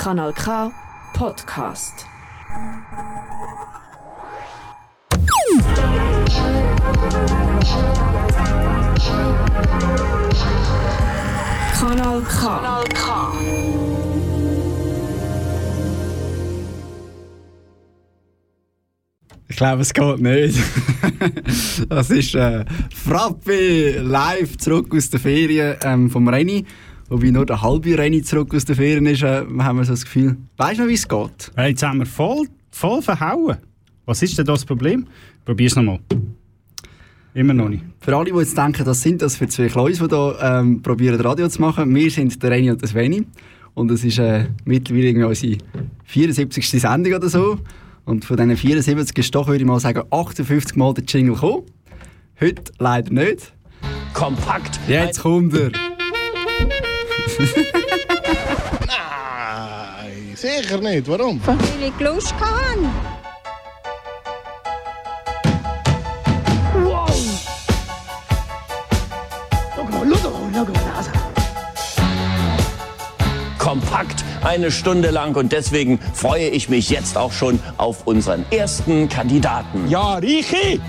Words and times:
Kanal 0.00 0.32
K 0.32 0.72
Podcast. 1.12 2.06
Kanal 11.78 12.22
K. 12.22 12.40
Kanal 12.40 12.84
K. 12.94 13.32
Ich 19.48 19.56
glaube, 19.56 19.82
es 19.82 19.92
geht 19.92 20.20
nicht. 20.20 20.58
das 21.90 22.08
ist 22.08 22.34
äh, 22.34 22.64
Frappi 22.94 23.98
live 23.98 24.56
zurück 24.56 24.94
aus 24.94 25.10
der 25.10 25.20
Ferien 25.20 25.76
ähm, 25.82 26.08
vom 26.08 26.26
Renny. 26.26 26.64
Wobei 27.10 27.30
nur 27.30 27.44
der 27.44 27.60
halbe 27.60 27.98
Renny 27.98 28.22
zurück 28.22 28.54
aus 28.54 28.64
der 28.64 28.76
Ferien 28.76 29.04
ist, 29.06 29.22
äh, 29.22 29.44
haben 29.58 29.78
wir 29.78 29.84
so 29.84 29.92
das 29.92 30.04
Gefühl. 30.04 30.36
Weißt 30.56 30.78
du 30.78 30.82
noch, 30.82 30.88
wie 30.88 30.94
es 30.94 31.08
geht? 31.08 31.50
Hey, 31.56 31.70
jetzt 31.70 31.82
haben 31.82 31.98
wir 31.98 32.06
voll, 32.06 32.46
voll 32.70 33.02
verhauen. 33.02 33.56
Was 34.06 34.22
ist 34.22 34.38
denn 34.38 34.46
das 34.46 34.64
Problem? 34.64 35.06
Probier's 35.44 35.74
nochmal. 35.74 35.98
Immer 37.34 37.52
noch 37.52 37.68
nicht. 37.68 37.82
Für 38.00 38.16
alle, 38.16 38.30
die 38.30 38.38
jetzt 38.38 38.56
denken, 38.56 38.84
das 38.84 39.02
sind 39.02 39.22
das 39.22 39.36
für 39.36 39.48
zwei 39.48 39.66
Kleus, 39.66 39.98
die 39.98 40.06
hier 40.06 40.38
ähm, 40.40 40.82
probieren 40.82 41.20
Radio 41.20 41.48
zu 41.48 41.60
machen. 41.60 41.92
Wir 41.92 42.10
sind 42.12 42.40
der 42.40 42.52
Renny 42.52 42.70
und 42.70 42.80
der 42.80 42.88
Sveni. 42.88 43.26
Und 43.74 43.90
es 43.90 44.04
ist 44.04 44.18
äh, 44.18 44.46
mittlerweile 44.64 45.06
irgendwie 45.06 45.26
unsere 45.26 45.58
74. 46.04 46.80
Sendung 46.80 47.14
oder 47.14 47.28
so. 47.28 47.58
Und 48.04 48.24
von 48.24 48.36
diesen 48.36 48.56
74 48.56 49.18
ist 49.18 49.34
doch, 49.34 49.48
würde 49.48 49.62
ich 49.62 49.66
mal 49.66 49.80
sagen, 49.80 50.04
58 50.10 50.76
Mal 50.76 50.94
der 50.94 51.04
Jingle 51.04 51.34
gekommen. 51.34 51.64
Heute 52.40 52.72
leider 52.78 53.12
nicht. 53.12 53.52
Kompakt. 54.14 54.78
Jetzt 54.86 55.22
kommt 55.22 55.54
er. 55.54 55.70
Nein, 58.86 60.34
sicher 60.34 60.78
nicht. 60.78 61.08
Warum? 61.08 61.40
Weil 61.44 61.56
ich 61.82 62.00
Lust 62.00 62.34
hatte. 62.34 62.50
Kompakt 73.58 74.24
eine 74.42 74.70
Stunde 74.70 75.10
lang 75.10 75.36
und 75.36 75.52
deswegen 75.52 75.98
freue 76.14 76.48
ich 76.48 76.68
mich 76.68 76.90
jetzt 76.90 77.16
auch 77.16 77.32
schon 77.32 77.60
auf 77.76 78.06
unseren 78.06 78.44
ersten 78.50 79.08
Kandidaten. 79.08 79.88
Ja, 79.88 80.14
Richi! 80.14 80.80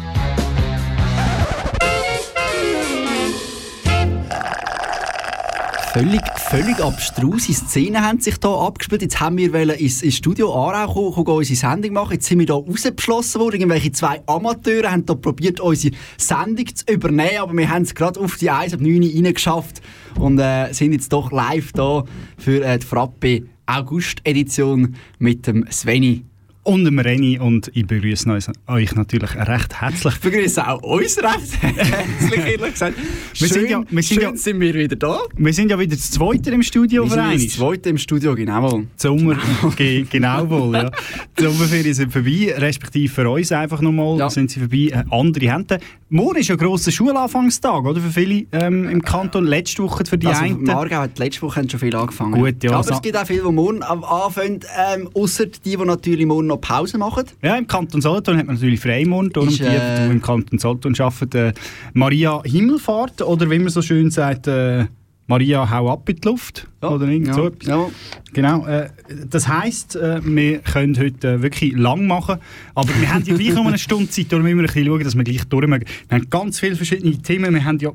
Völlig, 5.94 6.22
völlig 6.38 6.80
abstruse 6.80 7.53
Szenen 7.53 8.02
haben 8.02 8.22
sich 8.22 8.36
hier 8.42 8.50
abgespielt. 8.50 9.02
Jetzt 9.02 9.20
haben 9.20 9.38
wir 9.38 9.78
ins, 9.78 10.02
ins 10.02 10.16
Studio 10.16 10.53
Aarau 10.53 11.11
kommen, 11.11 11.28
unsere 11.28 11.58
Sendung 11.58 11.92
machen. 11.92 12.14
Jetzt 12.14 12.28
sind 12.28 12.39
wir 12.39 12.45
hier 12.45 12.56
rausbeschlossen 12.56 13.42
worden. 13.42 13.56
Irgendwelche 13.56 13.92
zwei 13.92 14.22
Amateure 14.25 14.89
haben 14.89 15.03
hier 15.06 15.16
probiert, 15.16 15.59
unsere 15.59 15.94
Sendung 16.17 16.66
zu 16.73 16.86
übernehmen, 16.89 17.39
aber 17.39 17.53
wir 17.58 17.69
haben 17.69 17.81
es 17.81 17.94
gerade 17.94 18.22
auf 18.22 18.38
die 18.38 18.50
1 18.50 18.73
ab 18.73 18.80
9 18.80 19.03
reingeschafft 19.03 19.81
und 20.17 20.39
äh, 20.39 20.72
sind 20.72 20.94
jetzt 20.94 21.12
doch 21.12 21.30
live 21.34 21.73
da 21.73 22.06
für 22.38 22.64
äh, 22.64 22.80
die 22.80 22.86
Frappe 22.86 23.44
August-Edition 23.66 24.95
mit 25.19 25.45
dem 25.45 25.66
Sveni. 25.69 26.23
Und 26.63 26.85
dem 26.85 26.99
Renny 26.99 27.39
und 27.39 27.71
ich 27.73 27.87
begrüße 27.87 28.29
euch, 28.67 28.95
natürlich 28.95 29.35
recht 29.35 29.81
herzlich. 29.81 30.13
Ich 30.13 30.19
begrüße 30.19 30.67
auch 30.67 30.79
uns 30.83 31.17
recht 31.17 31.59
herzlich, 31.59 32.37
ehrlich 32.39 32.71
gesagt. 32.73 32.93
Wir 33.33 33.47
schön 33.47 33.47
sind 33.47 33.69
ja- 33.71 33.83
wir 33.89 34.03
sind 34.03 34.21
ja- 34.21 34.35
sind 34.35 34.59
wir 34.59 34.73
wieder 34.75 34.95
da. 34.95 35.19
Wir 35.37 35.53
sind 35.53 35.71
ja 35.71 35.79
wieder 35.79 35.95
das 35.95 36.11
Zweite 36.11 36.51
im 36.51 36.61
Studio 36.61 37.03
Wir 37.05 37.09
sind 37.09 37.45
das 37.47 37.55
zweite 37.57 37.89
im 37.89 37.97
Studio, 37.97 38.35
genau. 38.35 38.77
Die 38.77 38.87
Sommer, 38.95 39.37
ge 39.75 40.05
genau 40.07 40.47
wohl, 40.51 40.75
ja. 40.75 40.91
Die 41.39 41.43
Sommerferien 41.43 41.95
sind 41.95 42.13
vorbei, 42.13 42.53
respektive 42.55 43.11
für 43.11 43.27
uns 43.27 43.51
einfach 43.51 43.81
nochmal 43.81 44.19
Ja. 44.19 44.29
sind 44.29 44.51
sie 44.51 44.59
vorbei. 44.59 44.91
Äh, 44.91 45.03
andere 45.09 45.51
Hände. 45.51 45.79
Morgen 46.09 46.39
ist 46.39 46.50
ja 46.50 46.55
ein 46.55 46.59
grosser 46.59 46.91
Schulanfangstag, 46.91 47.85
oder? 47.85 48.01
Für 48.01 48.11
viele 48.11 48.45
ähm, 48.51 48.88
im 48.88 49.01
Kanton. 49.01 49.45
Letzte 49.45 49.81
Woche 49.81 50.03
für 50.05 50.17
die 50.17 50.27
also, 50.27 50.44
einen. 50.44 50.61
Margau 50.63 50.97
hat 50.97 51.17
letzte 51.17 51.41
Woche 51.41 51.66
schon 51.67 51.79
viel 51.79 51.95
angefangen. 51.95 52.33
Gut, 52.33 52.61
ja, 52.63 52.73
Aber 52.73 52.83
so- 52.83 52.94
es 52.94 53.01
gibt 53.01 53.17
auch 53.17 53.25
viele, 53.25 53.44
die 53.44 53.51
morgen 53.51 53.81
am- 53.81 54.03
anfangen, 54.03 54.59
ähm, 54.94 55.09
außer 55.13 55.47
die, 55.47 55.59
die 55.71 55.77
natürlich 55.77 56.25
morgen 56.27 56.50
noch 56.51 56.62
Pause 56.62 56.97
machen. 56.97 57.25
Ja, 57.41 57.56
im 57.56 57.67
Kanton 57.67 58.01
Solothurn 58.01 58.38
hat 58.38 58.45
man 58.45 58.56
natürlich 58.56 58.79
Freimund. 58.79 59.35
Darum 59.35 59.50
Ist, 59.50 59.62
äh, 59.62 60.09
im 60.09 60.22
Kanton 60.22 60.59
Solothurn 60.59 60.95
arbeiten, 61.00 61.38
äh, 61.38 61.53
Maria 61.94 62.41
Himmelfahrt 62.44 63.22
oder 63.22 63.50
wie 63.50 63.59
man 63.59 63.69
so 63.69 63.81
schön 63.81 64.12
sagt, 64.12 64.47
äh, 64.47 64.85
Maria 65.28 65.69
hau 65.69 65.89
ab 65.89 66.09
in 66.09 66.17
die 66.17 66.28
Luft. 66.28 66.67
oder 66.81 67.07
irgend 67.07 67.28
ja, 67.28 67.34
so 67.34 67.47
etwas. 67.47 67.67
ja. 67.67 67.89
Genau, 68.34 68.66
äh, 68.66 68.89
das 69.29 69.47
heisst, 69.47 69.95
äh, 69.95 70.19
wir 70.23 70.59
können 70.59 70.97
heute 70.97 71.35
äh, 71.35 71.41
wirklich 71.41 71.73
lang 71.73 72.06
machen, 72.06 72.38
aber 72.75 72.89
wir 73.00 73.13
haben 73.13 73.23
ja 73.23 73.35
gleich 73.35 73.53
noch 73.53 73.66
eine 73.66 73.78
Stunde 73.88 74.09
Zeit, 74.09 74.31
darum 74.31 74.44
müssen 74.44 74.57
wir 74.57 74.63
ein 74.63 74.68
bisschen 74.68 74.85
schauen, 74.85 75.03
dass 75.03 75.16
wir 75.16 75.23
gleich 75.23 75.45
durch 75.45 75.68
Wir 75.68 75.79
haben 76.12 76.29
ganz 76.29 76.59
viele 76.59 76.75
verschiedene 76.75 77.18
Themen, 77.18 77.53
wir 77.53 77.63
haben 77.63 77.79
ja... 77.79 77.91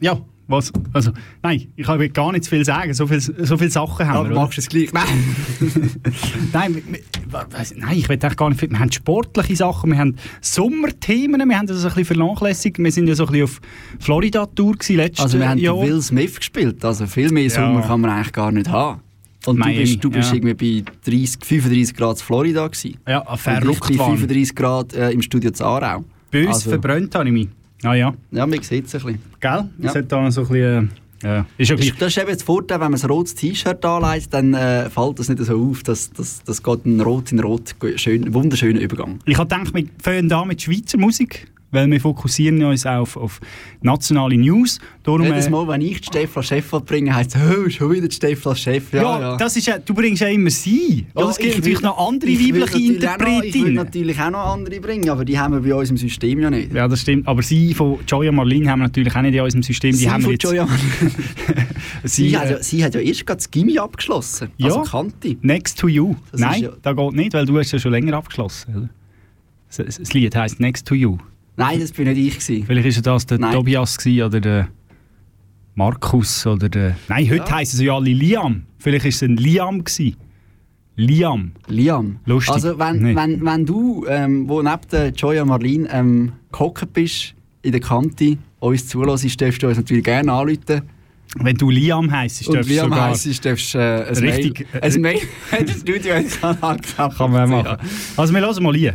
Ja, 0.00 0.18
was? 0.48 0.72
Also, 0.92 1.10
nein, 1.42 1.68
ich 1.76 1.86
kann 1.86 2.12
gar 2.12 2.32
nicht 2.32 2.44
zu 2.44 2.50
viel 2.50 2.64
sagen, 2.64 2.94
so 2.94 3.06
viele 3.06 3.20
so 3.20 3.56
viel 3.56 3.70
Sachen 3.70 4.06
haben 4.06 4.16
Aber 4.16 4.28
wir. 4.28 4.32
oder? 4.32 4.42
machst 4.42 4.58
du 4.58 4.60
es 4.60 4.68
gleich? 4.68 4.92
Nein. 4.92 5.36
Nein, 6.52 6.82
nein, 7.76 7.96
ich 7.98 8.08
will 8.08 8.18
eigentlich 8.20 8.36
gar 8.36 8.48
nicht 8.48 8.60
viel. 8.60 8.70
Wir 8.70 8.78
haben 8.78 8.92
sportliche 8.92 9.56
Sachen, 9.56 9.90
wir 9.90 9.98
haben 9.98 10.16
Sommerthemen, 10.40 11.48
wir 11.48 11.58
haben 11.58 11.66
das 11.66 11.78
ein 11.84 11.88
bisschen 11.88 12.04
vernachlässigt. 12.04 12.78
Wir 12.78 12.92
sind 12.92 13.08
ja 13.08 13.14
so 13.14 13.24
ein 13.26 13.32
bisschen 13.32 13.44
auf 13.44 13.60
Florida-Tour 14.00 14.76
letztes 14.90 15.20
Also 15.24 15.38
wir 15.38 15.48
haben 15.48 15.58
Jahr. 15.58 15.80
Will 15.80 16.00
Smith 16.00 16.36
gespielt, 16.36 16.84
also 16.84 17.06
viel 17.06 17.30
mehr 17.32 17.50
Sommer 17.50 17.82
kann 17.82 18.00
man 18.00 18.10
eigentlich 18.10 18.32
gar 18.32 18.52
nicht 18.52 18.68
haben. 18.70 19.00
Und 19.46 19.58
Miami, 19.58 19.74
du 19.76 19.80
bist, 19.82 20.04
du 20.04 20.10
bist 20.10 20.28
ja. 20.30 20.36
irgendwie 20.36 20.82
bei 20.82 20.92
30, 21.10 21.44
35 21.44 21.96
Grad 21.96 22.18
in 22.18 22.24
Florida 22.24 22.66
gewesen. 22.66 22.96
Ja, 23.06 23.36
verrückt 23.36 23.80
bei 23.88 23.98
waren. 23.98 24.16
35 24.18 24.54
Grad 24.56 24.92
äh, 24.94 25.10
im 25.10 25.22
Studio 25.22 25.50
zu 25.52 25.64
Aarau. 25.64 26.04
Bös 26.30 26.48
Also- 26.48 26.70
verbrannt 26.70 27.14
habe 27.14 27.26
ich 27.28 27.32
mich. 27.32 27.48
Ah 27.82 27.94
ja, 27.94 28.14
Ja, 28.30 28.46
man 28.46 28.62
sieht 28.62 28.86
es 28.86 28.94
ein 28.94 29.00
bisschen. 29.02 29.22
gell? 29.40 29.68
Das 29.78 29.94
Ja. 29.94 30.00
hat 30.00 30.12
da 30.12 30.30
so 30.30 30.42
ein 30.42 30.46
bisschen... 30.48 30.90
Äh, 31.22 31.26
ja. 31.26 31.46
Ist 31.56 31.70
ja 31.70 31.76
Das 31.76 31.86
ist, 31.86 32.00
das 32.02 32.08
ist 32.16 32.18
eben 32.22 32.30
das 32.32 32.42
Vorteil, 32.42 32.78
wenn 32.80 32.90
man 32.90 33.00
ein 33.00 33.06
rotes 33.08 33.34
T-Shirt 33.34 33.82
anlegt, 33.84 34.32
dann 34.34 34.52
äh, 34.54 34.90
fällt 34.90 35.18
das 35.18 35.28
nicht 35.30 35.42
so 35.42 35.58
auf. 35.70 35.82
Das, 35.82 36.10
das, 36.12 36.42
das 36.44 36.62
geht 36.62 36.84
ein 36.84 37.00
Rot 37.00 37.32
in 37.32 37.40
Rot. 37.40 37.74
Schön, 37.96 38.34
wunderschöner 38.34 38.80
Übergang. 38.80 39.18
Ich 39.24 39.38
habe 39.38 39.48
gedacht, 39.48 39.74
wir 39.74 39.86
fangen 40.02 40.30
an 40.30 40.48
mit 40.48 40.60
Schweizer 40.60 40.98
Musik, 40.98 41.46
weil 41.70 41.90
wir 41.90 42.00
fokussieren 42.00 42.62
uns 42.64 42.86
auf, 42.86 43.16
auf 43.16 43.40
nationale 43.82 44.36
News. 44.36 44.78
Darum, 45.02 45.24
Jedes 45.24 45.46
äh, 45.46 45.50
Mal, 45.50 45.66
wenn 45.68 45.80
ich 45.80 46.00
die 46.00 46.06
Stefla 46.06 46.42
Chef 46.42 46.70
bringe, 46.70 47.14
heisst 47.14 47.36
es, 47.36 47.42
oh, 47.42 47.68
schon 47.68 47.92
wieder 47.92 48.10
Stefla 48.10 48.54
Chef. 48.54 48.92
Ja, 48.92 49.20
ja, 49.20 49.36
das 49.36 49.56
ist 49.56 49.66
ja, 49.66 49.78
du 49.78 49.92
bringst 49.94 50.22
ja 50.22 50.28
immer 50.28 50.50
sie. 50.50 51.06
Ja, 51.16 51.28
es 51.28 51.36
gibt 51.38 51.50
ich 51.50 51.56
natürlich 51.58 51.80
noch 51.82 51.98
andere 51.98 52.30
weibliche 52.30 52.58
noch- 52.58 52.74
Ich 52.74 52.88
Interpretinnen. 52.88 53.74
natürlich 53.74 54.20
auch 54.20 54.30
noch 54.30 54.52
andere 54.54 54.80
bringen, 54.80 55.10
aber 55.10 55.24
die 55.24 55.38
haben 55.38 55.54
wir 55.54 55.60
bei 55.60 55.74
uns 55.78 55.90
im 55.90 55.96
System 55.96 56.40
ja 56.40 56.50
nicht. 56.50 56.72
Ja, 56.72 56.88
das 56.88 57.00
stimmt. 57.00 57.26
Aber 57.26 57.42
sie 57.42 57.74
von 57.74 57.98
Joya 58.06 58.32
Marlene 58.32 58.70
haben 58.70 58.80
wir 58.80 58.86
natürlich 58.86 59.14
auch 59.14 59.22
nicht 59.22 59.34
in 59.34 59.40
unserem 59.40 59.62
System. 59.62 59.92
Die 59.92 59.96
sie, 59.98 60.10
haben 60.10 60.22
von 60.22 60.32
jetzt, 60.32 60.42
Joya 60.44 60.66
sie, 62.04 62.28
sie, 62.30 62.36
hat 62.38 62.46
äh, 62.46 62.50
ja, 62.52 62.62
sie 62.62 62.84
hat 62.84 62.94
ja 62.94 63.00
erst 63.00 63.26
gerade 63.26 63.38
das 63.38 63.50
Gimmi 63.50 63.78
abgeschlossen. 63.78 64.48
Ja. 64.56 64.66
Also 64.66 64.82
Kanti. 64.82 65.38
Next 65.42 65.78
to 65.78 65.88
You. 65.88 66.14
Das 66.32 66.40
Nein, 66.40 66.62
ja- 66.62 66.70
das 66.82 66.96
geht 66.96 67.12
nicht, 67.12 67.34
weil 67.34 67.46
du 67.46 67.58
hast 67.58 67.72
ja 67.72 67.78
schon 67.78 67.92
länger 67.92 68.14
abgeschlossen. 68.14 68.90
Das 69.76 70.12
Lied 70.12 70.34
heisst 70.34 70.60
Next 70.60 70.86
to 70.86 70.94
You. 70.94 71.18
Nein, 71.56 71.80
das 71.80 71.92
bin 71.92 72.06
nicht 72.08 72.18
ich. 72.18 72.38
Gewesen. 72.38 72.66
Vielleicht 72.66 72.86
ist 72.88 72.96
ja 72.96 73.02
das 73.02 73.26
der 73.26 73.38
Nein. 73.38 73.52
Tobias 73.52 73.98
oder 74.06 74.40
der 74.40 74.68
Markus 75.74 76.46
oder 76.46 76.68
der... 76.68 76.96
Nein, 77.08 77.24
heute 77.30 77.36
Ja. 77.48 77.50
heissen 77.52 77.76
sie 77.78 77.86
ja 77.86 77.94
alle 77.94 78.10
Liam. 78.10 78.64
Vielleicht 78.78 79.04
ist 79.06 79.16
es 79.16 79.22
ein 79.22 79.36
Liam 79.36 79.84
gewesen. 79.84 80.16
Liam. 80.96 81.52
Liam. 81.68 82.18
Lustig. 82.24 82.54
Also 82.54 82.78
wenn, 82.78 83.02
Nee. 83.02 83.14
wenn, 83.16 83.44
wenn 83.44 83.66
du, 83.66 84.06
ähm, 84.08 84.48
wo 84.48 84.62
neben 84.62 84.80
der 84.90 85.08
Joya 85.10 85.44
Marlene 85.44 85.88
ähm, 85.92 86.32
gehockt 86.52 86.90
bist, 86.94 87.34
in 87.62 87.72
der 87.72 87.80
Kante, 87.80 88.38
uns 88.60 88.88
zulässt, 88.88 89.40
darfst 89.40 89.62
du 89.62 89.68
uns 89.68 89.76
natürlich 89.76 90.04
gerne 90.04 90.32
anrufen. 90.32 90.82
Wenn 91.38 91.56
du 91.56 91.68
Liam 91.68 92.10
heisst, 92.10 92.48
Und 92.48 92.54
darfst 92.56 92.70
du 92.70 92.74
Liam 92.74 92.84
sogar... 92.88 93.08
heisst, 93.10 93.44
darfst 93.44 93.74
du 93.74 93.78
äh, 93.78 94.04
ein 94.08 94.16
Richtig, 94.16 94.66
Mail, 94.72 94.82
ein 94.82 95.00
Mail 95.02 95.20
ins 95.60 95.80
Studio 95.80 96.14
Kann 97.18 97.30
man 97.32 97.50
machen. 97.50 97.76
Also 98.16 98.32
wir 98.32 98.40
hören 98.40 98.62
mal 98.62 98.74
Lied. 98.74 98.94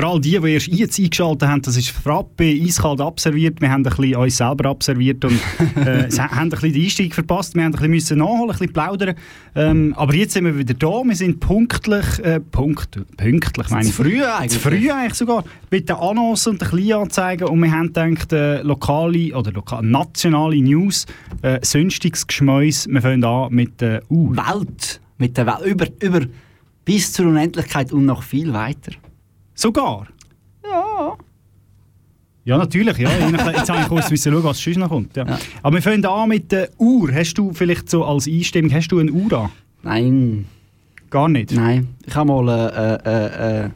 Für 0.00 0.06
all 0.06 0.18
die, 0.18 0.40
die 0.40 0.52
erst 0.52 0.68
jetzt 0.68 0.98
eingeschaltet 0.98 1.46
haben, 1.46 1.60
das 1.60 1.76
ist 1.76 1.90
Frappe, 1.90 2.44
eiskalt 2.44 3.02
abserviert. 3.02 3.60
Wir 3.60 3.70
haben 3.70 3.84
ein 3.84 3.94
bisschen 3.94 4.16
uns 4.16 4.38
selber 4.38 4.70
abserviert 4.70 5.22
und 5.26 5.34
äh, 5.76 6.08
haben 6.10 6.38
ein 6.38 6.48
bisschen 6.48 6.72
den 6.72 6.84
Einstieg 6.84 7.14
verpasst. 7.14 7.54
Wir 7.54 7.64
haben 7.64 7.74
ein 7.74 7.90
bisschen 7.90 7.90
müssen 7.90 8.18
nachholen, 8.20 8.40
ein 8.44 8.48
bisschen 8.48 8.72
plaudern. 8.72 9.14
Ähm, 9.54 9.92
aber 9.98 10.14
jetzt 10.14 10.32
sind 10.32 10.46
wir 10.46 10.56
wieder 10.56 10.72
da. 10.72 11.02
Wir 11.04 11.14
sind 11.14 11.38
punktlich, 11.40 12.18
äh, 12.24 12.40
punkt, 12.40 12.98
pünktlich 13.18 13.68
meine 13.68 13.88
ich. 13.88 13.94
Zu 13.94 14.02
früh 14.02 14.24
eigentlich. 14.24 14.52
Zu 14.52 14.60
früh 14.60 14.90
eigentlich 14.90 15.14
sogar. 15.14 15.44
Mit 15.70 15.90
den 15.90 15.96
Annoncen 15.96 16.52
und 16.52 16.62
den 16.62 16.68
Kleinanzeigen. 16.68 17.48
Und 17.48 17.62
wir 17.62 17.70
haben 17.70 17.92
gedacht, 17.92 18.32
äh, 18.32 18.62
lokale 18.62 19.36
oder 19.36 19.52
lokal, 19.52 19.82
nationale 19.82 20.62
News, 20.62 21.04
äh, 21.42 21.58
sonstiges 21.62 22.26
Geschmäus. 22.26 22.88
Wir 22.88 23.02
fangen 23.02 23.22
an 23.22 23.52
mit 23.52 23.82
äh, 23.82 24.00
uh, 24.08 24.34
Welt. 24.34 24.98
Mit 25.18 25.36
der 25.36 25.44
Welt. 25.44 25.66
Über, 25.66 25.86
über 26.00 26.20
bis 26.86 27.12
zur 27.12 27.26
Unendlichkeit 27.26 27.92
und 27.92 28.06
noch 28.06 28.22
viel 28.22 28.54
weiter. 28.54 28.92
Sogar? 29.60 30.06
Ja. 30.64 31.16
Ja, 32.44 32.56
natürlich. 32.56 32.96
Ja. 32.96 33.10
Jetzt 33.10 33.68
habe 33.68 33.82
ich 33.82 33.88
kurz 33.88 34.10
müssen 34.10 34.32
schauen, 34.32 34.42
was 34.44 34.58
sonst 34.58 34.78
noch 34.78 34.88
kommt. 34.88 35.14
Ja. 35.16 35.26
Ja. 35.26 35.38
Aber 35.62 35.76
wir 35.76 35.82
fangen 35.82 36.04
an 36.06 36.28
mit 36.30 36.50
der 36.50 36.70
Uhr. 36.78 37.12
Hast 37.12 37.34
du 37.34 37.52
vielleicht 37.52 37.90
so 37.90 38.04
als 38.04 38.26
Einstimmung, 38.26 38.72
hast 38.72 38.88
du 38.88 38.98
eine 39.00 39.12
Uhr 39.12 39.30
an? 39.34 39.50
Nein, 39.82 40.46
Gar 41.10 41.28
nicht? 41.28 41.52
nein. 41.52 41.88
Ich 42.06 42.14
habe 42.14 42.32
mal 42.32 42.48
äh, 42.48 42.94
äh, 43.08 43.64
äh, 43.64 43.66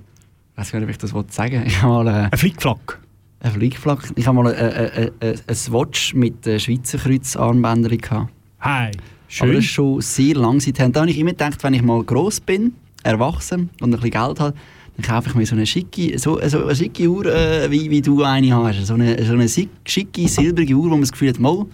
ich 0.52 0.58
weiß 0.58 0.72
gar 0.72 0.78
nicht, 0.78 0.86
ob 0.86 0.90
ich 0.92 0.98
das 0.98 1.12
wollte 1.12 1.32
sagen. 1.34 1.64
Ich 1.66 1.82
habe 1.82 2.04
mal 2.04 2.06
äh, 2.06 2.28
Ein 2.30 2.38
Flickflack? 2.38 3.00
ein 3.40 3.50
Flickflack. 3.50 4.10
Ich 4.16 4.26
habe 4.26 4.42
mal 4.42 4.52
äh, 4.54 4.86
äh, 5.04 5.10
äh, 5.20 5.36
ein 5.46 5.72
Watch 5.72 6.14
mit 6.14 6.46
äh, 6.46 6.58
Schweizer 6.58 6.96
Kreuzarmbändern 6.96 7.98
gehabt. 7.98 8.32
Hey, 8.58 8.86
Aber 8.92 8.92
schön. 9.28 9.48
das 9.56 9.64
ist 9.64 9.70
schon 9.70 10.00
sehr 10.00 10.34
lang 10.36 10.60
seither. 10.60 10.88
Da 10.88 11.00
habe 11.00 11.10
ich 11.10 11.18
immer 11.18 11.32
gedacht, 11.32 11.62
wenn 11.62 11.74
ich 11.74 11.82
mal 11.82 12.02
gross 12.04 12.40
bin, 12.40 12.72
erwachsen 13.02 13.68
und 13.82 13.92
ein 13.92 14.00
bisschen 14.00 14.10
Geld 14.12 14.40
habe, 14.40 14.54
dann 14.96 15.04
kaufe 15.06 15.28
ich 15.28 15.34
mir 15.34 15.46
so 15.46 15.54
eine 15.56 15.66
schicke, 15.66 16.18
so, 16.18 16.38
so 16.46 16.64
eine 16.64 16.74
schicke 16.76 17.08
Uhr, 17.08 17.26
äh, 17.26 17.70
wie, 17.70 17.90
wie 17.90 18.00
du 18.00 18.22
eine 18.22 18.54
hast. 18.54 18.86
So 18.86 18.94
eine, 18.94 19.22
so 19.24 19.32
eine 19.32 19.48
schicke, 19.48 20.28
silbrige 20.28 20.74
Uhr, 20.74 20.84
wo 20.84 20.90
man 20.90 21.00
das 21.00 21.12
Gefühl 21.12 21.30
hat, 21.30 21.40
mal, 21.40 21.66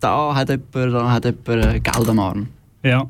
da 0.00 0.34
hat 0.34 0.48
jemand, 0.48 0.72
da 0.74 1.10
hat 1.12 1.24
jemand 1.24 1.48
äh, 1.66 1.80
Geld 1.80 2.08
am 2.08 2.18
Arm. 2.18 2.46
Ja. 2.82 3.06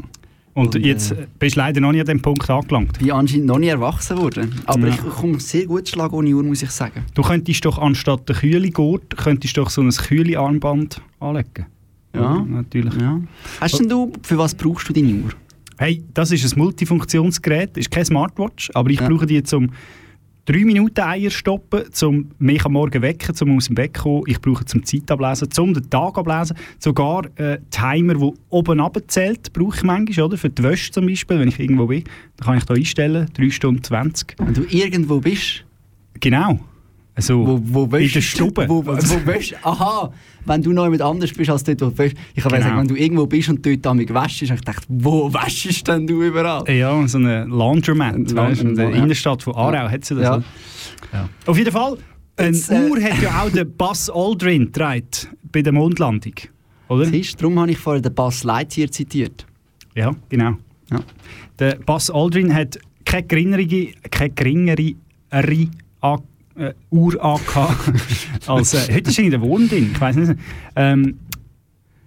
Und, 0.52 0.74
Und, 0.74 0.84
jetzt 0.84 1.12
äh, 1.12 1.26
bist 1.38 1.54
du 1.56 1.60
leider 1.60 1.80
noch 1.80 1.92
nicht 1.92 2.00
an 2.00 2.06
dem 2.06 2.20
Punkt 2.22 2.48
angelangt. 2.50 2.90
Ich 2.94 2.98
bin 3.06 3.12
anscheinend 3.12 3.46
noch 3.46 3.58
nie 3.58 3.68
erwachsen 3.68 4.18
worden. 4.18 4.52
Aber 4.66 4.88
Ja. 4.88 4.94
ich 4.94 5.00
komme 5.00 5.38
sehr 5.38 5.64
gut 5.66 5.88
Schlag 5.88 6.12
ohne 6.12 6.34
Uhr, 6.34 6.42
muss 6.42 6.62
ich 6.62 6.70
sagen. 6.70 7.04
Du 7.14 7.22
könntest 7.22 7.64
doch 7.64 7.78
anstatt 7.78 8.28
der 8.28 8.34
Kühle-Gurt, 8.36 9.16
könntest 9.16 9.56
doch 9.56 9.70
so 9.70 9.80
ein 9.80 9.90
Kühle-Armband 9.90 11.00
anlegen. 11.20 11.66
Ja. 12.14 12.44
Natürlich. 12.48 12.94
Ja. 13.00 13.20
Hast 13.60 13.78
denn 13.78 13.88
du, 13.88 14.12
für 14.22 14.36
was 14.38 14.52
brauchst 14.54 14.88
du 14.88 14.92
deine 14.92 15.12
Uhr? 15.14 15.30
Hey, 15.80 16.04
das 16.12 16.30
ist 16.30 16.44
ein 16.44 16.58
Multifunktionsgerät, 16.58 17.78
ist 17.78 17.90
kein 17.90 18.04
Smartwatch, 18.04 18.70
aber 18.74 18.90
ich 18.90 19.00
Ja. 19.00 19.08
brauche 19.08 19.24
die 19.24 19.42
zum 19.42 19.70
3 20.44 20.66
Minuten 20.66 21.00
Eier 21.00 21.30
stoppen, 21.30 21.90
zum 21.90 22.32
mich 22.38 22.62
am 22.66 22.72
Morgen 22.72 23.00
wecken, 23.00 23.34
zum 23.34 23.56
aus 23.56 23.64
dem 23.68 23.76
Bett 23.76 23.94
kommen. 23.94 24.24
Ich 24.26 24.38
brauche 24.42 24.62
zum 24.66 24.84
Zeit 24.84 25.10
ablesen, 25.10 25.50
zum 25.50 25.72
den 25.72 25.88
Tag 25.88 26.18
ablesen. 26.18 26.54
Sogar 26.78 27.22
äh, 27.36 27.60
Timer, 27.70 28.12
der 28.12 28.30
oben 28.50 28.78
abzählt, 28.78 29.54
brauche 29.54 29.78
ich 29.78 29.82
manchmal, 29.82 30.26
oder? 30.26 30.36
Für 30.36 30.50
die 30.50 30.62
Wäsche 30.62 30.92
zum 30.92 31.06
Beispiel, 31.06 31.38
wenn 31.38 31.48
ich 31.48 31.58
irgendwo 31.58 31.86
bin. 31.86 32.04
Dann 32.36 32.46
kann 32.46 32.58
ich 32.58 32.64
da 32.64 32.74
einstellen, 32.74 33.28
3 33.32 33.48
Stunden 33.48 33.82
20. 33.82 34.34
Wenn 34.36 34.52
du 34.52 34.64
irgendwo 34.68 35.18
bist, 35.20 35.64
Genau. 36.20 36.60
Also, 37.20 37.60
wo, 37.62 37.86
wo 37.90 37.96
in 37.96 38.10
der 38.10 38.20
Stube. 38.22 38.64
Wo, 38.66 38.84
wo, 38.84 38.92
wo 38.96 39.26
wäschst 39.26 39.54
aha, 39.62 40.10
wenn 40.46 40.62
du 40.62 40.72
noch 40.72 40.84
jemand 40.84 41.02
anders 41.02 41.32
bist 41.32 41.50
als 41.50 41.64
dort, 41.64 41.82
wo 41.82 41.86
du 41.90 41.98
wäschst. 41.98 42.16
Ich 42.34 42.42
habe 42.42 42.54
Genau. 42.54 42.64
gesagt, 42.64 42.80
wenn 42.80 42.88
du 42.88 42.94
irgendwo 42.96 43.26
bist 43.26 43.50
und 43.50 43.64
dort 43.66 43.84
damit 43.84 44.12
wäschst, 44.12 44.40
ich 44.42 44.48
gedacht, 44.48 44.84
wo 44.88 45.30
wäschst 45.32 45.86
denn 45.86 46.06
du 46.06 46.22
überall? 46.22 46.64
Ja, 46.74 47.06
so 47.06 47.18
eine 47.18 47.44
Laundromat. 47.44 48.14
Ein 48.14 48.36
weißt, 48.36 48.62
in 48.62 48.74
der 48.74 48.88
ja. 48.88 48.96
Innenstadt 48.96 49.42
von 49.42 49.54
Aarau 49.54 49.90
hat 49.90 50.02
sie 50.02 50.14
das. 50.14 50.24
Ja. 50.24 50.42
Ja. 51.12 51.28
Auf 51.44 51.58
jeden 51.58 51.72
Fall, 51.72 51.98
eine 52.36 52.56
Jetzt, 52.56 52.70
äh, 52.70 52.88
Uhr 52.88 53.02
hat 53.02 53.20
ja 53.20 53.42
auch 53.42 53.50
der 53.50 53.64
Buzz 53.64 54.08
Aldrin 54.08 54.66
getragen 54.66 55.04
bei 55.52 55.60
der 55.60 55.72
Mondlandung. 55.74 56.34
Oder? 56.88 57.04
Siehst, 57.04 57.38
darum 57.40 57.60
habe 57.60 57.70
ich 57.70 57.78
vorher 57.78 58.00
den 58.00 58.14
Buzz 58.14 58.44
Lightyear 58.44 58.90
zitiert. 58.90 59.44
Ja, 59.94 60.14
genau. 60.30 60.56
Ja. 60.90 61.00
Der 61.58 61.74
Buzz 61.84 62.08
Aldrin 62.08 62.54
hat 62.54 62.78
keine 63.04 63.26
geringere, 63.26 63.88
keine 64.10 64.30
geringere 64.30 64.94
äh, 66.60 66.74
Uhr 66.90 67.22
angehabt 67.24 67.90
als... 68.46 68.74
Äh, 68.74 68.92
heute 68.94 69.10
ist 69.10 69.18
irgendwie 69.18 69.30
der 69.30 69.40
Wurm 69.40 69.68
drin, 69.68 69.90
ich 69.92 70.00
weiß 70.00 70.16
nicht. 70.16 70.34
Ähm, 70.76 71.18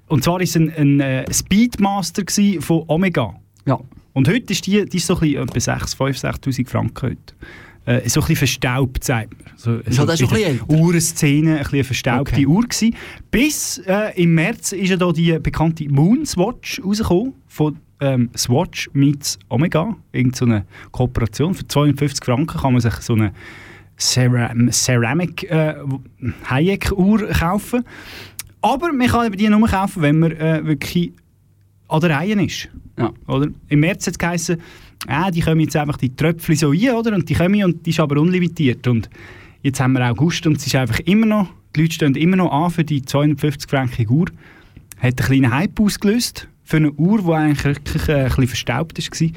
und 0.08 0.24
zwar 0.24 0.36
war 0.36 0.42
es 0.42 0.56
ein, 0.56 0.72
ein 0.76 1.00
äh, 1.00 1.26
Speedmaster 1.34 2.24
von 2.60 2.84
Omega. 2.88 3.34
Ja. 3.66 3.80
Und 4.14 4.28
heute 4.28 4.54
ist 4.54 4.68
die, 4.68 4.86
die 4.86 4.98
ist 4.98 5.08
so 5.08 5.16
ein 5.16 5.22
bisschen 5.22 5.44
etwa 5.44 5.60
6, 5.60 5.94
5, 5.96 6.18
6'000 6.18 6.68
Franken 6.70 7.10
heute. 7.10 7.18
äh, 7.86 8.08
so 8.10 8.20
ein 8.20 8.28
bisschen 8.28 8.36
verstaubt, 8.36 9.04
sagt 9.04 9.32
man. 9.32 9.54
So, 9.58 9.72
Ja, 9.72 10.06
das 10.06 10.22
ist 10.22 10.32
ein 10.32 10.36
bisschen. 10.36 10.62
Uhrenszene, 10.68 11.52
ein 11.54 11.58
bisschen 11.60 11.74
eine 11.74 11.84
verstaubte 11.84 12.34
Okay. 12.34 12.46
Uhr 12.46 12.62
gewesen. 12.62 12.96
Bis 13.32 13.80
äh, 13.88 14.22
im 14.22 14.36
März 14.36 14.72
ist 14.74 14.90
ja 14.90 14.98
da 14.98 15.12
die 15.12 15.38
bekannte 15.40 15.90
Moon 15.90 16.26
Swatch 16.26 16.80
rausgekommen, 16.84 17.34
von 17.48 17.78
ähm, 18.02 18.30
Swatch 18.38 18.90
mit 18.94 19.40
Omega, 19.50 19.96
irgend 20.12 20.36
so 20.36 20.46
eine 20.46 20.66
Kooperation. 20.92 21.54
Für 21.56 21.68
250 21.68 22.24
Franken 22.24 22.60
kann 22.60 22.74
man 22.74 22.82
sich 22.82 22.94
so 22.96 23.14
eine 23.14 23.32
Ceram 23.98 24.72
Ceramic 24.72 25.44
äh, 25.44 25.76
Hayek-Uhr 26.50 27.28
kaufen. 27.30 27.84
Aber 28.62 28.94
man 28.94 29.08
kann 29.08 29.28
eben 29.28 29.38
die 29.38 29.50
nur 29.50 29.68
kaufen, 29.68 30.02
wenn 30.02 30.20
man 30.20 30.32
äh, 30.32 30.66
wirklich 30.66 31.12
an 31.90 32.02
der 32.02 32.10
Reihe 32.12 32.42
ist. 32.44 32.70
Ja. 32.98 33.12
Oder? 33.28 33.50
Im 33.70 33.80
März 33.82 34.08
hat 34.08 34.14
es 34.14 34.20
geheißen, 34.20 34.58
ah, 35.08 35.32
die 35.32 35.42
kommen 35.42 35.60
jetzt 35.60 35.76
einfach 35.76 35.98
die 35.98 36.16
Tröpfchen 36.16 36.56
so 36.56 36.70
rein, 36.70 36.92
oder? 36.92 37.14
Und 37.14 37.30
die 37.30 37.34
kommen 37.34 37.64
und 37.64 37.86
die 37.86 37.90
ist 37.90 38.00
aber 38.00 38.20
unlimitiert. 38.20 38.88
Und 38.88 39.10
jetzt 39.62 39.80
haben 39.80 39.94
wir 39.94 40.10
August 40.10 40.46
und 40.48 40.58
es 40.58 40.68
ist 40.68 40.76
einfach 40.76 41.00
immer 41.00 41.26
noch, 41.26 41.50
die 41.76 41.82
Leute 41.82 41.94
stehen 41.94 42.16
immer 42.16 42.36
noch 42.36 42.52
an 42.52 42.72
für 42.72 42.84
die 42.84 43.02
250 43.02 43.70
Franken 43.70 44.10
Uhr. 44.10 44.28
Hat 44.98 45.04
einen 45.04 45.16
kleinen 45.16 45.54
Hype 45.54 45.80
ausgelöst 45.80 46.48
für 46.64 46.78
eine 46.78 46.92
Uhr, 46.94 47.22
die 47.22 47.32
eigentlich 47.32 47.64
wirklich 47.64 48.08
äh, 48.08 48.14
ein 48.14 48.26
bisschen 48.26 48.48
verstaubt 48.48 48.98
war. 48.98 49.30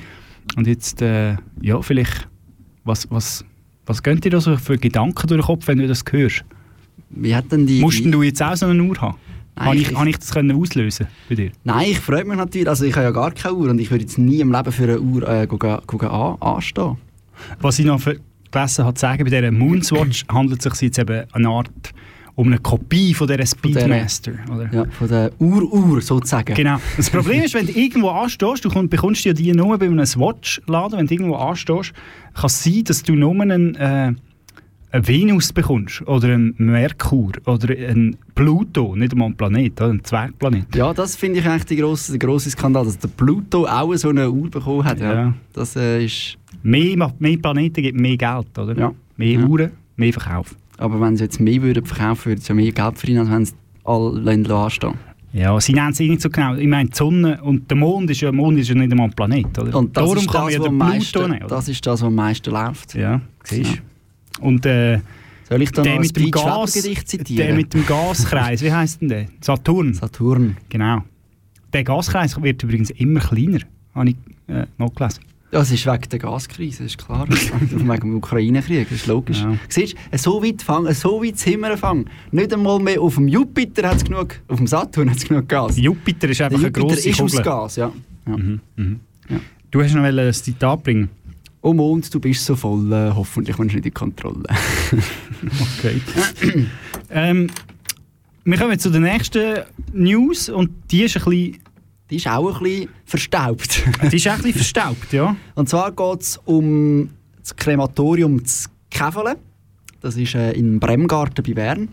Und 0.56 0.66
jetzt, 0.66 1.02
äh, 1.02 1.36
ja, 1.60 1.82
vielleicht, 1.82 2.28
was, 2.84 3.10
was, 3.10 3.44
was 3.87 4.02
gehen 4.02 4.21
dir 4.21 4.31
da 4.31 4.40
so 4.40 4.57
für 4.57 4.76
Gedanken 4.78 5.26
durch 5.26 5.40
den 5.40 5.47
Kopf, 5.47 5.66
wenn 5.69 5.78
du 5.78 5.87
das 5.87 6.05
hörst? 6.11 6.45
Wie 7.11 7.35
hat 7.35 7.50
denn 7.52 7.66
die... 7.66 7.81
Musst 7.81 8.05
die, 8.05 8.11
du 8.11 8.23
jetzt 8.23 8.43
auch 8.43 8.57
so 8.57 8.66
eine 8.66 8.83
Uhr 8.83 9.00
haben? 9.00 9.16
Nein, 9.55 9.66
Habe 9.66 9.76
ich, 9.76 9.90
ich- 9.90 9.97
habe 9.97 10.11
ich 10.11 10.19
das 10.19 10.31
können 10.33 10.57
auslösen 10.61 11.07
bei 11.28 11.35
dir? 11.35 11.50
Nein, 11.64 11.87
ich 11.93 12.00
freue 12.00 12.25
mich 12.25 12.37
natürlich. 12.37 12.69
Also 12.69 12.85
ich 12.85 12.95
habe 12.95 13.05
ja 13.05 13.11
gar 13.11 13.31
keine 13.31 13.55
Uhr 13.55 13.71
und 13.71 13.78
ich 13.78 13.90
würde 13.90 14.02
jetzt 14.05 14.19
nie 14.19 14.40
im 14.40 14.52
Leben 14.52 14.73
für 14.73 14.83
eine 14.85 15.00
Uhr 15.00 15.26
äh, 15.28 15.47
go- 15.47 15.57
go- 15.57 16.07
an, 16.07 16.37
anstehen. 16.43 16.97
Was 17.61 17.78
ich 17.78 17.87
noch 17.87 18.00
vergessen 18.00 18.85
habe 18.85 18.95
zu 18.95 19.00
sagen, 19.00 19.25
bei 19.25 19.31
dieser 19.31 19.50
Moonswatch 19.52 20.25
handelt 20.31 20.64
es 20.66 20.73
sich 20.78 20.88
jetzt 20.88 20.99
eben 20.99 21.25
eine 21.33 21.49
Art 21.49 21.71
um 22.37 22.47
eine 22.49 22.59
Kopie 22.59 23.12
von 23.14 23.26
dieser 23.26 23.45
Speedmaster. 23.47 24.33
Oder? 24.55 24.69
Ja, 24.73 24.85
von 24.85 25.09
der 25.09 25.31
Uhr-Uhr 25.40 26.00
sozusagen. 26.02 26.55
Genau. 26.55 26.76
Das 26.97 27.11
Problem 27.11 27.43
ist, 27.43 27.55
wenn 27.55 27.66
du 27.66 27.73
irgendwo 27.73 28.11
anstehst, 28.11 28.64
du 28.64 28.69
komm- 28.69 28.88
bekommst 28.88 29.25
ja 29.25 29.33
die 29.33 29.52
nur 29.52 29.76
bei 29.78 29.87
einem 29.87 30.05
Swatch-Laden, 30.07 30.99
wenn 30.99 31.07
du 31.07 31.14
irgendwo 31.14 31.37
anstehst, 31.37 31.93
kann 32.35 32.47
es 32.47 32.62
sein, 32.62 32.85
dass 32.85 33.02
du 33.02 33.14
nur 33.14 33.40
einen, 33.40 33.75
äh, 33.76 34.12
eine 34.93 35.09
Venus 35.09 35.52
bekommst 35.52 36.02
oder 36.07 36.28
einen 36.28 36.55
Merkur 36.59 37.33
oder 37.47 37.75
einen 37.75 38.16
Pluto, 38.35 38.95
nicht 38.95 39.12
einmal 39.12 39.26
einen 39.28 39.37
Planet, 39.37 39.81
einen 39.81 40.05
Zwergplanet. 40.05 40.75
Ja, 40.76 40.93
das 40.95 41.16
finde 41.16 41.40
ich 41.40 41.47
eigentlich 41.49 41.64
der 41.64 41.78
grosse, 41.78 42.12
der 42.12 42.19
grosse 42.28 42.50
Skandal, 42.50 42.85
dass 42.85 42.99
der 42.99 43.09
Pluto 43.09 43.66
auch 43.66 43.95
so 43.97 44.11
eine 44.11 44.31
Uhr 44.31 44.50
bekommen 44.50 44.85
hat. 44.85 45.00
Ja. 45.00 45.14
Ja. 45.14 45.35
Das 45.55 45.75
äh, 45.76 46.05
ist... 46.05 46.37
Mehr, 46.62 47.12
mehr 47.19 47.37
Planeten 47.38 47.83
gibt 47.83 47.99
mehr 48.00 48.16
Geld, 48.16 48.59
oder? 48.59 48.76
Ja. 48.78 48.93
Mehr 49.16 49.40
Ja. 49.40 49.47
Uhren, 49.47 49.71
mehr 49.97 50.12
Verkauf. 50.12 50.55
Aber 50.78 51.00
wenn 51.00 51.16
sie 51.16 51.25
jetzt 51.25 51.40
mehr 51.40 51.62
würden 51.62 51.85
verkaufen, 51.85 52.26
würden 52.30 52.40
sie 52.40 52.54
mehr 52.54 52.73
Geld 52.73 52.99
verdienen, 52.99 53.21
als 53.21 53.30
wenn 53.30 53.45
sie 53.45 53.54
alle 53.85 54.21
Länder 54.21 54.56
anstehen. 54.56 54.95
Ja, 55.33 55.59
sie 55.61 55.75
nennen 55.75 55.90
es 55.90 55.99
nicht 55.99 56.21
so 56.23 56.30
genau. 56.30 56.54
Ich 56.54 56.66
meine, 56.66 56.88
die 56.88 56.97
Sonne 56.97 57.42
und 57.42 57.71
der 57.71 57.76
Mond 57.76 58.11
ist 58.11 58.21
ja, 58.23 58.33
Mond 58.33 58.59
ist 58.59 58.68
ja 58.68 58.75
nicht 58.75 58.90
einmal 58.90 59.09
ein 59.09 59.12
Planet, 59.12 59.59
oder? 59.59 59.76
Und 59.76 59.95
das 59.97 60.02
Darum 60.04 60.16
ist 60.16 60.26
das, 60.35 60.52
ja 60.52 60.59
was 60.61 60.66
den 60.66 60.76
meisten, 60.76 61.23
nehmen, 61.23 61.37
oder? 61.45 61.47
das 61.49 61.68
ist 61.68 61.87
das, 61.87 62.00
was 62.00 62.06
am 62.06 62.14
meisten 62.14 62.50
läuft. 62.50 62.95
Ja, 62.95 63.21
siehst 63.45 63.71
Ja. 63.71 63.76
du. 64.38 64.42
Und 64.47 64.66
äh, 64.66 65.00
Soll 65.49 65.62
ich 65.62 65.71
da 65.73 65.83
noch 65.83 65.90
der 65.90 66.00
mit 66.00 66.16
dem 66.16 66.30
Gas, 66.30 66.73
der 66.73 67.54
mit 67.54 67.75
dem 67.75 67.87
Gaskreis, 67.87 68.62
wie 68.62 68.73
heißt 68.73 69.02
denn 69.02 69.09
der? 69.09 69.26
Saturn. 69.40 69.95
Saturn. 69.95 70.56
Genau. 70.68 71.02
Der 71.73 71.85
Gaskreis 71.85 72.40
wird 72.42 72.62
übrigens 72.62 72.90
immer 72.90 73.21
kleiner, 73.21 73.59
habe 73.95 74.11
ich 74.11 74.16
äh, 74.49 74.64
noch 74.78 74.95
gelesen. 74.95 75.21
Das 75.50 75.71
ist 75.71 75.87
wegen 75.87 76.09
der 76.11 76.19
Gaskrise, 76.19 76.85
ist 76.85 76.99
klar. 76.99 77.26
wegen 77.29 77.87
dem 77.87 78.17
Ukraine-Krieg, 78.17 78.91
ist 78.91 79.07
logisch. 79.07 79.41
Ja. 79.41 79.57
Siehst 79.69 79.95
du, 80.11 80.19
so 80.19 80.43
weit 80.43 80.62
fangen, 80.62 80.93
so 80.93 81.23
weit 81.23 81.38
sind 81.38 81.61
wir 81.61 81.76
fangen. 81.76 82.11
Nicht 82.33 82.53
einmal 82.53 82.81
mehr 82.81 83.00
auf 83.00 83.15
dem 83.15 83.29
Jupiter 83.29 83.88
hat 83.88 83.99
es 83.99 84.05
genug, 84.05 84.41
auf 84.49 84.59
dem 84.59 84.67
Saturn 84.67 85.09
hat 85.11 85.19
es 85.19 85.25
genug 85.25 85.49
Gas. 85.49 85.76
Jupiter 85.79 86.29
ist 86.29 86.41
Der 86.41 86.47
einfach 86.47 86.59
eine 86.59 86.67
Jupiter 86.69 86.87
grosse 86.87 87.09
ist 87.09 87.21
aus 87.21 87.31
Kugel. 87.31 87.45
Gas, 87.45 87.76
ja. 87.76 87.93
ja. 88.26 89.37
Du 89.71 89.83
hast 89.83 89.95
noch 89.95 90.03
ein 90.03 90.33
Zitat 90.33 90.83
bringen. 90.83 91.11
Oh 91.62 91.73
Mond, 91.73 92.12
du 92.15 92.21
bist 92.21 92.45
so 92.45 92.55
voll, 92.55 92.93
äh, 92.93 93.11
hoffentlich 93.12 93.57
kommst 93.57 93.73
du 93.73 93.76
nicht 93.76 93.87
in 93.87 93.91
die 93.91 93.91
Kontrolle. 93.91 94.45
Okay. 95.79 96.00
ähm, 97.11 97.49
wir 98.45 98.59
kommen 98.59 98.79
zu 98.79 98.91
der 98.91 99.00
nächsten 99.00 99.62
News 99.93 100.49
und 100.49 100.71
die 100.91 101.03
ist 101.03 101.17
ein 101.17 101.25
bisschen, 101.25 101.59
Die 102.10 102.16
ist 102.16 102.28
auch 102.28 102.56
ein 102.56 102.62
bisschen 102.62 102.88
verstaubt. 103.04 103.84
die 104.10 104.16
ist 104.16 104.28
auch 104.28 104.32
ein 104.32 104.38
bisschen 104.38 104.54
verstaubt, 104.54 105.12
ja. 105.12 105.34
Und 105.54 105.68
zwar 105.68 105.90
geht 105.90 106.20
es 106.20 106.40
um 106.44 107.10
das 107.40 107.54
Krematorium 107.56 108.44
zu 108.44 108.68
Käfele. 108.90 109.36
Das 110.00 110.16
ist 110.16 110.34
äh, 110.34 110.52
in 110.52 110.78
Bremgarten 110.78 111.44
bei 111.44 111.52
Bern. 111.54 111.88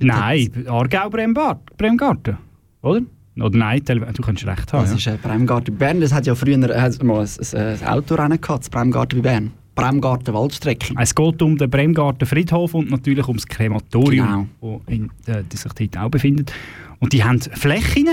Nein, 0.00 0.50
Aargau 0.66 1.08
Bremgarten, 1.08 1.76
Bremgarten, 1.76 2.36
oder? 2.82 3.00
Oder 3.40 3.56
nein, 3.58 3.82
du 3.84 4.22
kannst 4.22 4.44
recht 4.46 4.72
haben. 4.72 4.82
Das 4.82 4.90
ja. 4.90 4.96
ist 4.96 5.06
äh, 5.06 5.16
Bremgarten 5.22 5.76
bei 5.78 5.86
Bern. 5.86 6.00
Das 6.00 6.12
hat 6.12 6.26
ja 6.26 6.34
früher 6.34 6.58
äh, 6.68 6.80
hat 6.80 7.02
mal 7.02 7.20
ein, 7.20 7.28
ein, 7.56 7.58
ein 7.58 7.86
Autorennen 7.86 8.40
gehabt, 8.40 8.64
das 8.64 8.70
Bremgarten 8.70 9.22
bei 9.22 9.30
Bern. 9.30 9.52
Bremgarten 9.74 10.34
Waldstrecke. 10.34 10.94
Es 10.98 11.14
geht 11.14 11.40
um 11.40 11.56
den 11.56 11.70
Bremgarten 11.70 12.26
Friedhof 12.26 12.74
und 12.74 12.90
natürlich 12.90 13.26
ums 13.26 13.46
Krematorium, 13.46 14.26
Genau. 14.26 14.46
wo 14.60 14.82
in, 14.86 15.06
äh, 15.26 15.42
das 15.48 15.62
sich 15.62 15.72
dort 15.72 15.96
auch 15.96 16.10
befindet. 16.10 16.52
Und 16.98 17.14
die 17.14 17.24
haben 17.24 17.40
Flächen, 17.40 18.06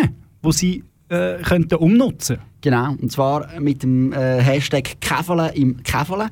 die 0.46 0.52
sie 0.54 0.84
äh, 1.10 1.42
könnten 1.44 1.76
umnutzen 1.76 2.40
Genau, 2.62 2.92
und 2.92 3.12
zwar 3.12 3.60
mit 3.60 3.84
dem 3.84 4.12
äh, 4.12 4.42
Hashtag 4.42 5.00
Käfele 5.00 5.54
im 5.56 5.82
Käfele. 5.84 6.28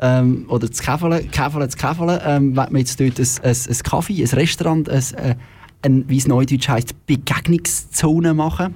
Ähm, 0.00 0.46
oder 0.48 0.68
das 0.68 0.80
Käfele, 0.80 1.24
Käfele, 1.24 1.64
das 1.64 1.76
Käfele. 1.76 2.22
Ähm, 2.24 2.56
wenn 2.56 2.72
wir 2.72 2.78
jetzt 2.78 3.00
dort 3.00 3.18
ein, 3.18 3.26
ein, 3.42 3.56
ein 3.68 3.78
Kaffee, 3.82 4.22
ein 4.22 4.28
Restaurant, 4.28 4.88
ein, 4.88 5.02
äh, 5.16 5.34
ein, 5.82 6.08
wie 6.08 6.16
es 6.16 6.28
neudeutsch 6.28 6.68
heisst, 6.68 7.06
Begegnungszone 7.06 8.34
machen. 8.34 8.74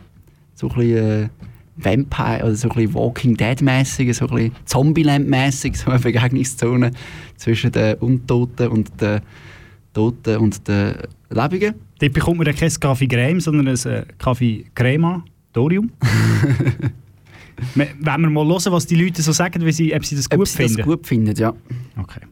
So 0.55 0.69
ein 0.71 0.75
bisschen 0.75 1.23
äh, 1.25 1.29
Vampire 1.77 2.43
oder 2.43 2.55
so 2.57 2.69
ein 2.69 2.75
bisschen 2.75 2.95
Walking 2.95 3.37
Dead-mäßig, 3.37 4.13
so 4.17 4.27
ein 4.27 4.35
bisschen 4.35 4.57
Zombieland-mäßig, 4.65 5.77
so 5.85 5.91
eine 5.93 6.01
Begegnungszone 6.01 6.91
zwischen 7.37 7.71
den 7.71 7.95
Untoten 7.99 8.69
und 8.69 9.01
den 9.01 9.21
Toten 9.95 10.37
und 10.39 10.67
den 10.67 10.97
Lebenden. 11.31 11.75
Dort 12.03 12.15
bekommt 12.15 12.39
man 12.39 12.47
dann 12.47 12.57
kein 12.57 12.69
Kaffee 12.69 13.07
Creme, 13.07 13.39
sondern 13.39 13.69
ein 13.69 13.87
äh, 13.87 14.05
Kaffee 14.19 14.65
Crema 14.75 15.25
Dorium. 15.53 15.93
Wenn 17.77 18.05
wir 18.05 18.19
mal 18.19 18.45
hören, 18.45 18.73
was 18.73 18.87
die 18.89 18.97
Leute 18.97 19.23
so 19.23 19.31
sagen, 19.31 19.65
wie 19.65 19.71
sie, 19.71 19.95
ob 19.95 20.05
sie 20.05 20.17
das 20.17 20.29
gut 20.29 20.41
Ob 20.41 20.49
sie 20.49 20.57
finden. 20.57 20.77
das 20.79 20.85
gut 20.85 21.07
finden, 21.07 21.37
ja. 21.37 21.55
Okay. 21.97 22.23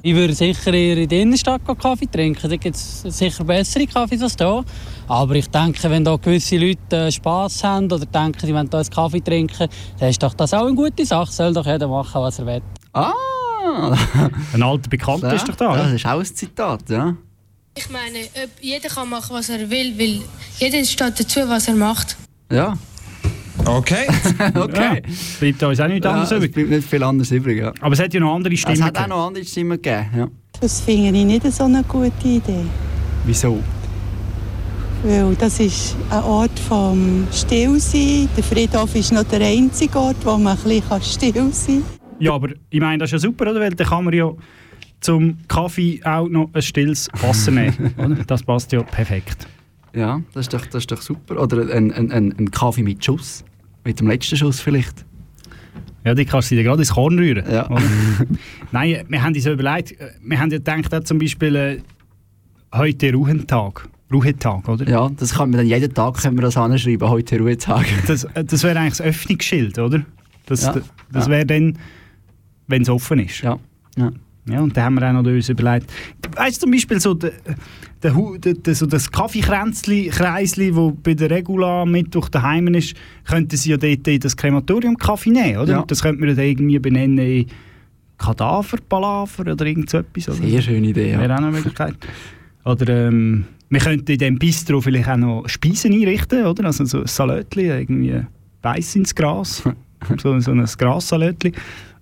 Ich 0.00 0.14
würde 0.14 0.32
sicher 0.32 0.72
eher 0.72 0.96
in 0.96 1.08
der 1.08 1.22
Innenstadt 1.22 1.62
Kaffee 1.64 2.06
trinken. 2.06 2.48
Da 2.48 2.56
gibt 2.56 2.76
es 2.76 3.02
sicher 3.02 3.42
bessere 3.42 3.84
Kaffees 3.84 4.22
als 4.22 4.36
hier. 4.38 4.64
Aber 5.08 5.34
ich 5.34 5.48
denke, 5.48 5.90
wenn 5.90 6.04
da 6.04 6.14
gewisse 6.14 6.56
Leute 6.56 6.96
äh, 6.96 7.10
Spass 7.10 7.64
haben 7.64 7.86
oder 7.86 8.06
denken, 8.06 8.46
sie 8.46 8.54
wollen 8.54 8.68
hier 8.70 8.78
einen 8.78 8.90
Kaffee 8.90 9.22
trinken, 9.22 9.66
dann 9.98 10.08
ist 10.08 10.22
doch 10.22 10.34
das 10.34 10.54
auch 10.54 10.66
eine 10.66 10.76
gute 10.76 11.04
Sache. 11.04 11.32
Soll 11.32 11.52
doch 11.52 11.66
jeder 11.66 11.88
machen, 11.88 12.20
was 12.20 12.38
er 12.38 12.46
will. 12.46 12.62
Ah! 12.92 13.12
Ein 14.52 14.62
alter 14.62 14.88
Bekannter 14.88 15.34
ist 15.34 15.48
doch 15.48 15.56
da. 15.56 15.76
Das 15.76 15.92
ist 15.92 16.06
auch 16.06 16.20
ein 16.20 16.24
Zitat, 16.24 16.88
ja. 16.88 17.16
Ich 17.76 17.90
meine, 17.90 18.18
ob 18.42 18.50
jeder 18.60 18.88
kann 18.88 19.08
machen, 19.10 19.34
was 19.36 19.48
er 19.50 19.68
will, 19.70 19.98
weil 19.98 20.20
jeder 20.58 20.84
steht 20.84 21.20
dazu, 21.20 21.40
was 21.46 21.68
er 21.68 21.74
macht. 21.74 22.16
Ja, 22.50 22.76
Okay. 23.64 24.06
okay. 24.54 25.02
Ja, 25.02 25.12
bleibt 25.40 25.62
uns 25.64 25.80
auch 25.80 25.88
nichts 25.88 26.04
Ja, 26.04 26.10
anderes 26.12 26.30
es 26.30 26.36
übrig. 26.36 26.52
bleibt 26.54 26.70
nicht 26.70 26.88
viel 26.88 27.02
anderes 27.02 27.30
übrig, 27.32 27.58
ja. 27.58 27.72
Aber 27.80 27.94
es 27.94 27.98
hat 28.00 28.14
ja 28.14 28.20
noch 28.20 28.34
andere 28.34 28.56
Stimmen. 28.56 28.74
Es 28.76 28.82
hat 28.82 28.96
auch 28.98 29.06
noch 29.08 29.26
andere 29.26 29.44
Stimmen 29.44 29.80
gegeben, 29.82 30.06
ja. 30.16 30.28
Das 30.60 30.80
finde 30.82 31.18
ich 31.18 31.24
nicht 31.24 31.52
so 31.52 31.64
eine 31.64 31.82
gute 31.82 32.28
Idee. 32.28 32.64
Wieso? 33.24 33.58
Weil 35.02 35.34
das 35.34 35.58
ist 35.58 35.96
ein 36.10 36.22
Ort 36.22 36.56
vom 36.68 37.26
Stillsein. 37.32 38.28
Der 38.36 38.44
Friedhof 38.44 38.94
ist 38.94 39.10
noch 39.12 39.24
der 39.24 39.40
einzige 39.40 39.98
Ort, 39.98 40.16
wo 40.24 40.36
man 40.36 40.56
ein 40.56 40.62
bisschen 40.62 41.02
still 41.02 41.52
sein 41.52 41.82
kann. 41.82 41.84
Ja, 42.20 42.32
aber 42.34 42.50
ich 42.70 42.80
meine, 42.80 42.98
das 42.98 43.08
ist 43.08 43.12
ja 43.12 43.18
super, 43.18 43.50
oder? 43.50 43.60
Weil 43.60 43.70
dann 43.74 43.86
kann 43.86 44.04
man 44.04 44.14
ja 44.14 44.30
zum 45.00 45.38
Kaffee 45.48 46.00
auch 46.04 46.28
noch 46.28 46.50
ein 46.52 46.62
stilles 46.62 47.08
Wasser 47.20 47.50
nehmen. 47.50 47.94
oder? 47.98 48.14
Das 48.26 48.42
passt 48.42 48.72
ja 48.72 48.82
perfekt. 48.82 49.46
Ja, 49.94 50.20
das 50.34 50.46
ist 50.46 50.54
doch, 50.54 50.66
das 50.66 50.82
ist 50.82 50.90
doch 50.90 51.00
super. 51.00 51.40
Oder 51.40 51.74
ein, 51.74 51.92
ein, 51.92 52.12
ein, 52.12 52.50
Kaffee 52.50 52.82
mit 52.82 53.04
Schuss. 53.04 53.44
Mit 53.84 54.00
dem 54.00 54.08
letzten 54.08 54.36
Schuss 54.36 54.60
vielleicht. 54.60 55.04
Ja, 56.04 56.14
die 56.14 56.24
kannst 56.24 56.50
du 56.50 56.54
dir 56.54 56.64
gerade 56.64 56.82
ins 56.82 56.92
Korn 56.92 57.18
rühren. 57.18 57.44
Ja. 57.50 57.68
Nein, 58.72 59.04
wir 59.08 59.22
haben 59.22 59.34
uns 59.34 59.44
ja 59.44 59.52
überlegt, 59.52 59.92
äh, 60.00 60.10
wir 60.22 60.38
haben 60.38 60.50
ja 60.50 60.58
gedacht, 60.58 60.94
auch 60.94 61.04
zum 61.04 61.18
Beispiel 61.18 61.56
äh, 61.56 61.78
heute 62.74 63.12
Ruhetag. 63.12 63.88
Ruhetag, 64.12 64.68
oder? 64.68 64.88
Ja, 64.88 65.08
das 65.16 65.34
kann 65.34 65.50
man 65.50 65.58
dann 65.58 65.66
jeden 65.66 65.92
Tag 65.92 66.16
können 66.22 66.36
wir 66.36 66.42
das 66.42 66.56
anschreiben, 66.56 67.08
heute 67.08 67.38
Ruhetag. 67.38 67.86
Das, 68.06 68.24
äh, 68.24 68.44
das 68.44 68.62
wäre 68.62 68.78
eigentlich 68.78 68.98
das 68.98 69.06
Öffnungsschild, 69.06 69.78
oder? 69.78 70.04
Das, 70.46 70.62
Ja. 70.62 70.74
das 71.10 71.26
Ja. 71.26 71.30
wäre 71.32 71.46
dann, 71.46 71.78
wenn 72.68 72.82
es 72.82 72.88
offen 72.88 73.18
ist. 73.18 73.40
Ja. 73.42 73.58
ja. 73.96 74.12
Ja, 74.48 74.60
und 74.60 74.76
da 74.76 74.84
haben 74.84 74.94
wir 74.94 75.08
auch 75.08 75.12
noch 75.12 75.24
uns 75.24 75.48
überlegt. 75.48 75.92
Weißt 76.36 76.56
du 76.56 76.60
zum 76.66 76.70
Beispiel 76.70 77.00
so, 77.00 77.14
der, 77.14 77.32
der, 78.02 78.14
der, 78.38 78.74
so 78.74 78.86
das 78.86 79.10
Kaffeekränzli, 79.10 80.08
Kreisli, 80.08 80.74
wo 80.74 80.92
bei 80.92 81.14
der 81.14 81.30
Regula 81.30 81.84
Mittwoch 81.84 82.28
daheim 82.28 82.68
ist, 82.68 82.94
könnten 83.24 83.56
sie 83.56 83.70
ja 83.70 83.76
dort 83.76 84.06
in 84.06 84.20
das 84.20 84.36
Krematorium 84.36 84.96
Kaffee 84.96 85.30
nehmen, 85.30 85.58
oder? 85.58 85.72
Ja. 85.72 85.84
Das 85.86 86.02
könnte 86.02 86.24
man 86.24 86.36
dann 86.36 86.44
irgendwie 86.44 86.78
benennen, 86.78 87.46
Kadaverpalaver 88.18 89.52
oder 89.52 89.66
irgend 89.66 89.90
so 89.90 89.98
etwas. 89.98 90.28
Oder? 90.28 90.48
Sehr 90.48 90.62
schöne 90.62 90.88
Idee, 90.88 91.12
ja. 91.12 91.20
Wäre 91.20 91.34
auch 91.34 91.38
eine 91.38 91.50
Möglichkeit. 91.50 91.96
Oder 92.64 93.08
ähm, 93.08 93.44
wir 93.68 93.80
könnten 93.80 94.10
in 94.10 94.18
diesem 94.18 94.38
Bistro 94.38 94.80
vielleicht 94.80 95.08
auch 95.08 95.16
noch 95.16 95.48
Speisen 95.48 95.92
einrichten, 95.92 96.46
oder? 96.46 96.66
Also 96.66 96.84
so 96.84 97.00
ein 97.00 97.06
Salätchen, 97.06 97.64
irgendwie 97.64 98.22
Beiß 98.62 98.96
ins 98.96 99.14
Gras. 99.14 99.62
so, 100.22 100.40
so 100.40 100.50
ein 100.52 100.64
Grassalätchen. 100.64 101.52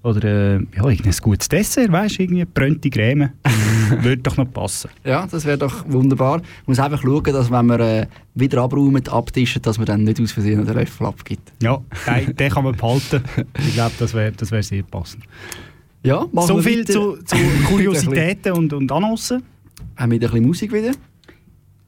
Oder 0.04 0.22
äh, 0.24 0.54
ja, 0.76 0.84
irgendein 0.84 1.14
gutes 1.22 1.48
Dessert, 1.48 1.90
weißt 1.90 2.18
du, 2.18 2.22
irgendwie 2.24 2.44
brennte 2.44 2.90
Creme. 2.90 3.30
Würde 4.02 4.18
doch 4.18 4.36
noch 4.36 4.52
passen. 4.52 4.90
Ja, 5.02 5.26
das 5.26 5.46
wäre 5.46 5.56
doch 5.56 5.84
wunderbar. 5.88 6.36
Man 6.38 6.44
muss 6.66 6.78
einfach 6.78 7.00
schauen, 7.00 7.24
dass 7.24 7.50
wenn 7.50 7.64
man 7.66 7.80
äh, 7.80 8.06
wieder 8.34 8.62
abräumt, 8.62 9.08
abtischen, 9.08 9.62
dass 9.62 9.78
man 9.78 9.86
dann 9.86 10.04
nicht 10.04 10.20
aus 10.20 10.32
Versehen 10.32 10.64
den 10.64 10.74
Löffel 10.74 11.06
abgibt. 11.06 11.52
Ja, 11.62 11.80
den, 12.06 12.36
den 12.36 12.50
kann 12.50 12.64
man 12.64 12.76
behalten. 12.76 13.22
Ich 13.58 13.74
glaube, 13.74 13.92
das 13.98 14.12
wäre 14.12 14.32
das 14.32 14.50
wär 14.50 14.62
sehr 14.62 14.82
passend. 14.82 15.24
Ja, 16.02 16.26
So 16.34 16.58
viel 16.60 16.86
zu, 16.86 17.16
zu 17.24 17.36
Kuriositäten 17.68 18.52
und, 18.52 18.74
und 18.74 18.92
Annoncen. 18.92 19.42
Haben 19.96 20.10
wir 20.12 20.16
wieder 20.16 20.28
ein 20.28 20.32
bisschen 20.32 20.46
Musik 20.46 20.72
wieder? 20.74 20.92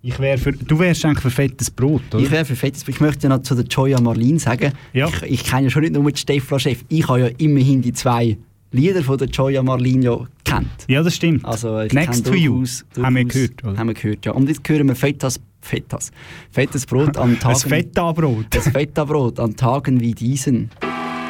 Ich 0.06 0.20
wär 0.20 0.38
für, 0.38 0.52
du 0.52 0.78
wärst 0.78 1.04
eigentlich 1.04 1.20
für 1.20 1.30
fettes 1.30 1.68
Brot, 1.68 2.02
oder? 2.14 2.22
Ich 2.22 2.30
wäre 2.30 2.44
für 2.44 2.54
fettes. 2.54 2.86
Ich 2.86 3.00
möchte 3.00 3.28
noch 3.28 3.42
zu 3.42 3.56
der 3.56 3.64
Joya 3.64 4.00
Marlin 4.00 4.38
sagen. 4.38 4.72
Ja. 4.92 5.08
Ich, 5.08 5.22
ich 5.22 5.44
kenne 5.44 5.64
ja 5.64 5.70
schon 5.70 5.82
nicht 5.82 5.94
nur 5.94 6.12
die 6.12 6.16
Stefla 6.16 6.60
Chef. 6.60 6.84
Ich 6.88 7.08
habe 7.08 7.20
ja 7.20 7.26
immerhin 7.38 7.82
die 7.82 7.92
zwei 7.92 8.38
Lieder 8.70 9.02
von 9.02 9.18
der 9.18 9.26
Joya 9.26 9.64
Marlin 9.64 10.02
ja 10.02 10.16
kennt. 10.44 10.68
ja, 10.86 11.02
das 11.02 11.16
stimmt. 11.16 11.44
Also 11.44 11.80
ich 11.80 11.92
Next 11.92 12.24
to 12.24 12.34
you 12.34 12.64
haben 13.02 13.16
wir 13.16 13.24
gehört. 13.24 13.64
Oder? 13.64 13.76
Haben 13.76 13.88
wir 13.88 13.94
gehört, 13.94 14.24
ja. 14.24 14.30
Und 14.30 14.48
jetzt 14.48 14.68
hören 14.68 14.86
wir 14.86 14.94
Fettas, 14.94 15.40
Fettas, 15.60 16.12
fettes 16.52 16.86
Brot 16.86 17.16
an 17.16 17.30
Ein 17.30 17.40
Tagen... 17.40 17.58
Feta-Brot. 17.58 18.46
Das 18.50 18.68
Feta-Brot 18.68 19.40
an 19.40 19.56
Tagen 19.56 20.00
wie 20.00 20.14
diesen. 20.14 20.70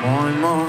Moin 0.03 0.39
Moin, 0.43 0.67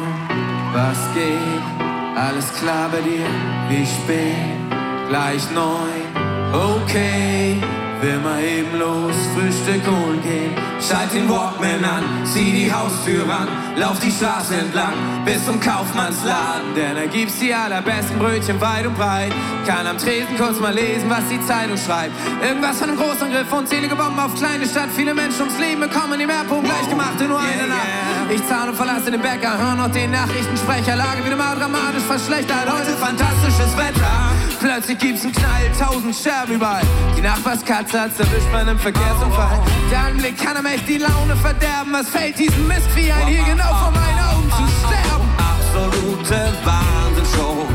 was 0.71 1.13
geht? 1.13 2.15
Alles 2.15 2.53
klar 2.53 2.89
bei 2.89 3.01
dir? 3.01 3.25
Wie 3.69 3.85
spät? 3.85 5.09
Gleich 5.09 5.43
neun, 5.51 6.53
okay. 6.53 7.57
Will 8.01 8.19
mal 8.19 8.43
eben 8.43 8.77
los, 8.77 9.15
Frühstück 9.33 9.81
holen 9.87 10.21
gehen. 10.21 10.53
Schalt 10.79 11.11
den 11.13 11.27
Walkman 11.27 11.83
an, 11.83 12.03
zieh 12.25 12.51
die 12.51 12.71
Haustür 12.71 13.27
ran, 13.27 13.47
lauf 13.75 13.99
die 13.99 14.11
Straße 14.11 14.53
entlang 14.55 14.93
bis 15.25 15.43
zum 15.43 15.59
Kaufmannsladen. 15.59 16.75
Denn 16.75 16.95
da 16.95 17.05
gibt's 17.07 17.39
die 17.39 17.51
allerbesten 17.51 18.19
Brötchen 18.19 18.61
weit 18.61 18.85
und 18.85 18.95
breit. 18.95 19.33
Kann 19.65 19.87
am 19.87 19.97
Tresen 19.97 20.37
kurz 20.37 20.59
mal 20.59 20.75
lesen, 20.75 21.09
was 21.09 21.27
die 21.27 21.41
Zeitung 21.47 21.75
schreibt. 21.75 22.13
Irgendwas 22.43 22.77
von 22.77 22.89
einem 22.89 22.99
Großangriff, 22.99 23.51
unzählige 23.51 23.95
Bomben 23.95 24.19
auf 24.19 24.35
kleine 24.35 24.67
Stadt. 24.67 24.89
Viele 24.95 25.15
Menschen 25.15 25.41
ums 25.41 25.57
Leben 25.57 25.81
bekommen 25.81 26.19
im 26.19 26.29
Erdpunkt 26.29 26.65
gleich 26.65 26.87
gemacht 26.87 27.19
in 27.19 27.29
nur 27.29 27.39
einer 27.39 27.65
Nacht. 27.65 28.29
Ich 28.29 28.45
zahle 28.47 28.69
und 28.69 28.77
verlasse 28.77 29.09
den 29.09 29.21
Bäcker, 29.21 29.57
hör 29.57 29.73
noch 29.73 29.91
den 29.91 30.11
Nachrichtensprecher. 30.11 30.95
Lage 30.95 31.25
wieder 31.25 31.35
mal 31.35 31.55
dramatisch 31.55 32.03
verschlechtert. 32.03 32.71
Heute 32.71 32.91
fantastisches 32.97 33.75
Wetter. 33.75 34.27
Plötzlich 34.59 34.97
gibt's 34.97 35.23
einen 35.23 35.33
Knall, 35.33 35.71
tausend 35.79 36.15
Scherben 36.15 36.55
überall. 36.55 36.83
Die 37.15 37.21
Nachbarskatze 37.21 38.01
hat's 38.01 38.19
erwischt 38.19 38.51
bei 38.51 38.59
einem 38.59 38.79
Verkehrsunfall. 38.79 39.59
Der 39.91 39.99
Anblick 39.99 40.37
kann 40.37 40.57
einem 40.57 40.65
echt 40.65 40.87
die 40.87 40.97
Laune 40.97 41.35
verderben. 41.35 41.93
Was 41.93 42.09
fällt 42.09 42.37
diesem 42.39 42.67
Mistvieh 42.67 43.11
ein, 43.11 43.27
hier 43.27 43.43
genau 43.43 43.73
vor 43.75 43.91
meinen 43.91 44.19
Augen 44.19 44.51
zu 44.51 44.87
sterben? 44.87 45.29
Absolute 45.37 46.53
Wahnsinnsshow. 46.65 47.67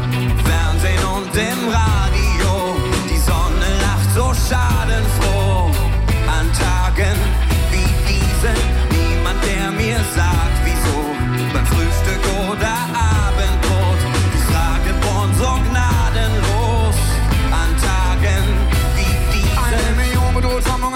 Fernsehen 0.45 1.05
und 1.05 1.37
im 1.37 1.69
Radio. 1.69 2.02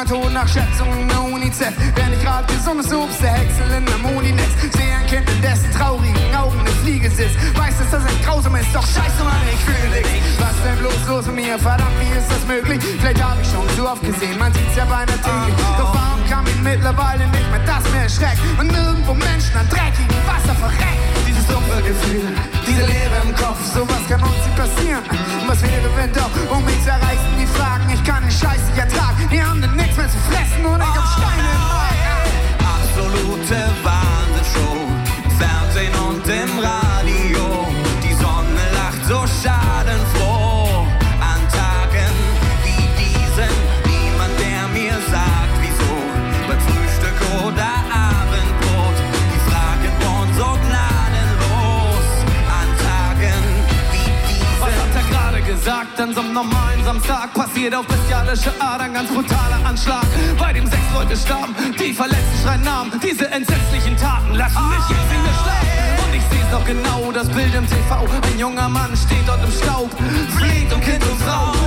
Hungertod 0.07 0.33
nach 0.33 0.49
Schätzungen 0.49 1.09
der 1.09 1.23
UNICEF. 1.23 1.75
Wer 1.95 2.07
nicht 2.09 2.23
gerade 2.23 2.47
gesundes 2.53 2.93
Obst, 2.93 3.21
der 3.21 3.33
Häcksel 3.33 3.71
in 3.77 3.87
der 3.87 3.99
Moninex. 3.99 4.51
Sehe 4.73 4.95
ein 4.95 5.07
Kind, 5.07 5.29
in 5.29 5.43
dessen 5.43 5.71
traurigen 5.73 6.35
Augen 6.35 6.61
eine 6.61 6.71
Fliege 6.83 7.11
sitzt. 7.11 7.37
Weiß, 7.57 7.79
dass 7.79 7.91
das 7.91 8.05
ein 8.05 8.23
grausam 8.23 8.55
ist, 8.57 8.69
doch 8.73 8.87
scheiße, 8.87 9.23
Mann, 9.25 9.43
ich 9.53 9.61
fühle 9.65 9.91
nichts. 9.97 10.39
Was 10.39 10.55
denn 10.63 10.79
bloß 10.79 11.09
los 11.09 11.27
mit 11.27 11.37
mir? 11.37 11.59
Verdammt, 11.59 11.97
wie 11.99 12.19
ist 12.19 12.31
das 12.31 12.47
möglich? 12.47 12.81
Vielleicht 13.01 13.23
habe 13.23 13.41
ich 13.43 13.49
schon 13.51 13.69
zu 13.77 13.89
oft 13.89 14.03
gesehen, 14.03 14.39
man 14.39 14.53
sieht's 14.55 14.77
ja 14.77 14.85
beinahe 14.85 15.19
täglich. 15.19 15.57
Doch 15.79 15.95
warum 15.95 16.23
kann 16.31 16.45
mich 16.45 16.61
mittlerweile 16.63 17.27
nicht 17.29 17.51
mehr 17.51 17.65
das 17.67 17.83
mehr 17.91 18.03
erschreckt? 18.03 18.41
Und 18.59 18.71
nirgendwo 18.71 19.15
Menschen 19.15 19.57
an 19.59 19.69
dreckigem 19.69 20.23
Wasser 20.27 20.55
verrecken. 20.55 21.03
Dieses 21.27 21.47
dumpfe 21.47 21.83
Gefühl, 21.83 22.31
diese 22.67 22.85
Leere 22.87 23.17
im 23.27 23.35
Kopf, 23.35 23.59
sowas 23.75 24.03
kann 24.09 24.23
uns 24.23 24.39
nicht 24.45 24.57
passieren. 24.57 25.03
Was 25.47 25.63
wäre, 25.63 25.89
wenn 25.97 26.13
doch 26.13 26.31
um 26.55 26.65
mich 26.65 26.81
zerreißen 26.85 27.35
die 27.36 27.36
Fragen? 27.57 27.91
Ich 27.93 28.03
kann 28.05 28.23
den 28.23 28.31
Scheiß 28.31 28.61
nicht 28.69 28.79
ertragen, 28.79 29.29
die 29.31 29.43
haben 29.43 29.61
denn 29.61 29.75
nichts 29.75 29.97
mehr 29.97 30.09
zu 30.09 30.19
fressen 30.31 30.65
und 30.65 30.81
ich 30.81 30.87
hab 30.87 31.07
Steine 31.17 31.49
im 31.55 31.65
Magen. 31.75 32.07
absolute 32.77 33.59
Wahnsinnsshow. 33.83 34.77
Fernsehen 35.39 35.95
und 36.09 36.27
im 36.29 36.59
Radio. 36.59 36.86
Gesagt? 55.97 56.01
An 56.01 56.15
so 56.15 56.21
einem 56.21 56.33
normalen 56.33 56.85
Samstag 56.85 57.33
passiert 57.35 57.75
auf 57.75 57.87
bestialische 57.87 58.51
Art 58.61 58.81
ein 58.81 58.95
ganz 58.95 59.11
brutaler 59.11 59.65
Anschlag, 59.65 60.05
bei 60.39 60.53
dem 60.53 60.67
sechs 60.67 60.93
Leute 60.95 61.17
starben. 61.17 61.55
Die 61.79 61.93
Verletzten 61.93 62.43
schreien 62.43 62.63
Namen. 62.63 62.93
Diese 63.03 63.31
entsetzlichen 63.31 63.97
Taten 63.97 64.35
lassen 64.35 64.69
mich 64.69 64.89
jetzt 64.89 65.13
in 65.13 65.23
der 65.25 65.33
Schlaf. 65.33 66.07
Und 66.07 66.15
ich 66.15 66.23
seh's 66.31 66.51
noch 66.51 66.65
genau, 66.65 67.13
das 67.13 67.29
Bild 67.29 67.55
im 67.55 67.67
TV. 67.67 68.07
Ein 68.33 68.39
junger 68.39 68.69
Mann 68.69 68.97
steht 68.97 69.27
dort 69.27 69.43
im 69.45 69.53
Staub, 69.53 69.91
fleht 70.37 70.73
um 70.73 70.81
Kind 70.81 71.03
und 71.05 71.21
Frau. 71.23 71.66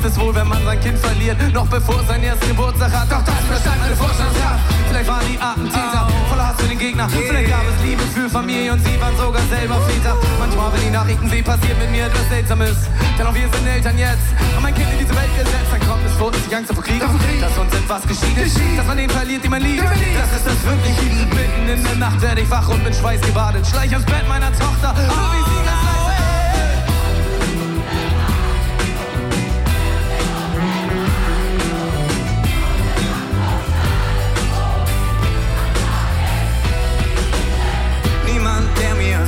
Ist 0.00 0.12
es 0.12 0.20
wohl, 0.20 0.34
wenn 0.34 0.48
man 0.48 0.64
sein 0.64 0.80
Kind 0.80 0.98
verliert, 0.98 1.36
noch 1.52 1.66
bevor 1.66 2.02
sein 2.08 2.22
ersten 2.22 2.48
Geburtstag 2.48 2.92
hat? 2.92 3.10
Doch 3.10 3.22
das 3.22 3.42
bestand 3.44 3.80
meine 3.80 3.96
Vorstandskraft. 3.96 4.60
Vielleicht 4.88 5.08
waren 5.08 5.26
die 5.28 5.38
Attentäter 5.38 6.08
voller 6.28 6.48
Hass 6.48 6.56
für 6.56 6.68
den 6.68 6.78
Gegner. 6.78 7.08
Vielleicht 7.08 7.50
gab 7.50 7.62
es 7.68 7.84
Liebe 7.84 8.02
für 8.14 8.28
Familie 8.28 8.72
und 8.72 8.80
sie 8.84 9.00
waren 9.00 9.16
sogar 9.16 9.42
selber 9.50 9.76
Väter. 9.82 10.16
Manchmal, 10.38 10.72
wenn 10.72 10.82
die 10.82 10.90
Nachrichten 10.90 11.28
sehe, 11.28 11.42
passiert 11.42 11.78
mit 11.78 11.90
mir 11.90 12.06
etwas 12.06 12.28
Seltsames. 12.28 12.76
Denn 13.18 13.26
auch 13.26 13.34
wir 13.34 13.48
sind 13.52 13.66
Eltern 13.66 13.98
jetzt. 13.98 14.28
Und 14.56 14.62
mein 14.62 14.74
Kind 14.74 14.88
in 14.92 14.98
diese 14.98 15.14
Welt 15.14 15.32
gesetzt, 15.36 15.70
dann 15.70 15.80
kommt 15.84 16.04
es 16.06 16.14
vor, 16.14 16.30
dass 16.30 16.40
ich 16.46 16.56
Angst 16.56 16.72
vor 16.72 16.82
Krieg. 16.82 17.00
Dass 17.00 17.58
uns 17.58 17.74
etwas 17.74 18.02
geschieht, 18.08 18.78
dass 18.78 18.86
man 18.86 18.96
den 18.96 19.10
verliert, 19.10 19.44
den 19.44 19.50
man 19.50 19.62
liebt. 19.62 19.84
Das 19.84 20.32
ist 20.32 20.46
das 20.46 20.60
wirklich 20.64 20.96
Mitten 21.28 21.68
in 21.68 21.84
der 21.84 21.96
Nacht 21.96 22.20
werde 22.22 22.40
ich 22.40 22.50
wach 22.50 22.68
und 22.68 22.82
bin 22.82 22.94
schweißgebadet. 22.94 23.66
Schleich 23.66 23.92
ans 23.92 24.06
Bett 24.06 24.26
meiner 24.28 24.50
Tochter, 24.52 24.94
so 24.96 25.12
wie 25.12 25.44
sie 25.44 25.64
ganz 25.64 25.99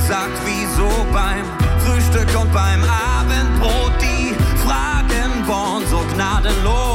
sagt, 0.07 0.37
wieso 0.45 0.89
beim 1.13 1.45
Frühstück 1.79 2.29
und 2.39 2.51
beim 2.53 2.81
Abendbrot 2.83 3.93
die 4.01 4.33
Fragen 4.65 5.45
bohren 5.45 5.83
so 5.89 6.03
gnadenlos 6.13 6.92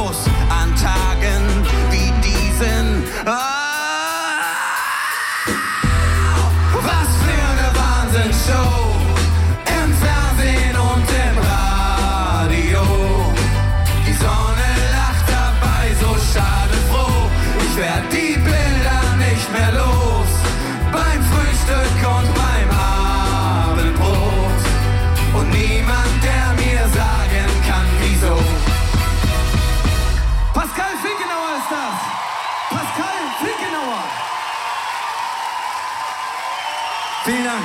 Vielen 37.29 37.43
Dank. 37.43 37.63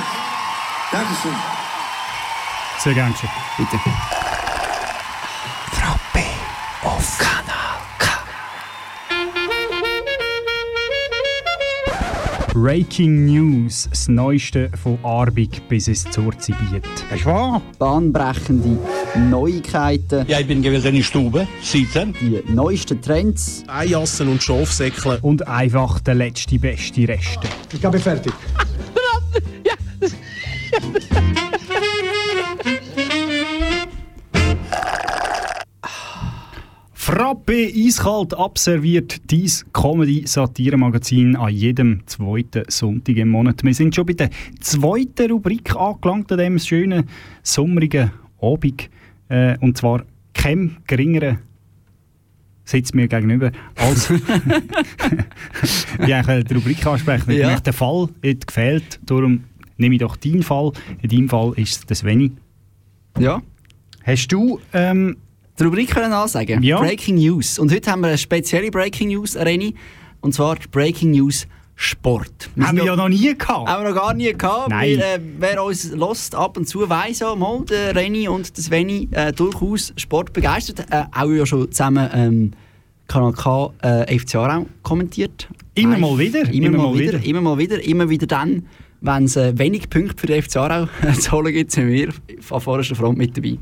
Dankeschön. 0.91 1.31
Sehr 2.77 2.93
gern 2.93 3.15
schon. 3.15 3.29
Bitte. 3.57 3.77
Frau 5.71 5.95
B. 6.13 6.19
auf 6.83 7.17
Kanal 7.17 7.79
K. 7.97 8.11
Breaking 12.53 13.25
News, 13.25 13.87
das 13.89 14.07
Neueste 14.07 14.69
von 14.83 14.99
Arbig 15.01 15.67
bis 15.67 15.87
ins 15.87 16.03
Zurzibiet. 16.11 16.85
Das 17.09 17.21
ist 17.21 17.25
wahr. 17.25 17.59
Bahnbrechende 17.79 18.77
Neuigkeiten. 19.31 20.27
Ja, 20.27 20.41
ich 20.41 20.47
bin 20.47 20.61
gewesen 20.61 20.93
in 20.93 21.01
Stube, 21.01 21.47
sitzen. 21.63 22.13
Die 22.21 22.43
neuesten 22.53 23.01
Trends. 23.01 23.63
Eijassen 23.65 24.27
und 24.27 24.43
Schafsäckle. 24.43 25.17
Und 25.23 25.47
einfach 25.47 25.99
der 26.01 26.13
letzte 26.13 26.59
beste 26.59 27.07
Reste. 27.07 27.47
Ich 27.73 27.81
bin 27.81 27.99
fertig. 27.99 28.31
Frappe 36.93 37.71
eiskalt 37.73 38.33
abserviert 38.33 39.31
dies 39.31 39.65
Comedy-Satire-Magazin 39.71 41.35
an 41.35 41.53
jedem 41.53 42.01
zweiten 42.07 42.63
Sonntag 42.67 43.15
im 43.17 43.29
Monat. 43.29 43.63
Wir 43.63 43.73
sind 43.73 43.95
schon 43.95 44.05
bei 44.05 44.13
der 44.13 44.31
zweiten 44.59 45.31
Rubrik 45.31 45.75
angelangt 45.75 46.31
an 46.31 46.39
diesem 46.39 46.59
schönen 46.59 47.07
sommerigen 47.41 48.11
Abend. 48.41 48.89
Äh, 49.29 49.57
und 49.59 49.77
zwar 49.77 50.03
kein 50.33 50.77
geringeren 50.87 51.37
sitzt 52.65 52.95
mir 52.95 53.07
gegenüber 53.07 53.51
als 53.75 54.09
ich 56.05 56.13
die 56.43 56.53
Rubrik 56.53 56.85
ansprechen. 56.85 57.31
Ja. 57.31 57.47
möchte 57.51 57.71
den 57.71 57.73
Fall 57.73 58.09
hat 58.25 58.47
gefehlt, 58.47 58.99
darum 59.05 59.43
nehme 59.77 59.95
ich 59.95 60.01
doch 60.01 60.15
deinen 60.15 60.43
Fall. 60.43 60.71
In 61.01 61.09
deinem 61.09 61.29
Fall 61.29 61.53
ist 61.55 61.77
es 61.77 61.85
das 61.85 61.99
Sveni. 61.99 62.31
Ja. 63.19 63.41
Hast 64.03 64.27
du 64.27 64.59
ähm, 64.73 65.17
die 65.59 65.63
Rubrik 65.63 65.89
können 65.89 66.13
ansagen? 66.13 66.61
Ja. 66.63 66.79
Breaking 66.79 67.15
News. 67.15 67.59
Und 67.59 67.71
heute 67.71 67.91
haben 67.91 68.01
wir 68.01 68.09
eine 68.09 68.17
spezielle 68.17 68.69
Breaking 68.71 69.09
News, 69.09 69.35
Reni. 69.35 69.75
Und 70.21 70.33
zwar 70.33 70.57
Breaking 70.71 71.11
News 71.11 71.47
Sport. 71.77 72.49
Haben 72.57 72.67
sind 72.67 72.77
wir 72.77 72.85
ja 72.85 72.95
noch 72.95 73.09
nie 73.09 73.37
gehabt. 73.37 73.67
Haben 73.67 73.83
wir 73.83 73.89
noch 73.89 74.01
gar 74.01 74.13
nie 74.13 74.31
gehabt. 74.31 74.69
Nein. 74.69 74.91
Wir, 74.91 74.99
äh, 74.99 75.19
wer 75.39 75.63
uns 75.63 75.91
lost 75.91 76.33
ab 76.33 76.55
und 76.57 76.67
zu 76.67 76.89
weiss 76.89 77.19
ja 77.19 77.35
mal, 77.35 77.65
der 77.65 77.93
Reni 77.95 78.29
und 78.29 78.55
der 78.55 78.63
Sveni 78.63 79.09
äh, 79.11 79.33
durchaus 79.33 79.93
sportbegeistert. 79.97 80.89
Äh, 80.89 81.03
auch 81.11 81.29
ja 81.31 81.45
schon 81.45 81.69
zusammen 81.71 82.09
ähm, 82.13 82.51
Kanal 83.07 83.33
K 83.33 83.73
äh, 83.81 84.17
FC 84.19 84.35
Aarau 84.35 84.67
kommentiert. 84.83 85.49
Immer 85.75 85.91
Live. 85.91 85.99
mal 85.99 86.17
wieder, 86.17 86.39
Immer, 86.53 86.67
immer 86.67 86.77
mal 86.77 86.83
mal 86.91 86.99
wieder. 86.99 87.13
wieder. 87.13 87.25
Immer 87.25 87.41
mal 87.41 87.57
wieder. 87.57 87.83
Immer 87.83 88.09
wieder 88.09 88.27
dann, 88.27 88.67
wenn 89.01 89.25
es 89.25 89.35
äh, 89.35 89.57
wenig 89.57 89.89
Punkte 89.89 90.15
für 90.17 90.27
den 90.27 90.41
FC 90.41 90.57
Aarau 90.57 90.87
zu 91.19 91.31
holen 91.31 91.53
gibt, 91.53 91.71
sind 91.71 91.87
wir 91.89 92.09
an 92.51 92.61
vorderster 92.61 92.95
Front 92.95 93.17
mit 93.17 93.35
dabei. 93.37 93.57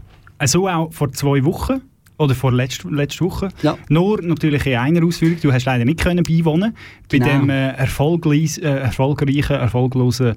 So 0.45 0.67
auch 0.67 0.91
vor 0.91 1.11
zwei 1.11 1.43
Wochen. 1.43 1.81
Oder 2.19 2.35
vor 2.35 2.51
letzter 2.51 2.91
letzte 2.91 3.25
Woche. 3.25 3.49
Ja. 3.63 3.75
Nur 3.89 4.21
natürlich 4.21 4.65
in 4.67 4.75
einer 4.75 5.03
Ausführung. 5.03 5.37
Du 5.41 5.51
hast 5.51 5.65
leider 5.65 5.83
nicht 5.83 5.99
können 5.99 6.23
beiwohnen 6.23 6.75
bei 7.11 7.17
Genau. 7.17 7.39
dem 7.39 7.49
äh, 7.49 7.69
erfolgreich, 7.71 8.59
äh, 8.59 8.61
erfolgreichen, 8.61 9.53
erfolglosen 9.55 10.35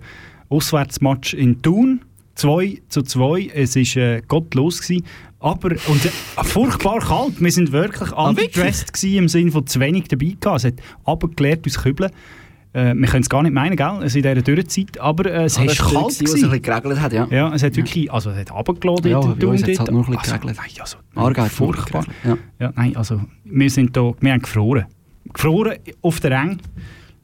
Auswärtsmatch 0.49 1.35
in 1.35 1.61
Thun. 1.63 2.01
2 2.37 2.83
zu 2.89 3.03
2. 3.03 3.51
Es 3.55 3.77
war 3.77 4.03
äh, 4.03 4.23
gottlos. 4.27 4.81
Gewesen. 4.83 5.05
Aber, 5.39 5.71
und 5.71 6.05
äh, 6.05 6.11
furchtbar 6.45 7.01
kalt. 7.01 7.41
Wir 7.41 7.53
sind 7.53 7.73
wirklich 7.73 8.11
underdressed 8.13 8.93
gewesen, 8.93 9.19
im 9.19 9.29
Sinne 9.29 9.51
von 9.53 9.67
zu 9.67 9.79
wenig 9.81 10.09
dabei 10.09 10.35
gehabt. 10.41 10.59
Es 10.59 10.65
hat 10.65 10.75
abgeklärt 11.05 11.67
aus 11.67 11.83
Kübeln. 11.83 12.11
Äh, 12.77 12.95
wir 12.95 13.09
können 13.09 13.23
es 13.23 13.29
gar 13.31 13.43
nicht 13.43 13.53
meinen, 13.55 13.75
gell? 13.77 14.01
Es 14.05 14.15
in 14.15 14.23
dieser 14.23 14.43
Dürrezeit. 14.43 15.01
Aber 15.01 15.25
äh, 15.33 15.45
es 15.45 15.57
Ah, 15.57 15.61
war 15.63 15.67
kalt. 15.69 15.79
gewesen, 15.89 15.95
wo 16.03 16.07
es 16.09 16.21
ein 16.21 16.25
bisschen 16.51 16.63
geregelt 16.63 17.01
hat, 17.01 17.13
ja. 17.13 17.27
Ja, 17.31 17.55
es 17.55 17.63
hat 17.63 17.75
wirklich, 17.77 18.13
also 18.13 18.31
es 18.31 18.39
hat 18.39 18.53
runtergeladen 18.53 19.11
Ja, 19.11 19.21
bei 19.21 19.29
uns 19.47 19.63
und 19.63 19.69
hat's 19.69 19.79
dort. 19.79 19.79
halt 19.79 19.91
nur 19.93 20.01
ein 20.09 20.11
bisschen 20.17 20.19
also, 20.19 20.39
geregelt. 20.39 20.57
nein, 20.59 20.81
also, 20.81 21.43
hat 21.43 21.51
furchtbar. 21.53 22.05
geregelt, 22.23 22.41
Ja. 22.61 22.73
nein, 22.77 22.97
also 22.97 23.21
wir 23.45 23.71
sind 23.71 23.97
da, 23.97 24.13
wir 24.21 24.33
haben 24.33 24.43
gefroren. 24.43 24.85
Gefroren 25.33 25.75
auf 26.03 26.21
der 26.21 26.31
Rang. 26.33 26.59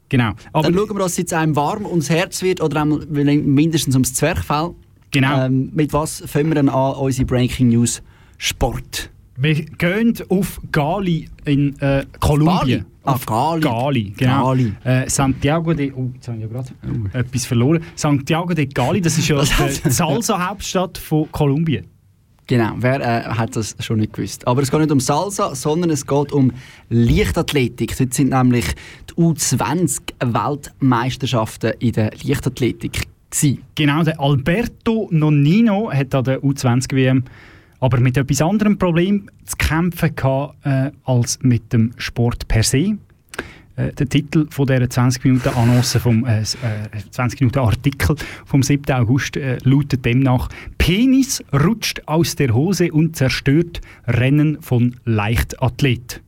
Genau. 0.09 0.31
Aber 0.51 0.63
Dann 0.63 0.73
schauen 0.75 0.89
wir, 0.89 0.99
dass 0.99 1.11
es 1.13 1.17
jetzt 1.19 1.33
einem 1.33 1.55
warm 1.55 1.85
ums 1.85 2.09
Herz 2.09 2.41
wird 2.41 2.61
oder 2.61 2.81
einmal 2.81 2.99
mindestens 3.07 3.95
ums 3.95 4.13
Zwerchfell. 4.13 4.71
Genau. 5.11 5.45
Ähm, 5.45 5.69
mit 5.73 5.93
was 5.93 6.23
fangen 6.25 6.47
wir 6.49 6.55
dann 6.55 6.69
an, 6.69 6.95
unsere 6.95 7.25
Breaking 7.25 7.69
News 7.69 8.01
Sport? 8.37 9.09
wir 9.35 9.55
gehen 9.55 10.13
auf 10.29 10.59
Gali 10.71 11.27
in 11.45 11.79
äh, 11.79 12.05
Kolumbien. 12.19 12.85
Ah, 13.05 13.17
Gali. 13.25 13.61
Gali, 13.61 14.13
genau. 14.15 14.47
Gali. 14.47 14.73
Äh, 14.83 15.09
Santiago 15.09 15.73
de... 15.73 15.91
Oh, 15.91 16.09
jetzt 16.13 16.27
habe 16.27 16.37
ich 16.37 16.43
ja 16.43 16.49
gerade 16.49 16.69
etwas 17.13 17.45
verloren. 17.45 17.83
Santiago 17.95 18.53
de 18.53 18.65
Gali, 18.65 19.01
das 19.01 19.17
ist 19.17 19.27
ja 19.27 19.41
die 19.41 19.89
Salsa-Hauptstadt 19.89 20.97
von 20.97 21.29
Kolumbien. 21.31 21.85
Genau, 22.47 22.73
wer 22.77 22.99
äh, 22.99 23.23
hat 23.23 23.55
das 23.55 23.77
schon 23.79 23.99
nicht 23.99 24.11
gewusst? 24.13 24.45
Aber 24.47 24.61
es 24.61 24.69
geht 24.69 24.81
nicht 24.81 24.91
um 24.91 24.99
Salsa, 24.99 25.55
sondern 25.55 25.91
es 25.91 26.05
geht 26.05 26.33
um 26.33 26.51
Leichtathletik. 26.89 27.97
Dort 27.97 28.13
sind 28.13 28.31
nämlich 28.31 28.65
die 29.09 29.13
U20-Weltmeisterschaften 29.13 31.71
in 31.79 31.93
der 31.93 32.11
Leichtathletik. 32.23 33.07
Gewesen. 33.31 33.63
Genau, 33.75 34.03
der 34.03 34.19
Alberto 34.19 35.07
Nonnino 35.11 35.89
hat 35.91 36.13
an 36.13 36.25
der 36.25 36.43
U20-WM 36.43 37.23
aber 37.83 37.99
mit 37.99 38.15
etwas 38.15 38.41
anderem 38.41 38.77
Problem 38.77 39.29
zu 39.43 39.57
kämpfen 39.57 40.15
gehabt, 40.15 40.55
äh, 40.65 40.91
als 41.03 41.39
mit 41.41 41.73
dem 41.73 41.91
Sport 41.97 42.47
per 42.47 42.63
se. 42.63 42.97
Äh, 43.75 43.91
der 43.91 44.07
Titel 44.07 44.47
von 44.51 44.67
dieser 44.67 44.89
20 44.89 45.23
Minuten 45.25 45.49
Annonce 45.49 45.97
vom 45.99 46.25
äh, 46.25 46.39
s- 46.39 46.55
äh, 46.63 46.99
20 47.11 47.41
Minuten 47.41 47.59
Artikel 47.59 48.15
vom 48.45 48.63
7. 48.63 48.93
August 48.93 49.35
äh, 49.35 49.57
lautet 49.63 50.05
demnach: 50.05 50.47
Penis 50.77 51.43
rutscht 51.51 52.01
aus 52.05 52.35
der 52.37 52.53
Hose 52.53 52.91
und 52.91 53.15
zerstört 53.17 53.81
Rennen 54.07 54.61
von 54.61 54.95
Leichtathlet. 55.05 56.21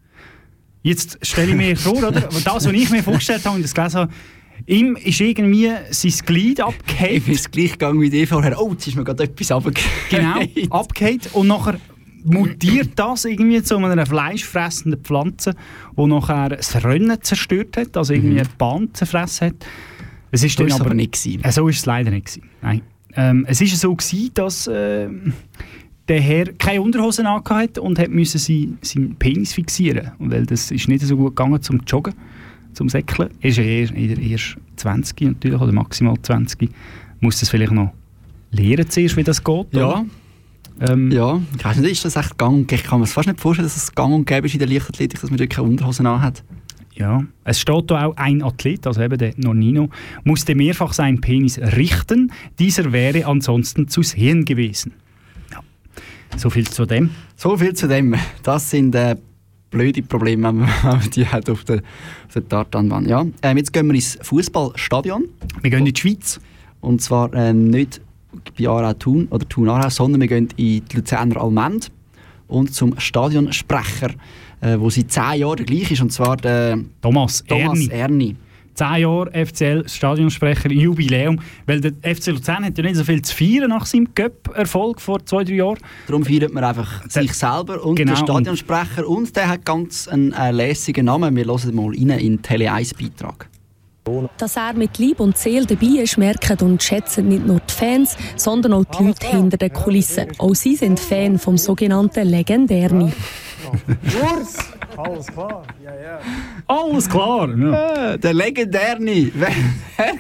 Jetzt 0.82 1.26
stelle 1.26 1.52
ich 1.52 1.56
mir 1.56 1.78
vor, 1.78 1.98
oder? 1.98 2.12
Das, 2.44 2.66
was 2.66 2.66
ich 2.66 2.90
mir 2.90 3.02
vorgestellt 3.02 3.46
habe 3.46 3.56
und 3.56 3.64
das 3.64 3.74
gelesen 3.74 3.98
habe, 4.02 4.12
ihm 4.66 4.96
ist 4.96 5.22
irgendwie 5.22 5.72
sein 5.90 6.14
Glied 6.26 6.62
abgehakt. 6.62 7.12
Ich 7.12 7.26
bin 7.26 7.36
es 7.36 7.52
gleich 7.52 7.72
gegangen 7.74 8.02
wie 8.02 8.10
dir 8.10 8.28
vorher. 8.28 8.60
Oh, 8.60 8.72
jetzt 8.72 8.88
ist 8.88 8.96
mir 8.96 9.04
gerade 9.04 9.24
etwas 9.24 9.52
runtergefallen. 9.52 10.50
Genau, 10.58 10.78
abgeht 10.78 11.30
und 11.34 11.48
nachher 11.48 11.80
mutiert 12.24 12.92
das 12.96 13.26
irgendwie 13.26 13.62
zu 13.62 13.78
einer 13.78 14.06
fleischfressenden 14.06 15.02
Pflanze, 15.02 15.54
die 15.98 16.06
nachher 16.06 16.50
das 16.50 16.84
Rennen 16.84 17.22
zerstört 17.22 17.78
hat, 17.78 17.96
also 17.96 18.14
irgendwie 18.14 18.42
die 18.42 18.50
Bahn 18.58 18.90
zerfressen 18.94 19.50
hat. 19.50 19.66
Es 20.32 20.44
ist 20.44 20.60
Mhm. 20.60 20.64
So 20.64 20.64
dann 20.64 20.68
ist 20.68 20.76
aber, 20.76 20.86
aber 20.86 20.96
nicht 20.96 21.14
gewesen. 21.14 21.44
Äh, 21.44 21.52
so 21.52 21.68
ist 21.68 21.78
es 21.80 21.86
leider 21.86 22.10
nicht 22.12 22.26
gewesen. 22.26 22.50
Nein. 22.62 22.82
Ähm, 23.16 23.46
es 23.48 23.62
ist 23.62 23.80
so 23.80 23.96
gewesen, 23.96 24.32
dass 24.34 24.68
äh, 24.68 25.08
der 26.08 26.22
Herr 26.22 26.46
keine 26.54 26.82
Unterhosen 26.82 27.26
angehabt 27.26 27.78
hat 27.78 27.78
und 27.78 27.98
hat 27.98 28.10
müssen 28.10 28.38
sein, 28.40 28.78
seinen 28.82 29.16
Penis 29.16 29.54
fixieren, 29.54 30.12
Und 30.20 30.32
weil 30.32 30.46
das 30.46 30.72
ist 30.72 30.88
nicht 30.88 31.04
so 31.04 31.16
gut 31.16 31.36
gegangen 31.36 31.62
zum 31.62 31.82
Joggen, 31.88 32.14
zum 32.76 32.90
Säckeln. 32.90 33.30
Er 33.42 33.50
ist 33.50 33.58
eher 33.58 34.18
erst 34.18 34.58
20 34.76 35.22
natürlich 35.22 35.60
oder 35.60 35.72
maximal 35.72 36.16
20. 36.22 36.70
Muss 37.20 37.40
das 37.40 37.50
vielleicht 37.50 37.72
noch 37.72 37.94
lernen 38.52 38.90
zuerst, 38.90 39.18
wie 39.18 39.24
das 39.24 39.44
geht. 39.44 39.74
Ja. 39.74 39.88
oder? 39.88 40.06
Ähm, 40.82 41.12
Ja, 41.12 41.42
ich 41.58 41.64
weiss 41.64 41.78
nicht, 41.78 41.92
ist 41.92 42.06
das 42.06 42.16
echt 42.18 42.38
gang 42.38 42.56
und 42.56 42.72
Ich 42.72 42.84
kann 42.84 43.00
mir 43.00 43.08
fast 43.08 43.28
nicht 43.28 43.40
vorstellen, 43.40 43.66
dass 43.66 43.78
es 43.78 43.96
gang 43.96 44.14
und 44.14 44.28
gäbe 44.28 44.48
ist 44.48 44.54
in 44.54 44.60
der 44.60 44.68
Leichtathletik, 44.68 45.22
dass 45.22 45.30
man 45.30 45.38
dort 45.38 45.50
keine 45.50 45.68
Unterhosen 45.68 46.06
anhat. 46.06 46.44
Ja, 46.94 47.26
es 47.44 47.60
steht 47.60 47.92
da 47.92 48.06
auch, 48.06 48.16
ein 48.16 48.42
Athlet, 48.42 48.88
also 48.88 49.02
eben 49.02 49.18
der 49.18 49.34
Nonino, 49.36 49.90
musste 50.24 50.56
mehrfach 50.56 50.94
seinen 50.94 51.20
Penis 51.20 51.60
richten. 51.60 52.32
Dieser 52.58 52.94
wäre 52.94 53.26
ansonsten 53.26 53.90
zu 53.90 54.02
sehen 54.02 54.46
gewesen. 54.46 54.94
Ja. 55.52 55.60
So 56.38 56.50
viel 56.50 56.68
zu 56.68 56.86
dem. 56.86 57.10
So 57.36 57.58
viel 57.58 57.74
zu 57.74 57.90
dem. 57.90 58.16
Das 58.44 58.70
sind 58.70 58.96
äh, 58.96 59.18
blöde 59.76 60.02
Probleme, 60.02 60.44
wenn 60.54 60.68
man, 60.84 61.10
die 61.12 61.28
hat 61.28 61.50
auf 61.50 61.64
der, 61.66 61.78
auf 62.28 62.34
der 62.34 62.48
Tartanbahn. 62.48 63.08
Ja. 63.08 63.26
Ähm, 63.42 63.58
jetzt 63.58 63.74
gehen 63.74 63.88
wir 63.88 63.94
ins 63.94 64.18
Fußballstadion. 64.22 65.26
Wir 65.62 65.70
gehen 65.70 65.86
in 65.86 65.94
die 65.94 66.00
Schweiz. 66.00 66.40
Und 66.82 67.02
zwar 67.02 67.34
ähm, 67.34 67.70
nicht 67.70 68.02
bei 68.58 68.68
Aarau 68.68 68.94
Thun 68.94 69.28
oder 69.32 69.48
Thun 69.48 69.70
Aarau, 69.70 69.90
sondern 69.90 70.22
wir 70.22 70.28
gehen 70.28 70.48
in 70.56 70.84
die 70.86 70.96
Luzerner 70.96 71.42
Almend 71.42 71.92
und 72.48 72.74
zum 72.74 72.98
Stadionsprecher, 73.00 74.12
äh, 74.62 74.78
wo 74.80 74.90
seit 74.90 75.12
zehn 75.12 75.40
Jahren 75.40 75.58
der 75.58 75.66
gleiche 75.66 75.94
ist, 75.94 76.02
und 76.02 76.12
zwar 76.12 76.38
der 76.38 76.80
Thomas, 77.02 77.44
Thomas 77.44 77.88
Erni. 77.88 77.92
Erni. 77.92 78.36
10 78.76 78.98
Jahre 78.98 79.46
FCL 79.46 79.88
Stadionsprecher, 79.88 80.72
Jubiläum. 80.72 81.40
Weil 81.66 81.82
der 81.82 81.94
FC 82.16 82.28
Luzern 82.28 82.66
hat 82.66 82.78
ja 82.78 82.84
nicht 82.84 82.98
so 82.98 83.04
viel 83.04 83.22
zu 83.22 83.36
feiern 83.36 83.70
nach 83.70 83.86
seinem 83.86 84.14
Cup-Erfolg 84.14 85.02
vor 85.02 85.26
zwei, 85.26 85.44
drei 85.44 85.56
Jahren. 85.56 85.80
Darum 86.08 86.26
feiert 86.26 86.54
man 86.54 86.64
einfach 86.64 87.10
sich 87.10 87.34
selber 87.34 87.84
und 87.84 87.96
Genau, 87.96 88.14
den 88.14 88.18
Stadionsprecher 88.18 89.08
und 89.08 89.36
der 89.36 89.50
hat 89.50 89.66
ganz 89.66 90.08
einen 90.08 90.34
äh, 90.34 90.52
lässigen 90.52 91.06
Namen. 91.06 91.36
Wir 91.36 91.46
hören 91.46 91.76
mal 91.76 91.88
rein 91.88 92.10
in 92.10 92.38
den 92.38 92.42
Tele 92.42 92.72
1 92.72 92.94
Beitrag. 92.94 93.50
Dass 94.38 94.56
er 94.56 94.74
mit 94.74 95.00
Lieb 95.00 95.20
und 95.20 95.36
Seele 95.36 95.66
dabei 95.66 96.04
ist, 96.04 96.20
merken 96.20 96.60
und 96.60 96.84
schätzen 96.84 97.28
nicht 97.28 97.48
nur 97.48 97.60
die 97.60 97.74
Fans, 97.74 98.16
sondern 98.36 98.74
auch 98.74 98.86
die 98.86 99.04
Leute 99.04 99.26
hinter 99.26 99.58
den 99.58 99.74
Kulissen. 99.74 100.28
Auch 100.38 100.54
sie 100.54 100.76
sind 100.76 101.00
Fan 101.00 101.40
vom 101.40 101.58
sogenannten 101.58 102.28
Legendärni. 102.28 103.12
Urs! 104.22 104.58
Alles 104.98 105.28
klar, 105.28 105.64
ja, 105.84 105.92
ja. 105.94 106.20
Alles 106.68 107.10
klar. 107.10 107.50
Ja. 107.58 108.14
Äh, 108.14 108.20
der 108.20 108.34
legendärne, 108.34 109.32
wer, 109.36 109.52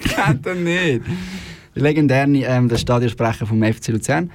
kennt 0.03 0.45
ihn 0.47 0.63
nicht? 0.63 1.01
Der 1.75 1.81
legendärne, 1.83 2.43
ähm, 2.45 2.69
der 2.69 2.77
Stadionsprecher 2.77 3.45
vom 3.45 3.61
FC 3.63 3.89
Luzern. 3.89 4.31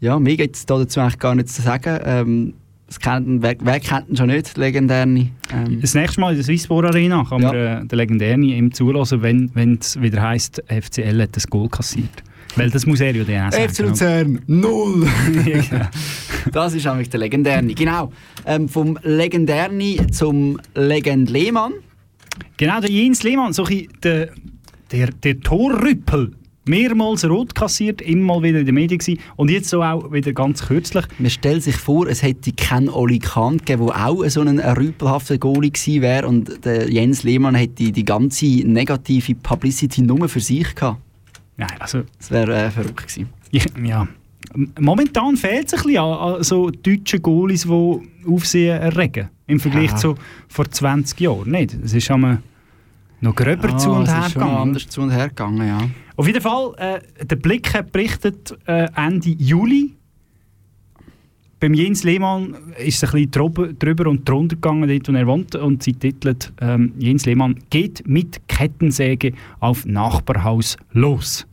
Ja, 0.00 0.18
mir 0.18 0.36
gibt 0.36 0.56
es 0.56 0.66
dazu 0.66 1.00
eigentlich 1.00 1.18
gar 1.18 1.34
nichts 1.34 1.54
zu 1.54 1.62
sagen. 1.62 1.98
Ähm, 2.04 2.54
Das 2.88 2.98
kennt, 2.98 3.42
wer, 3.42 3.54
wer 3.60 3.78
kennt 3.80 4.08
ihn 4.08 4.16
schon 4.16 4.28
nicht, 4.28 4.56
legendäre? 4.56 5.04
Ähm, 5.06 5.80
Das 5.80 5.94
nächste 5.94 6.20
Mal 6.20 6.30
in 6.30 6.36
der 6.36 6.44
Swissborg 6.44 6.86
Arena 6.86 7.24
kann 7.28 7.40
man 7.42 7.54
äh, 7.54 7.84
den 7.86 7.96
legendären 7.96 8.42
ihm 8.42 8.72
zulassen, 8.72 9.22
wenn 9.22 9.50
wenn 9.54 9.78
es 9.80 10.00
wieder 10.00 10.22
heisst, 10.22 10.62
FCL 10.68 11.22
hat 11.22 11.36
das 11.36 11.46
Goal 11.46 11.68
kassiert. 11.68 12.22
Weil 12.56 12.70
das 12.70 12.86
muss 12.86 13.00
er 13.00 13.14
ja 13.14 13.24
dann 13.24 13.52
sagen. 13.52 13.68
FC 13.68 13.78
Luzern, 13.80 14.40
null! 14.46 15.06
das 16.52 16.74
ist 16.74 16.84
nämlich 16.84 17.10
der 17.10 17.20
legendäre. 17.20 17.62
Genau. 17.66 18.12
Ähm, 18.46 18.68
vom 18.68 18.98
legendären 19.02 19.80
zum 20.12 20.60
Legend 20.74 21.30
Lehmann. 21.30 21.74
Genau, 22.56 22.80
der 22.80 22.90
Jens 22.90 23.22
Lehmann, 23.22 23.52
so 23.52 23.64
der, 23.64 24.30
der, 24.92 25.06
der 25.08 25.40
Torrüppel. 25.40 26.32
Mehrmals 26.66 27.24
rot 27.24 27.54
kassiert, 27.54 28.02
immer 28.02 28.36
mal 28.36 28.42
wieder 28.42 28.60
in 28.60 28.66
den 28.66 28.74
Medien 28.74 28.98
gewesen. 28.98 29.20
Und 29.36 29.50
jetzt 29.50 29.70
so 29.70 29.82
auch 29.82 30.12
wieder 30.12 30.32
ganz 30.32 30.66
kürzlich. 30.66 31.04
Man 31.18 31.30
stellt 31.30 31.62
sich 31.62 31.74
vor, 31.76 32.06
es 32.06 32.22
hätte 32.22 32.52
keinen 32.52 32.90
Oli 32.90 33.18
Kahn 33.18 33.58
gegeben, 33.58 33.86
der 33.86 34.06
auch 34.06 34.24
so 34.28 34.42
ein 34.42 34.60
rüpelhafter 34.60 35.38
Goalie 35.38 35.70
gewesen 35.70 36.02
wäre 36.02 36.28
und 36.28 36.64
der 36.64 36.90
Jens 36.90 37.22
Lehmann 37.22 37.54
hätte 37.54 37.90
die 37.90 38.04
ganze 38.04 38.46
negative 38.46 39.34
Publicity 39.36 40.02
nur 40.02 40.28
für 40.28 40.40
sich 40.40 40.74
gehabt. 40.74 41.00
Nein, 41.60 41.76
also... 41.78 42.02
Das 42.18 42.30
wäre 42.30 42.54
äh, 42.56 42.70
verrückt 42.70 43.06
gewesen. 43.06 43.28
Ja, 43.50 43.62
ja. 43.84 44.08
Momentan 44.80 45.36
fehlt 45.36 45.66
es 45.68 45.74
ein 45.74 45.82
bisschen 45.84 46.02
an, 46.02 46.34
an 46.36 46.42
so 46.42 46.70
deutschen 46.70 47.22
Goalies, 47.22 47.62
die 47.64 48.00
Aufsehen 48.26 48.80
erregen. 48.80 49.28
Im 49.46 49.60
Vergleich 49.60 49.90
Ja. 49.90 49.96
zu 49.96 50.14
vor 50.48 50.68
20 50.68 51.20
Jahren. 51.20 51.50
Nicht? 51.50 51.74
Es 51.84 51.92
ist 51.92 52.10
einmal 52.10 52.38
noch 53.20 53.34
gröber 53.34 53.76
zu 53.76 53.90
und 53.90 54.08
her 54.08 54.22
schon 54.30 54.40
gegangen. 54.40 54.56
anders 54.56 54.88
zu 54.88 55.02
und 55.02 55.10
her 55.10 55.28
gegangen, 55.28 55.66
ja. 55.68 55.78
Auf 56.16 56.26
jeden 56.26 56.40
Fall, 56.40 56.72
äh, 56.78 57.24
der 57.24 57.36
Blick 57.36 57.74
hat 57.74 57.92
berichtet 57.92 58.56
äh, 58.66 58.88
Ende 58.96 59.30
Juli. 59.30 59.94
Beim 61.60 61.74
Jens 61.74 62.04
Lehmann 62.04 62.56
ist 62.78 63.02
es 63.02 63.04
ein 63.04 63.12
bisschen 63.12 63.30
drüber, 63.32 63.72
drüber 63.74 64.08
und 64.08 64.26
drunter 64.26 64.56
gegangen, 64.56 64.88
dort 64.88 65.08
wo 65.08 65.12
er 65.12 65.26
wohnt. 65.26 65.54
Und 65.54 65.82
sie 65.82 65.92
titelt, 65.92 66.52
ähm, 66.62 66.94
Jens 66.98 67.26
Lehmann 67.26 67.56
geht 67.68 68.02
mit 68.08 68.40
Kettensäge 68.48 69.34
auf 69.60 69.84
Nachbarhaus 69.84 70.78
los. 70.92 71.46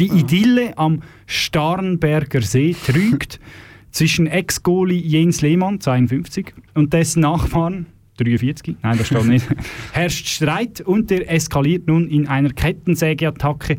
Die 0.00 0.06
Idylle 0.06 0.78
am 0.78 1.02
Starnberger 1.26 2.40
See 2.40 2.74
trügt 2.74 3.38
zwischen 3.90 4.26
Ex-Goalie 4.26 4.98
Jens 4.98 5.42
Lehmann, 5.42 5.78
52, 5.78 6.54
und 6.72 6.94
dessen 6.94 7.20
Nachbarn, 7.20 7.84
43, 8.16 8.76
nein, 8.82 8.96
das 8.96 9.08
steht 9.08 9.26
nicht, 9.26 9.46
herrscht 9.92 10.26
Streit 10.26 10.80
und 10.80 11.10
der 11.10 11.30
eskaliert 11.30 11.86
nun 11.86 12.08
in 12.08 12.26
einer 12.28 12.48
Kettensägeattacke. 12.48 13.76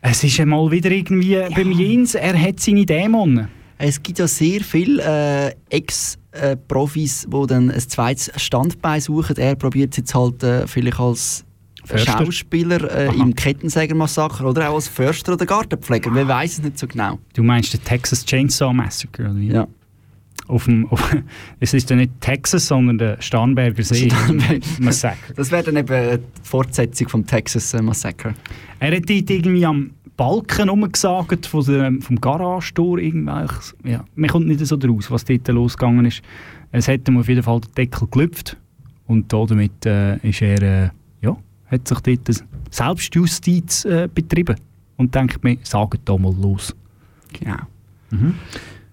Es 0.00 0.24
ist 0.24 0.40
einmal 0.40 0.70
wieder 0.70 0.90
irgendwie 0.90 1.36
beim 1.54 1.72
Jens, 1.72 2.14
er 2.14 2.40
hat 2.40 2.58
seine 2.58 2.86
Dämonen. 2.86 3.48
Es 3.76 4.02
gibt 4.02 4.18
ja 4.18 4.26
sehr 4.26 4.62
viele 4.62 5.02
äh, 5.02 5.76
Ex-Profis, 5.76 7.26
die 7.30 7.46
dann 7.46 7.70
ein 7.70 7.80
zweites 7.80 8.30
Standbein 8.36 9.02
suchen. 9.02 9.36
Er 9.36 9.56
probiert 9.56 9.92
es 9.92 9.98
jetzt 9.98 10.14
halt 10.14 10.42
äh, 10.42 10.66
vielleicht 10.66 11.00
als 11.00 11.44
Förster? 11.84 12.18
Schauspieler 12.18 12.90
äh, 12.90 13.14
im 13.14 13.34
Kettensägermassaker 13.34 14.44
oder 14.46 14.70
auch 14.70 14.74
als 14.74 14.88
Förster 14.88 15.34
oder 15.34 15.46
Gartenpfleger. 15.46 16.10
Man 16.10 16.28
weiß 16.28 16.52
es 16.54 16.62
nicht 16.62 16.78
so 16.78 16.86
genau. 16.86 17.18
Du 17.34 17.42
meinst 17.42 17.72
den 17.72 17.82
Texas 17.82 18.24
Chainsaw 18.24 18.72
Massacre, 18.72 19.24
oder 19.24 19.36
wie? 19.36 19.48
Ja. 19.48 19.66
Auf 20.46 20.64
dem, 20.64 20.88
auf, 20.88 21.16
es 21.60 21.74
ist 21.74 21.90
ja 21.90 21.96
nicht 21.96 22.12
Texas, 22.20 22.66
sondern 22.66 22.98
der 22.98 23.20
Starnberger 23.20 23.82
See 23.82 24.10
Starnberger. 24.14 24.60
Massacre. 24.80 25.34
Das 25.34 25.50
wäre 25.50 25.64
dann 25.64 25.76
eben 25.76 26.18
die 26.18 26.48
Fortsetzung 26.48 27.08
vom 27.08 27.26
Texas 27.26 27.72
äh, 27.74 27.82
Massaker. 27.82 28.34
Er 28.78 28.96
hat 28.96 29.08
dort 29.08 29.30
irgendwie 29.30 29.64
am 29.64 29.90
Balken 30.16 30.68
rumgesagt 30.68 31.46
von 31.46 31.64
der, 31.64 31.92
vom 32.00 32.20
Garagentor 32.20 32.98
irgendwelches. 32.98 33.74
Ja, 33.84 34.04
man 34.14 34.28
kommt 34.28 34.48
nicht 34.48 34.64
so 34.66 34.76
draus, 34.76 35.10
was 35.10 35.24
dort 35.24 35.48
losgegangen 35.48 36.04
ist. 36.04 36.20
Es 36.72 36.88
hat 36.88 37.08
ihm 37.08 37.18
auf 37.18 37.28
jeden 37.28 37.42
Fall 37.42 37.60
den 37.60 37.72
Deckel 37.72 38.06
gelüpft 38.10 38.56
und 39.06 39.32
damit 39.32 39.86
äh, 39.86 40.18
ist 40.18 40.42
er, 40.42 40.62
äh, 40.62 40.90
hat 41.70 41.88
sich 41.88 42.00
dort 42.00 42.44
Selbstjustiz 42.70 43.84
äh, 43.84 44.08
betrieben 44.12 44.56
und 44.96 45.14
denkt 45.14 45.42
mir, 45.42 45.58
sagt 45.62 46.00
da 46.04 46.16
mal 46.16 46.34
los. 46.34 46.74
Genau. 47.32 47.58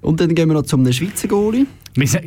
Und 0.01 0.21
dann 0.21 0.33
gehen 0.33 0.47
wir 0.47 0.53
noch 0.53 0.63
zum 0.63 0.89
Schweizer 0.91 1.27
Goalie. 1.27 1.65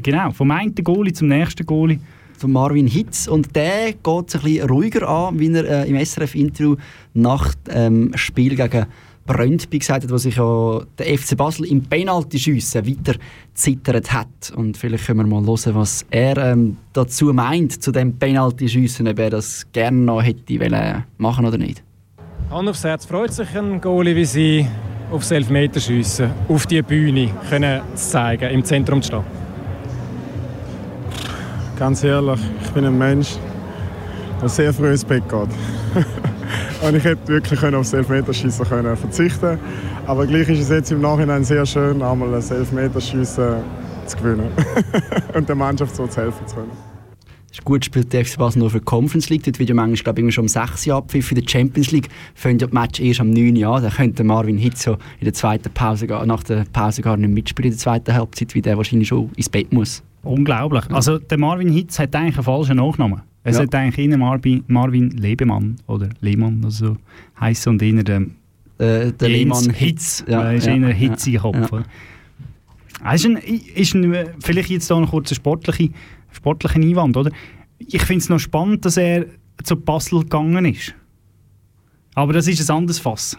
Genau, 0.02 0.32
vom 0.32 0.50
einen 0.50 0.74
Goalie 0.74 1.12
zum 1.12 1.28
nächsten 1.28 1.64
Goalie. 1.64 2.00
Von 2.36 2.52
Marvin 2.52 2.86
Hitz. 2.86 3.28
Und 3.28 3.54
der 3.54 3.92
geht 3.92 4.28
es 4.28 4.34
ein 4.34 4.40
bisschen 4.42 4.68
ruhiger 4.68 5.06
an, 5.08 5.38
wie 5.38 5.52
er 5.52 5.84
äh, 5.84 5.90
im 5.90 6.02
SRF-Interview 6.02 6.76
nach 7.12 7.54
dem 7.54 8.12
Spiel 8.16 8.56
gegen 8.56 8.86
Brøndby 9.26 9.78
gesagt 9.78 10.04
hat, 10.04 10.11
wo 10.11 10.16
sich 10.16 10.37
ja 10.37 10.80
der 10.98 11.18
FC 11.18 11.37
Basel 11.37 11.66
im 11.66 11.83
Penalty-Schiessen 11.83 12.87
weiter 12.87 13.18
zittert 13.54 14.12
hat. 14.12 14.52
Und 14.56 14.76
vielleicht 14.76 15.06
können 15.06 15.20
wir 15.20 15.40
mal 15.40 15.46
hören, 15.46 15.74
was 15.74 16.04
er 16.11 16.37
ähm, 16.38 16.76
dazu 16.92 17.33
meint, 17.33 17.83
zu 17.83 17.92
dem 17.92 18.18
Penalty-Schiessen, 18.18 19.06
ob 19.06 19.18
er 19.18 19.30
das 19.30 19.66
gerne 19.72 19.98
noch 19.98 20.22
hätte 20.22 20.59
wollen 20.59 21.04
machen 21.18 21.46
oder 21.46 21.59
nicht. 21.59 21.83
Hand 22.50 22.68
aufs 22.68 22.83
Herz, 22.83 23.06
freut 23.06 23.33
sich 23.33 23.56
ein 23.56 23.80
Goalie 23.80 24.16
wie 24.16 24.24
Sie 24.24 24.66
aufs 25.12 25.30
Elfmeterschiessen, 25.30 26.30
auf 26.48 26.66
die 26.66 26.83
Bühne 26.83 27.30
können 27.48 27.80
zu 27.94 28.11
zeigen, 28.11 28.50
im 28.50 28.64
Zentrum 28.64 29.02
zu 29.02 29.09
stehen? 29.09 29.24
Ganz 31.78 32.04
ehrlich, 32.04 32.40
ich 32.64 32.70
bin 32.70 32.85
ein 32.85 32.98
Mensch, 32.98 33.37
der 34.40 34.48
sehr 34.48 34.72
früh 34.72 34.90
ins 34.90 35.04
Bett 35.04 35.24
geht. 35.28 35.48
Und 36.82 36.96
ich 36.96 37.04
hätte 37.04 37.28
wirklich 37.28 37.60
können 37.60 37.76
aufs 37.76 37.92
Elfmeterschießen 37.92 38.66
können 38.66 38.96
verzichten 38.96 39.58
Aber 40.06 40.26
gleich 40.26 40.48
ist 40.48 40.60
es 40.60 40.68
jetzt 40.68 40.92
im 40.92 41.00
Nachhinein 41.00 41.44
sehr 41.44 41.64
schön, 41.66 42.02
einmal 42.02 42.34
ein 42.34 42.42
Elfmeterschießen 42.42 43.54
zu 44.06 44.16
gewinnen. 44.16 44.48
Und 45.34 45.48
der 45.48 45.56
Mannschaft 45.56 45.94
so 45.96 46.06
zu 46.06 46.20
helfen 46.20 46.46
zu 46.46 46.56
können. 46.56 46.70
ist 47.50 47.64
gut, 47.64 47.84
spielt 47.84 48.12
der 48.12 48.24
FC 48.24 48.38
Basel 48.38 48.60
nur 48.60 48.70
für 48.70 48.78
die 48.78 48.84
Conference 48.84 49.28
League. 49.28 49.42
Dort 49.44 49.58
wird 49.58 49.68
ja 49.68 49.74
manchmal 49.74 50.14
glaub 50.14 50.26
ich, 50.26 50.34
schon 50.34 50.44
um 50.44 50.48
6 50.48 50.86
Uhr 50.86 50.94
abpfiff. 50.94 51.26
Für 51.26 51.34
die 51.34 51.48
Champions 51.48 51.90
League 51.90 52.08
fängt 52.34 52.62
ja 52.62 52.68
die 52.68 52.74
Match 52.74 53.00
erst 53.00 53.20
um 53.20 53.30
9 53.30 53.56
Uhr 53.56 53.76
an. 53.76 53.82
Da 53.82 53.90
könnte 53.90 54.24
Marvin 54.24 54.58
Hitz 54.58 54.82
so 54.82 54.92
in 54.92 55.24
der 55.24 55.34
zweiten 55.34 55.70
Pause, 55.72 56.06
nach 56.06 56.42
der 56.42 56.64
Pause 56.72 57.02
gar 57.02 57.16
nicht 57.16 57.30
mitspielen 57.30 57.70
in 57.70 57.76
der 57.76 57.80
zweiten 57.82 58.14
Halbzeit, 58.14 58.54
weil 58.54 58.62
der 58.62 58.76
wahrscheinlich 58.76 59.08
schon 59.08 59.30
ins 59.36 59.48
Bett 59.48 59.72
muss. 59.72 60.02
Unglaublich. 60.22 60.84
Also 60.90 61.18
der 61.18 61.38
Marvin 61.38 61.70
Hitz 61.70 61.98
hat 61.98 62.14
eigentlich 62.14 62.36
einen 62.36 62.44
falschen 62.44 62.76
Nachnamen. 62.76 63.22
Es 63.42 63.57
Ja. 63.57 63.62
hat 63.62 63.74
eigentlich 63.74 64.05
innen 64.05 64.20
Marvin, 64.20 64.64
Marvin 64.66 65.11
Lebemann 65.11 65.76
oder 65.87 66.11
Lehmann 66.20 66.59
oder 66.61 66.70
so 66.70 66.96
heißen 67.40 67.70
und 67.72 67.83
innen 67.83 68.05
der, 68.05 68.20
Äh, 68.79 69.12
der 69.12 69.29
Lehmann 69.29 69.70
Hitz. 69.70 70.24
Ja, 70.26 70.44
Ja, 70.44 70.53
ist 70.53 70.66
ja, 70.66 70.72
eher 70.72 70.76
ein 70.76 70.83
ja, 70.83 70.88
hitziger 70.94 71.40
Kopf. 71.40 71.57
ja. 71.57 71.68
oder? 71.72 71.85
Ah, 73.03 73.14
Ist 73.14 73.24
ein, 73.26 73.37
ist 73.37 73.94
ein, 73.94 74.14
vielleicht 74.40 74.68
jetzt 74.70 74.90
noch 74.90 75.09
kurz 75.11 75.31
ein 75.33 75.35
sportlicher, 75.37 75.88
sportlicher 76.33 76.76
Einwand, 76.76 77.16
oder? 77.16 77.31
Ich 77.79 78.03
finde 78.03 78.18
es 78.22 78.29
noch 78.29 78.38
spannend, 78.38 78.85
dass 78.85 78.96
er 78.98 79.24
zu 79.62 79.76
Basel 79.76 80.20
gegangen 80.20 80.66
ist. 80.66 80.94
Aber 82.14 82.33
das 82.35 82.46
ist 82.46 82.68
ein 82.68 82.76
anderes 82.76 82.98
Fass. 82.98 83.38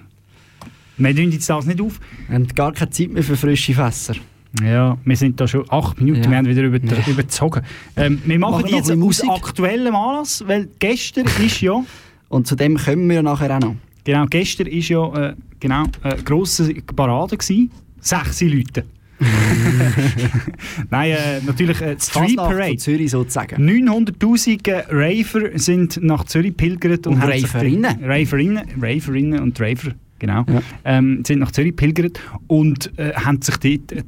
Wir 0.98 1.14
nehmen 1.14 1.32
jetzt 1.32 1.50
das 1.50 1.66
nicht 1.66 1.80
auf. 1.82 2.00
Wir 2.28 2.36
haben 2.36 2.48
gar 2.50 2.72
keine 2.74 2.90
Zeit 2.92 3.12
mehr 3.12 3.24
für 3.24 3.36
frische 3.36 3.74
Fässer. 3.74 4.16
Ja, 4.62 4.98
wir 5.06 5.16
sind 5.16 5.40
da 5.40 5.48
schon 5.48 5.64
acht 5.70 6.02
Minuten, 6.02 6.24
Ja. 6.24 6.30
wir 6.30 6.38
haben 6.38 6.48
wieder 6.48 6.64
über, 6.64 6.78
überzogen. 7.08 7.62
Ähm, 7.96 8.22
wir 8.26 8.38
machen, 8.38 8.62
Machen 8.64 8.76
jetzt 8.76 8.92
ein 8.92 9.02
aus 9.02 9.08
bisschen 9.10 9.28
Musik. 9.30 9.44
aktuellem 9.46 9.96
Anlass, 9.96 10.44
weil 10.46 10.68
gestern 10.80 11.26
ist 11.44 11.62
ja... 11.62 11.84
Und 12.30 12.48
zu 12.48 12.56
dem 12.56 12.78
kommen 12.78 13.08
wir 13.08 13.16
ja 13.18 13.22
nachher 13.24 13.54
auch 13.56 13.60
noch. 13.60 13.76
Genau, 14.06 14.26
gestern 14.26 14.68
ist 14.68 14.88
ja 14.90 15.06
äh, 15.30 15.36
genau, 15.60 15.84
eine 16.02 16.24
grosse 16.24 16.74
Parade 16.96 17.36
gewesen. 17.38 17.70
Sechs 18.00 18.42
Leute. 18.42 18.86
Nein, 20.90 21.12
äh, 21.12 21.42
natürlich 21.46 21.82
äh, 21.82 21.96
die 21.96 22.02
Street 22.02 22.38
Parade. 22.38 22.78
Zürich 22.78 23.12
sozusagen. 23.12 23.58
900'000 23.64 24.68
äh, 24.70 24.84
Raver 24.90 25.58
sind 25.60 26.02
nach 26.02 26.24
Zürich 26.26 26.56
pilgert 26.56 27.06
und, 27.08 27.16
Und 27.16 27.22
Raverinnen. 27.24 28.04
Raverinnen, 28.04 28.64
Raverinnen 28.82 29.40
und 29.42 29.60
Raver, 29.60 29.92
genau, 30.22 30.46
ähm, 30.86 31.24
sind 31.26 31.40
nach 31.40 31.52
Zürich 31.52 31.76
pilgert 31.76 32.20
und 32.48 32.98
äh, 32.98 33.14
haben 33.14 33.42
sich 33.42 33.58
dort 33.58 33.92
äh, 33.92 34.04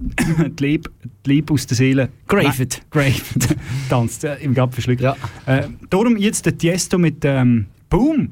die 0.49 0.63
Leb, 0.63 0.89
die 1.25 1.29
Leb 1.29 1.51
aus 1.51 1.67
der 1.67 1.75
Seele 1.75 2.09
Graved. 2.27 2.81
Graved. 2.91 3.55
Tanzt 3.89 4.23
äh, 4.23 4.35
im 4.37 4.53
Gap 4.53 4.73
verschluckt. 4.73 5.03
Äh, 5.45 5.63
darum 5.89 6.15
jetzt 6.15 6.45
der 6.45 6.57
Tiesto 6.57 6.97
mit 6.97 7.25
ähm, 7.25 7.65
Boom. 7.89 8.31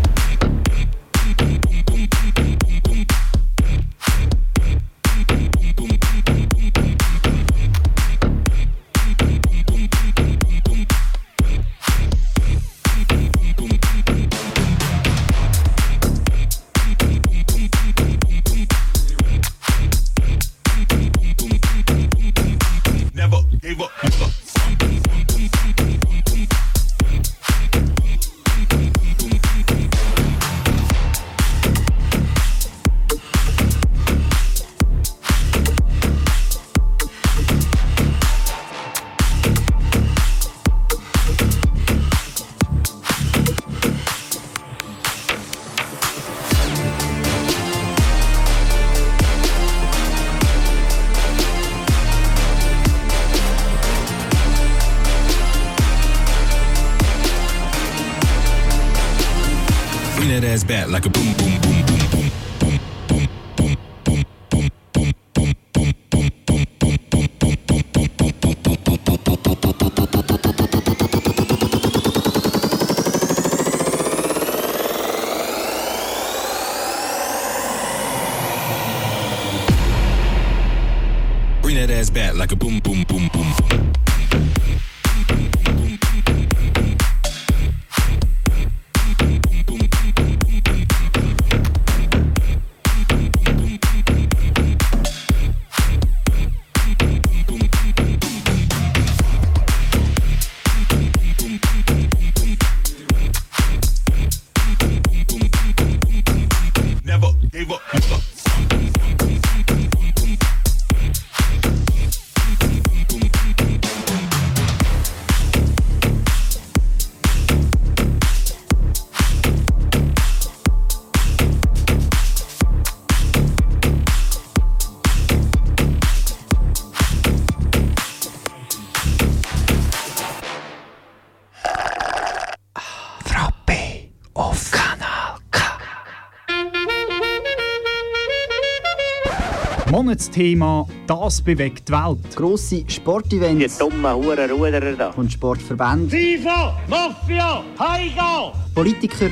Monatsthema 140.11 140.85
«Das 141.07 141.41
bewegt 141.41 141.87
die 141.87 141.93
Welt». 141.93 142.35
Grosse 142.35 142.83
Sportevents. 142.85 143.77
Die 143.77 143.79
dummen 143.79 144.13
Hurenruderer 144.13 144.91
da. 144.91 145.09
Und 145.11 145.31
Sportverbände. 145.31 146.09
FIFA, 146.09 146.77
Mafia, 146.89 147.63
Heiga! 147.79 148.51
Politiker. 148.75 149.29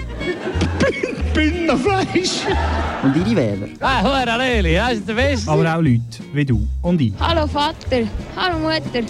Bündnerfleisch! 1.33 2.45
Und 3.03 3.13
ihre 3.17 3.35
Wähler. 3.35 3.67
Ah, 3.81 4.01
Hure 4.03 4.37
Leli, 4.37 4.75
das 4.75 4.93
ist 4.93 5.09
der 5.09 5.15
Beste. 5.15 5.51
Aber 5.51 5.75
auch 5.75 5.81
Leute 5.81 6.01
wie 6.31 6.45
du 6.45 6.65
und 6.81 7.01
ich. 7.01 7.13
Hallo 7.19 7.45
Vater, 7.45 8.07
hallo 8.37 8.59
Mutter. 8.59 9.03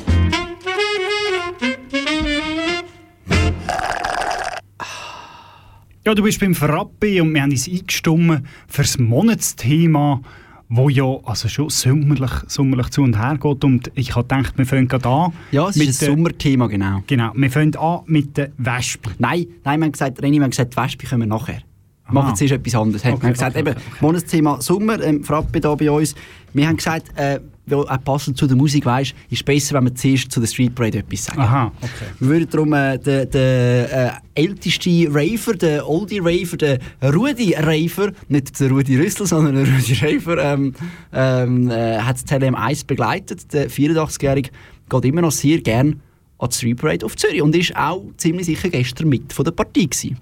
Ja, 6.04 6.16
du 6.16 6.24
bist 6.24 6.40
beim 6.40 6.56
Frappe 6.56 7.22
und 7.22 7.32
wir 7.36 7.44
haben 7.44 7.52
uns 7.52 7.68
eingestimmt 7.68 8.42
für 8.68 8.82
das 8.82 8.98
Monatsthema, 8.98 10.22
wo 10.70 10.88
ja 10.88 11.18
also 11.26 11.48
schon 11.50 11.70
sommerlich, 11.70 12.32
sommerlich 12.48 12.90
zu 12.90 13.02
und 13.02 13.18
her 13.18 13.38
geht. 13.38 13.64
Und 13.64 13.92
ich 13.96 14.16
habe 14.16 14.28
gedacht, 14.28 14.58
wir 14.58 14.66
fangen 14.66 14.88
gerade 14.88 15.10
an. 15.10 15.34
Ja, 15.52 15.68
es 15.68 15.76
mit 15.76 15.90
ist 15.90 16.04
ein 16.04 16.12
Sommerthema, 16.16 16.68
genau. 16.68 17.02
Genau, 17.08 17.32
wir 17.36 17.50
fangen 17.52 17.76
an 17.76 18.02
mit 18.06 18.38
der 18.38 18.52
Wespe. 18.58 19.10
Nein, 19.18 19.48
nein, 19.64 19.80
wir 19.80 19.86
haben 19.86 19.92
gesagt, 19.92 20.22
René, 20.22 20.34
wir 20.34 20.44
haben 20.44 20.52
gesagt, 20.52 20.74
die 20.74 20.78
Wespe 20.82 21.08
kommen 21.08 21.28
nachher. 21.28 21.62
Wir 22.06 22.14
machen 22.14 22.28
Aha. 22.30 22.36
zuerst 22.36 22.54
etwas 22.54 22.76
anderes. 22.76 23.04
wir 23.04 23.14
Okay, 23.14 23.26
haben 23.26 23.34
gesagt, 23.34 23.56
okay, 23.58 23.70
eben, 23.70 23.82
Monatsthema 24.00 24.62
Sommer, 24.62 25.02
ähm, 25.02 25.24
Frappe 25.24 25.60
da 25.60 25.76
bei 25.76 25.90
uns. 25.92 26.16
Wir 26.54 26.68
haben 26.68 26.78
gesagt, 26.78 27.08
äh, 27.16 27.40
weil 27.70 27.88
auch 27.88 28.04
passend 28.04 28.38
zu 28.38 28.48
der 28.48 28.58
Musik 28.58 28.86
weisst, 28.86 29.14
ist 29.30 29.46
besser, 29.46 29.76
wenn 29.76 29.86
wir 29.86 29.96
zuerst 29.96 30.32
zu 30.32 30.40
der 30.40 30.48
Street 30.48 30.76
Parade 30.76 31.00
etwas 31.00 31.26
sagen. 31.26 31.40
Aha, 31.40 31.72
okay. 31.82 32.06
Wir 32.20 32.30
würden 32.30 32.50
darum 32.50 32.74
äh, 32.74 32.98
den, 32.98 33.30
den 33.30 33.86
äh, 33.86 34.12
ältesten 34.36 35.08
Raver, 35.08 35.54
den 35.54 35.82
Oldie 35.82 36.20
Raver, 36.20 36.58
den 36.58 36.80
Rudi 37.04 37.54
Raver, 37.54 38.12
nicht 38.28 38.60
der 38.60 38.70
Rudi 38.70 38.98
Rüssel, 38.98 39.28
sondern 39.28 39.56
den 39.56 39.66
Rudi 39.66 39.94
Raver, 39.94 40.44
ähm, 40.44 40.74
ähm, 41.14 41.70
äh, 41.70 42.00
hat 42.00 42.16
das 42.16 42.26
TLM1 42.26 42.86
begleitet. 42.86 43.54
Der 43.54 43.70
84-Jährige 43.70 44.50
geht 44.90 45.06
immer 45.06 45.22
noch 45.22 45.32
sehr 45.32 45.60
gern 45.62 46.02
an 46.38 46.50
die 46.50 46.56
Street 46.56 46.78
Parade 46.78 47.06
auf 47.06 47.16
Zürich 47.16 47.42
und 47.42 47.56
ist 47.56 47.76
auch 47.76 48.04
ziemlich 48.18 48.46
sicher 48.46 48.70
gestern 48.70 49.10
mit 49.10 49.34
von 49.34 49.46
der 49.46 49.52
Partie 49.52 49.90
gewesen. 49.90 50.18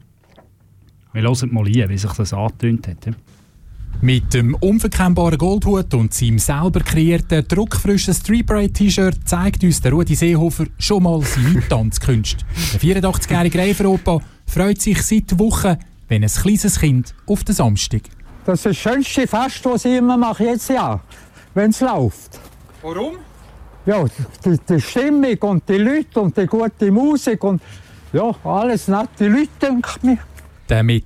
Wir 1.14 1.24
hören 1.24 1.54
mal 1.54 1.66
ein, 1.66 1.90
wie 1.90 1.98
sich 1.98 2.12
das 2.12 2.34
angetönt 2.34 2.88
hat. 2.88 3.16
Mit 4.00 4.32
dem 4.36 4.54
unverkennbaren 4.54 5.40
Goldhut 5.40 5.92
und 5.96 6.14
seinem 6.14 6.38
selber 6.38 6.82
kreierten, 6.82 7.48
druckfrischen 7.48 8.14
Street 8.14 8.46
Parade 8.46 8.72
T-Shirt 8.72 9.18
zeigt 9.26 9.64
uns 9.64 9.82
der 9.82 9.92
Rudi 9.92 10.14
Seehofer 10.14 10.66
schon 10.78 11.02
mal 11.02 11.20
seine 11.24 11.68
Tanzkünste. 11.70 12.46
Der 12.74 12.80
84-jährige 12.80 13.58
Reiferopa 13.58 14.20
freut 14.46 14.80
sich 14.82 15.02
seit 15.02 15.40
Wochen, 15.40 15.78
wenn 16.10 16.24
ein 16.24 16.30
kleines 16.30 16.80
Kind 16.80 17.16
auf 17.26 17.44
den 17.44 17.56
Samstag. 17.56 18.02
Das 18.46 18.60
ist 18.60 18.66
das 18.68 18.78
schönste 18.78 19.26
Fest, 19.26 19.62
was 19.66 19.86
ich 19.86 19.96
immer 19.96 20.16
mache, 20.16 20.44
jetzt 20.44 20.70
ja, 20.70 21.02
wenn 21.56 21.72
es 21.72 21.82
läuft. 21.82 22.40
Warum? 22.84 23.16
Ja, 23.88 24.06
die, 24.46 24.60
die 24.70 24.80
Stimmung 24.80 25.38
und 25.40 25.68
die 25.68 25.78
Leute 25.78 26.22
und 26.22 26.38
die 26.38 26.46
gute 26.46 26.92
Musik 26.92 27.44
und 27.44 27.64
ja, 28.14 28.32
alles 28.44 28.88
nette 28.90 29.28
Leute, 29.28 29.50
denke 29.60 29.90
ich 29.96 30.04
mir. 30.04 30.18
Der 30.70 30.84
mit 30.84 31.06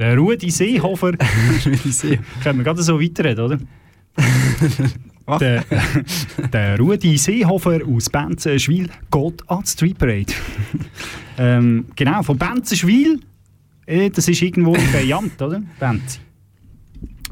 Der 0.00 0.16
Rudi 0.16 0.50
Seehofer. 0.50 1.12
Rudi 1.66 1.92
Seehofer. 1.92 2.24
Können 2.42 2.58
wir 2.60 2.64
gerade 2.64 2.82
so 2.82 2.98
weiterreden, 2.98 3.44
oder? 3.44 3.58
der, 5.40 5.64
der 6.50 6.78
Rudi 6.80 7.18
Seehofer 7.18 7.80
aus 7.86 8.08
Benzenschwil 8.08 8.88
geht 9.10 9.50
an 9.50 9.62
die 9.62 9.68
Street 9.70 9.98
Parade. 9.98 10.32
ähm, 11.38 11.84
genau, 11.94 12.22
von 12.22 12.38
Benzenschwil, 12.38 13.20
äh, 13.84 14.08
das 14.08 14.26
ist 14.26 14.40
irgendwo 14.40 14.74
in 14.74 14.90
Bejant, 14.90 15.40
oder? 15.42 15.62
Benzi. 15.78 16.18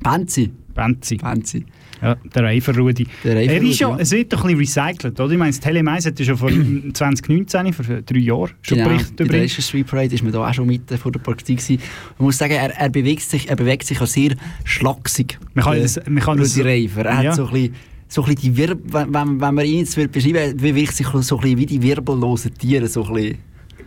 Benzi. 0.03 0.53
Benzi. 0.75 1.17
Benzi. 1.17 1.65
Ja, 2.03 2.15
der 2.35 2.43
Reifer 2.45 2.77
Rudi. 2.77 3.07
Der 3.25 3.37
er 3.37 3.63
ist 3.63 3.79
ja, 3.81 3.97
es 3.99 4.11
wird 4.13 4.33
doch 4.33 4.45
ein 4.45 4.57
bisschen 4.57 4.83
recycelt, 4.85 5.19
oder? 5.21 5.33
Ich 5.33 5.39
meine, 5.39 5.51
das 5.53 5.61
Tele1 5.63 6.07
hat 6.07 6.19
ja 6.19 6.25
schon 6.25 6.37
vor 6.37 6.51
2019, 6.95 7.73
vor 7.73 7.85
drei 8.03 8.19
Jahren, 8.19 8.51
schon 8.63 8.79
Genau, 8.79 8.91
Bericht 8.91 9.17
bei 9.17 9.25
über 9.25 9.33
der 9.33 9.41
ihn. 9.43 9.45
ersten 9.49 9.63
Street 9.63 9.87
Parade 9.87 10.15
ist 10.15 10.23
man 10.23 10.33
da 10.33 10.49
auch 10.49 10.55
schon 10.55 10.67
mit 10.67 10.83
vor 11.01 11.13
der 11.13 11.21
Partie 11.21 11.57
gewesen. 11.57 11.79
Man 12.19 12.27
muss 12.27 12.39
sagen, 12.39 12.53
er, 12.53 12.71
er, 12.77 12.89
bewegt 12.89 13.23
sich, 13.23 13.49
er 13.49 13.57
bewegt 13.57 13.85
sich 13.87 14.01
auch 14.01 14.07
sehr 14.07 14.35
schlaksig. 14.65 15.39
Man 15.55 15.65
kann 15.65 15.81
das- 15.81 16.01
man 16.09 16.23
kann 16.23 16.39
das- 16.39 16.57
Rudi 16.59 16.69
Reifer. 16.69 17.05
Er 17.07 17.23
Ja. 17.23 17.31
hat 17.31 17.37
so 17.37 17.47
ein 17.47 17.53
bisschen, 17.53 17.75
so 18.09 18.23
ein 18.23 18.35
bisschen 18.35 18.55
die 18.55 18.57
Wirbel, 18.59 18.85
wenn, 18.93 19.15
wenn, 19.15 19.41
wenn 19.41 19.55
man 19.55 19.65
ihn 19.65 19.79
jetzt 19.81 19.95
beschreiben 20.13 20.35
würde, 20.35 20.55
bewegt 20.55 20.95
sich 20.95 21.07
so 21.07 21.19
ein 21.37 21.41
bisschen 21.43 21.59
wie 21.59 21.67
die 21.67 21.83
wirbellosen 21.83 22.55
Tiere, 22.55 22.87
so 22.89 23.05
ein 23.05 23.13
bisschen. 23.15 23.39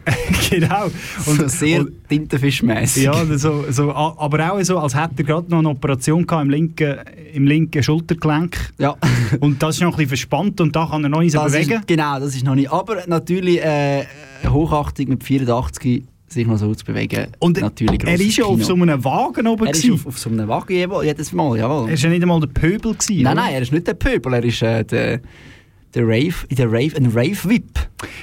genau. 0.49 0.85
Und 1.25 1.37
so 1.37 1.47
sehr 1.47 1.85
tintenfischmässig. 2.09 3.03
Ja, 3.03 3.25
so, 3.37 3.65
so, 3.69 3.93
aber 3.93 4.53
auch 4.53 4.63
so, 4.63 4.79
als 4.79 4.95
hätte 4.95 5.15
er 5.19 5.23
gerade 5.23 5.49
noch 5.49 5.59
eine 5.59 5.69
Operation 5.69 6.25
gehabt 6.25 6.45
im 6.45 6.49
linken, 6.49 6.97
im 7.33 7.45
linken 7.45 7.83
Schultergelenk. 7.83 8.73
Ja. 8.77 8.95
Und 9.39 9.61
das 9.61 9.75
ist 9.75 9.81
noch 9.81 9.89
ein 9.89 9.97
bisschen 9.97 10.09
verspannt 10.09 10.59
und 10.61 10.75
da 10.75 10.87
kann 10.89 11.03
er 11.03 11.09
noch 11.09 11.21
nicht 11.21 11.31
so 11.31 11.39
Das 11.39 11.53
bewegen. 11.53 11.79
Ist, 11.79 11.87
genau, 11.87 12.19
das 12.19 12.35
ist 12.35 12.43
noch 12.43 12.55
nicht. 12.55 12.71
Aber 12.71 13.03
natürlich 13.07 13.63
äh, 13.63 14.05
Hochachtung 14.47 15.09
mit 15.09 15.23
84 15.23 16.03
sich 16.27 16.47
noch 16.47 16.57
so 16.57 16.73
zu 16.73 16.85
bewegen. 16.85 17.27
Und 17.39 17.59
natürlich 17.59 18.03
er 18.03 18.19
ist 18.19 18.37
ja 18.37 18.45
auf 18.45 18.63
so 18.63 18.73
einem 18.73 19.03
Wagen 19.03 19.47
oben. 19.47 19.65
Er 19.65 19.73
ist 19.73 19.81
gewesen. 19.81 19.93
auf, 19.95 20.07
auf 20.07 20.19
so 20.19 20.29
einem 20.29 20.47
Wagen 20.47 20.73
jedes 21.03 21.31
Mal, 21.33 21.57
jawohl. 21.57 21.89
Er 21.89 21.93
ist 21.93 22.03
ja 22.03 22.09
nicht 22.09 22.21
einmal 22.21 22.39
der 22.39 22.47
Pöbel 22.47 22.93
gewesen. 22.93 23.23
Nein, 23.23 23.33
oder? 23.33 23.41
nein, 23.43 23.53
er 23.53 23.61
ist 23.61 23.71
nicht 23.71 23.87
der 23.87 23.93
Pöbel, 23.93 24.33
er 24.33 24.43
ist 24.43 24.61
äh, 24.61 24.83
der, 24.83 25.21
Der 25.93 26.03
Rave, 26.03 26.33
in 26.47 26.55
der 26.55 26.67
Rave, 26.71 26.95
ein 26.95 27.07
Rave-Whip. 27.07 27.79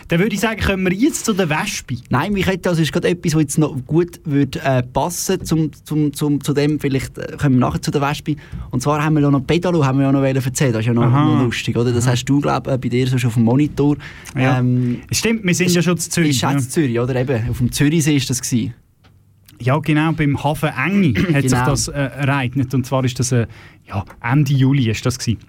Dann 0.08 0.20
würde 0.20 0.34
ich 0.34 0.40
sagen, 0.40 0.58
kommen 0.60 0.86
wir 0.86 0.92
jetzt 0.94 1.26
zu 1.26 1.34
der 1.34 1.50
Wespe. 1.50 1.96
Nein, 2.08 2.32
mich 2.32 2.46
hätte 2.46 2.70
also 2.70 2.80
ist 2.80 2.92
gerade 2.92 3.08
etwas, 3.08 3.34
was 3.34 3.42
jetzt 3.42 3.58
noch 3.58 3.76
gut 3.86 4.20
würde, 4.24 4.58
äh, 4.62 4.82
passen 4.82 5.44
zum, 5.44 5.70
zum, 5.84 6.12
zum, 6.14 6.42
zu 6.42 6.54
dem. 6.54 6.80
Vielleicht 6.80 7.18
äh, 7.18 7.36
kommen 7.36 7.56
wir 7.56 7.60
nachher 7.60 7.82
zu 7.82 7.90
der 7.90 8.00
Wespe. 8.00 8.36
Und 8.70 8.82
zwar 8.82 9.04
haben 9.04 9.14
wir 9.14 9.20
ja 9.20 9.30
noch 9.30 9.46
Pedalo, 9.46 9.84
haben 9.84 9.98
wir 9.98 10.06
ja 10.06 10.12
noch 10.12 10.22
erzählen. 10.22 10.72
Das 10.72 10.80
ist 10.80 10.86
ja 10.86 10.94
noch, 10.94 11.10
noch 11.10 11.42
lustig, 11.44 11.76
oder? 11.76 11.92
Das 11.92 12.06
hast 12.06 12.24
du, 12.24 12.40
glaube 12.40 12.72
ich, 12.72 12.80
bei 12.80 12.88
dir 12.88 13.06
so 13.06 13.18
schon 13.18 13.28
auf 13.28 13.34
dem 13.34 13.44
Monitor. 13.44 13.96
Ja. 14.34 14.58
Ähm, 14.58 15.00
Stimmt, 15.12 15.44
wir 15.44 15.54
sind 15.54 15.70
ja 15.70 15.82
schon 15.82 15.98
zu 15.98 16.08
Zürich. 16.08 16.30
Ist 16.30 16.40
ja. 16.40 16.56
Zürich, 16.58 16.98
oder? 16.98 17.14
Eben, 17.16 17.50
auf 17.50 17.58
dem 17.58 17.70
Zürichsee 17.70 18.16
ist 18.16 18.30
das 18.30 18.40
gewesen. 18.40 18.72
Ja, 19.60 19.76
genau, 19.78 20.12
beim 20.12 20.42
Hafen 20.42 20.70
Engi 20.70 21.14
hat 21.14 21.42
sich 21.42 21.52
Genau. 21.52 21.66
das 21.66 21.88
äh, 21.88 21.92
ereignet. 21.92 22.72
Und 22.74 22.86
zwar 22.86 23.04
ist 23.04 23.18
das 23.18 23.32
äh, 23.32 23.46
ja, 23.86 24.04
Ende 24.22 24.52
Juli 24.54 24.88
ist 24.88 25.04
das 25.04 25.18
gewesen. 25.18 25.40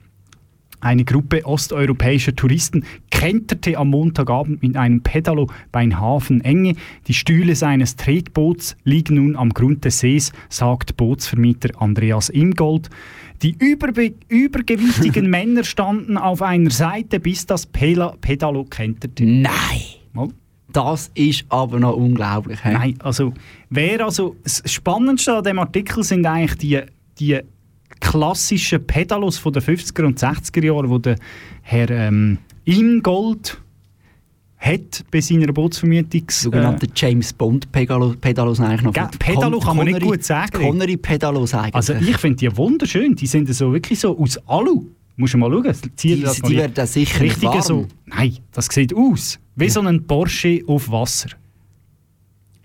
Eine 0.82 1.06
Gruppe 1.06 1.46
osteuropäischer 1.46 2.36
Touristen 2.36 2.86
kenterte 3.12 3.78
am 3.78 3.90
Montagabend 3.90 4.62
mit 4.62 4.78
einem 4.78 5.02
Pedalo 5.02 5.50
bei 5.72 5.88
Hafen 5.88 6.42
Enge. 6.42 6.76
Die 7.08 7.14
Stühle 7.14 7.56
seines 7.56 7.96
Tretboots 7.96 8.78
liegen 8.84 9.16
nun 9.16 9.36
am 9.36 9.50
Grund 9.50 9.84
des 9.86 10.00
Sees, 10.00 10.32
sagt 10.50 10.98
Bootsvermieter 10.98 11.70
Andreas 11.82 12.30
Imgold. 12.30 12.90
Die 13.42 13.56
überbe 13.58 14.14
übergewichtigen 14.28 15.30
Männer 15.30 15.64
standen 15.64 16.18
auf 16.18 16.42
einer 16.42 16.72
Seite, 16.72 17.20
bis 17.20 17.46
das 17.46 17.66
Pela 17.66 18.16
Pedalo 18.22 18.66
kenterte. 18.66 19.26
Nein! 19.26 20.00
Das 20.72 21.10
ist 21.16 21.46
aber 21.50 21.80
noch 21.80 21.96
unglaublich. 21.96 22.64
hä? 22.64 22.74
Nein, 22.74 22.96
also, 23.00 23.34
wer 23.70 24.06
also, 24.06 24.36
das 24.44 24.62
Spannendste 24.66 25.38
an 25.38 25.44
dem 25.44 25.60
Artikel 25.60 26.04
sind 26.04 26.26
eigentlich 26.26 26.58
die, 26.58 26.82
die 27.18 27.40
klassischen 28.00 28.86
Pedalos 28.86 29.38
von 29.38 29.54
den 29.54 29.62
50er 29.62 30.04
und 30.06 30.20
60er 30.20 30.64
Jahren, 30.66 30.90
die 30.92 31.02
der 31.02 31.16
Herr 31.62 31.90
ähm, 31.90 32.38
Ingold 32.66 33.58
hat 34.58 35.06
bei 35.10 35.22
seiner 35.22 35.52
Bootsvermietungs... 35.54 36.42
Sogenannte 36.42 36.88
James 36.94 37.32
Bond 37.32 37.72
Pedalo, 37.72 38.14
Pedalos 38.20 38.60
eigentlich 38.60 38.82
noch. 38.82 38.94
Pedalo 39.18 39.60
kann 39.60 39.78
man 39.78 39.86
nicht 39.86 40.02
gut 40.02 40.24
sagen. 40.24 40.52
Connery 40.52 40.98
Pedalos 40.98 41.54
eigentlich. 41.54 41.76
Also 41.76 41.94
ich 41.94 42.18
finde 42.18 42.38
die 42.38 42.58
wunderschön, 42.58 43.16
die 43.16 43.26
sind 43.28 43.54
so 43.54 43.72
wirklich 43.72 44.00
so 44.00 44.18
aus 44.20 44.38
Alu. 44.48 44.86
Musst 45.16 45.34
du 45.34 45.38
mal 45.38 45.50
schauen. 45.52 45.74
Zieh 45.96 46.16
Die- 46.16 46.22
das 46.22 46.42
die 46.42 46.56
werden 46.58 46.88
sicher 46.88 47.20
nicht 47.22 47.32
Richtige 47.36 47.54
warm. 47.54 47.62
so, 47.62 47.88
Nein, 48.06 48.38
das 48.52 48.68
sieht 48.68 48.94
aus 48.94 49.40
wie 49.56 49.70
so 49.70 49.82
ein 49.82 50.06
Porsche 50.08 50.62
auf 50.68 50.90
Wasser. 50.92 51.30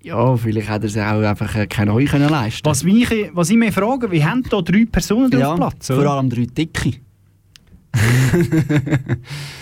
Ja, 0.05 0.37
vielleicht 0.37 0.69
hat 0.69 0.83
er 0.83 0.89
sich 0.89 1.03
auch 1.03 1.23
einfach 1.23 1.55
äh, 1.57 1.67
keine 1.67 1.93
neue 1.93 2.05
können 2.05 2.29
leisten 2.29 2.65
Was, 2.65 2.85
mich, 2.85 3.09
was 3.33 3.51
ich 3.51 3.57
mich 3.57 3.73
frage, 3.75 4.11
wie 4.11 4.25
haben 4.25 4.43
da 4.49 4.61
drei 4.61 4.85
Personen 4.85 5.33
ja, 5.33 5.55
Platz? 5.55 5.87
Vor 5.87 5.99
oder? 5.99 6.13
allem 6.13 6.29
drei 6.31 6.47
Dicke. 6.47 6.93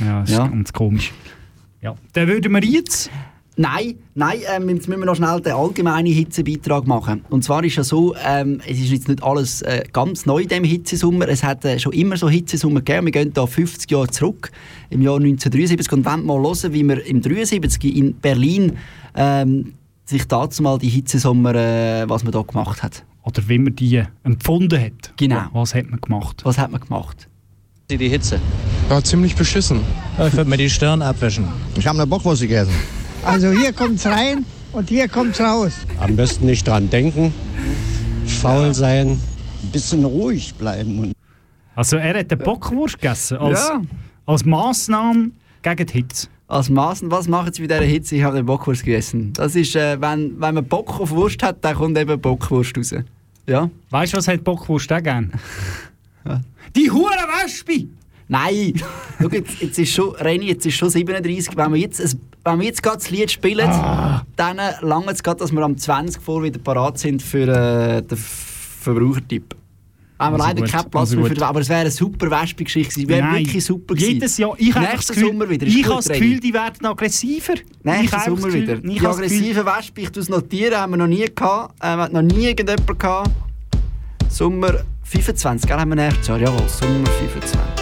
Ja, 0.01 0.21
das 0.21 0.31
Ja. 0.31 0.45
ist 0.45 0.51
ganz 0.51 0.73
komisch. 0.73 1.13
Ja. 1.81 1.95
Dann 2.13 2.29
würden 2.29 2.53
wir 2.53 2.65
jetzt... 2.65 3.11
Nein, 3.55 3.97
nein, 4.15 4.39
ähm, 4.57 4.71
jetzt 4.71 4.89
müssen 4.89 5.01
wir 5.01 5.07
noch 5.07 5.15
schnell 5.15 5.39
den 5.43 5.53
allgemeinen 5.53 6.11
Hitzebeitrag 6.11 6.87
machen. 6.87 7.23
Und 7.29 7.45
zwar 7.45 7.63
ist 7.63 7.77
ja 7.77 7.85
so, 7.85 8.15
ähm, 8.27 8.63
es 8.67 8.79
ist 8.79 8.91
jetzt 8.91 9.09
nicht 9.09 9.23
alles 9.23 9.61
äh, 9.61 9.85
ganz 9.93 10.25
neu 10.25 10.41
in 10.41 10.49
diesem 10.49 10.65
Hitzesommer. 10.65 11.29
Es 11.29 11.45
hat 11.45 11.63
äh, 11.67 11.79
schon 11.79 11.93
immer 11.93 12.17
so 12.17 12.31
Hitzesommer 12.31 12.81
gegeben. 12.81 13.07
Wir 13.07 13.13
gehen 13.13 13.33
da 13.35 13.47
50 13.47 13.91
Jahre 13.91 14.09
zurück, 14.09 14.51
im 14.89 15.03
Jahr 15.03 15.17
1973, 15.17 15.93
und 15.93 16.07
wollen 16.07 16.25
mal 16.25 16.41
hören, 16.41 16.73
wie 16.73 16.83
wir 16.83 17.05
im 17.07 17.21
73 17.21 17.95
in 17.95 18.15
Berlin 18.15 18.79
ähm, 19.15 19.75
sich 20.05 20.27
dazu 20.27 20.63
mal 20.63 20.79
die 20.79 20.89
Hitzesommer, 20.89 21.55
äh, 21.55 22.09
was 22.09 22.23
man 22.25 22.33
da 22.33 22.43
gemacht 22.43 22.83
hat. 22.83 23.05
Oder 23.25 23.49
wie 23.49 23.59
man 23.59 23.77
die 23.77 24.03
empfunden 24.25 24.81
hat. 24.81 25.13
Genau. 25.17 25.43
Was 25.53 25.75
hat 25.75 25.89
man 25.91 26.01
gemacht? 26.01 26.41
Was 26.45 26.59
hat 26.59 26.71
man 26.73 26.81
gemacht? 26.81 27.29
Die 27.91 28.09
Hitze. 28.09 28.41
Ja, 28.91 29.03
ziemlich 29.03 29.37
beschissen. 29.37 29.81
Ich 30.27 30.33
würde 30.33 30.49
mir 30.51 30.57
die 30.57 30.71
Stirn 30.71 31.03
abwischen. 31.03 31.47
Ich 31.77 31.87
habe 31.87 31.99
eine 31.99 32.07
Bockwurst 32.07 32.41
gegessen. 32.43 32.73
Also 33.25 33.51
hier 33.53 33.73
kommt's 33.73 34.07
rein 34.07 34.45
und 34.73 34.89
hier 34.89 35.07
kommt's 35.09 35.41
raus. 35.41 35.73
Am 36.01 36.17
besten 36.17 36.47
nicht 36.47 36.67
dran 36.67 36.89
denken, 36.91 37.33
faul 38.27 38.75
sein, 38.75 39.11
ein 39.63 39.71
bisschen 39.71 40.05
ruhig 40.05 40.55
bleiben. 40.55 41.13
Also 41.77 41.97
er 41.97 42.19
hat 42.19 42.33
eine 42.33 42.43
Bockwurst 42.43 42.95
gegessen 43.01 43.39
als, 43.39 43.69
Ja. 43.69 43.81
als 44.27 44.45
Massnahme 44.45 45.31
gegen 45.63 45.87
die 45.87 45.93
Hitze. 45.93 46.29
Als 46.53 46.69
Massen, 46.69 47.11
was 47.11 47.29
machen 47.29 47.51
Sie 47.51 47.63
bei 47.63 47.69
dieser 47.69 47.91
Hitze? 47.91 48.15
Ich 48.17 48.23
habe 48.23 48.37
den 48.37 48.45
Bockwurst 48.45 48.85
gegessen. 48.85 49.33
Das 49.33 49.57
ist, 49.57 49.75
äh, 49.75 49.99
wenn, 49.99 50.39
wenn 50.39 50.55
man 50.55 50.63
Bock 50.67 51.01
auf 51.01 51.11
Wurst 51.11 51.43
hat, 51.43 51.65
dann 51.65 51.75
kommt 51.75 51.97
eben 51.97 52.21
Bockwurst 52.21 52.77
raus. 52.77 52.95
Ja? 53.47 53.71
Weißt 53.89 54.13
du, 54.13 54.19
was 54.19 54.29
hat 54.29 54.45
Bockwurst 54.45 54.93
auch 54.93 55.03
gern? 55.03 55.33
Die 56.77 56.91
hure 56.91 57.09
Wespe! 57.43 57.87
Nein! 58.29 58.75
Schau, 59.19 59.29
jetzt, 59.29 59.63
jetzt 59.63 59.79
ist 59.79 59.95
schon, 59.95 60.15
Reni, 60.17 60.49
jetzt 60.49 60.67
ist 60.67 60.75
schon 60.75 60.91
37. 60.91 61.57
Wenn 61.57 61.73
wir 61.73 61.81
jetzt, 61.81 62.03
ein, 62.03 62.21
wenn 62.45 62.59
wir 62.59 62.67
jetzt 62.67 62.83
gerade 62.83 62.99
das 62.99 63.09
Lied 63.09 63.31
spielen, 63.31 63.71
dann 64.37 64.61
lange 64.83 65.11
es 65.11 65.23
gerade, 65.23 65.39
dass 65.39 65.53
wir 65.53 65.63
am 65.63 65.79
20 65.79 66.21
vor 66.21 66.43
wieder 66.43 66.59
parat 66.59 66.99
sind 66.99 67.23
für 67.23 67.49
äh, 67.49 68.03
den 68.03 68.19
Verbrauchertipp. 68.19 69.57
Haben 70.23 70.37
wir 70.37 70.45
Also 70.45 70.49
leider 70.49 70.63
gut, 70.63 70.71
keinen 70.71 70.91
Platz 70.91 71.01
also 71.01 71.17
mehr 71.17 71.27
für 71.27 71.35
den, 71.35 71.43
aber 71.43 71.61
es 71.61 71.69
wäre 71.69 71.81
eine 71.81 71.91
super 71.91 72.31
Wespe-Geschichte 72.31 72.95
gewesen. 72.95 73.09
Wäre 73.09 73.33
wirklich 73.33 73.65
super 73.65 73.95
gewesen. 73.95 74.13
Jedes 74.15 74.39
Jahr. 74.39 74.55
Ich 74.59 74.75
habe 74.75 74.87
das 74.95 75.09
Gefühl, 75.09 75.27
Sommer 75.29 75.49
wieder. 75.49 75.67
Ich 75.67 75.85
habe 75.85 75.97
das. 75.97 76.09
Gefühl, 76.09 76.41
die 76.41 76.55
werden 76.55 76.87
aggressiver. 76.87 77.55
Ich 77.55 77.65
Nächsten 77.83 78.13
habe 78.13 78.31
Sommer 78.37 78.53
wieder. 78.53 78.75
Ich 78.75 78.99
Die 78.99 79.07
aggressiven 79.07 79.67
Wespen, 79.67 80.05
ich 80.05 80.11
tue 80.11 80.23
es 80.23 80.29
notieren, 80.29 80.77
haben 80.79 80.93
wir 80.93 80.97
noch 80.99 81.07
nie 81.07 81.25
gehabt. 81.35 81.75
Ähm, 81.83 82.01
hat 82.01 82.13
noch 82.13 82.23
nie 82.23 82.47
irgendjemand 82.47 82.99
gehabt. 82.99 83.31
Sommer 84.29 84.85
25, 85.03 85.69
gell, 85.69 85.79
haben 85.79 85.91
wir 85.91 85.97
nächstes 85.97 86.29
Jahr? 86.29 86.39
Jawohl, 86.41 86.69
Sommer 86.69 87.07
25. 87.07 87.82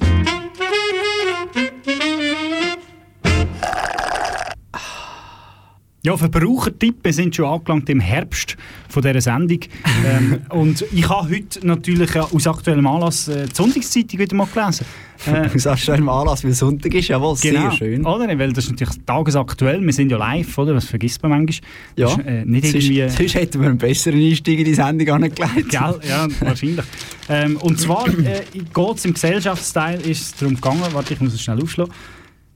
Ja, 6.03 6.17
Verbrauchertipp, 6.17 6.95
wir 7.03 7.13
sind 7.13 7.35
schon 7.35 7.45
angelangt 7.45 7.87
im 7.87 7.99
Herbst 7.99 8.57
von 8.89 9.03
dieser 9.03 9.21
Sendung. 9.21 9.59
ähm, 10.05 10.41
und 10.49 10.83
ich 10.91 11.07
habe 11.07 11.29
heute 11.29 11.65
natürlich 11.65 12.15
äh, 12.15 12.21
aus 12.21 12.47
aktuellem 12.47 12.87
Anlass 12.87 13.27
äh, 13.27 13.45
die 13.45 13.53
Sonntagszeitung 13.53 14.19
wieder 14.19 14.35
mal 14.35 14.47
gelesen. 14.51 14.83
Äh, 15.27 15.77
schon 15.77 15.95
im 15.99 16.09
Anlass, 16.09 16.43
weil 16.43 16.53
Sonntag 16.53 16.95
ist, 16.95 17.09
jawohl, 17.09 17.37
Genau, 17.39 17.69
sehr 17.69 17.71
schön. 17.73 18.03
Oder? 18.03 18.27
Weil 18.39 18.51
das 18.51 18.65
ist 18.65 18.71
natürlich 18.71 18.95
tagesaktuell. 19.05 19.79
Wir 19.85 19.93
sind 19.93 20.11
ja 20.11 20.17
live, 20.17 20.57
oder? 20.57 20.73
Das 20.73 20.85
vergisst 20.85 21.21
man 21.21 21.33
manchmal. 21.33 21.69
Ja, 21.95 22.07
Das 22.07 22.17
ist, 22.17 22.25
äh, 22.25 22.45
nicht 22.45 22.65
sonst, 22.65 22.89
irgendwie... 22.89 23.09
sonst 23.17 23.35
hätten 23.35 23.61
wir 23.61 23.69
einen 23.69 23.77
besseren 23.77 24.19
Einstieg 24.19 24.57
in 24.57 24.65
die 24.65 24.73
Sendung 24.73 25.07
angelegt. 25.07 25.69
Gell? 25.69 25.99
Ja, 26.09 26.27
wahrscheinlich. 26.39 26.85
ähm, 27.29 27.57
und 27.57 27.79
zwar 27.79 28.07
äh, 28.25 28.41
geht 28.51 28.95
es 28.97 29.05
im 29.05 29.13
Gesellschaftsteil 29.13 30.01
ist 30.01 30.21
es 30.21 30.35
darum 30.35 30.55
gegangen, 30.55 30.81
warte, 30.93 31.13
ich 31.13 31.21
muss 31.21 31.35
es 31.35 31.43
schnell 31.43 31.61
aufschlagen, 31.61 31.93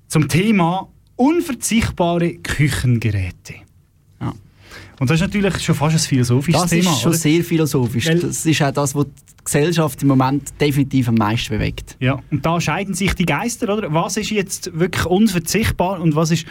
zum 0.07 0.27
Thema 0.27 0.89
unverzichtbare 1.16 2.34
Küchengeräte. 2.36 3.55
Ja. 4.22 4.34
Und 4.99 5.09
das 5.09 5.16
ist 5.16 5.22
natürlich 5.22 5.59
schon 5.63 5.76
fast 5.76 5.95
ein 5.95 5.99
philosophisches 5.99 6.61
Das 6.61 6.70
Thema. 6.70 6.91
ist 6.91 7.01
schon 7.01 7.09
oder? 7.09 7.18
sehr 7.18 7.43
philosophisch. 7.43 8.07
Weil- 8.07 8.20
das 8.20 8.45
ist 8.45 8.61
auch 8.61 8.72
das, 8.72 8.95
was 8.95 9.05
die 9.05 9.43
Gesellschaft 9.43 10.01
im 10.01 10.07
Moment 10.09 10.53
definitiv 10.59 11.07
am 11.09 11.16
meisten 11.16 11.49
bewegt. 11.57 11.95
Ja, 11.99 12.20
und 12.32 12.45
da 12.45 12.59
scheiden 12.59 12.93
sich 12.93 13.13
die 13.13 13.26
Geister, 13.26 13.74
oder? 13.74 13.93
Was 13.93 14.18
ist 14.18 14.32
jetzt 14.32 14.78
wirklich 14.78 15.05
unverzichtbar 15.05 16.01
und 16.01 16.16
was 16.16 16.32
ist 16.32 16.45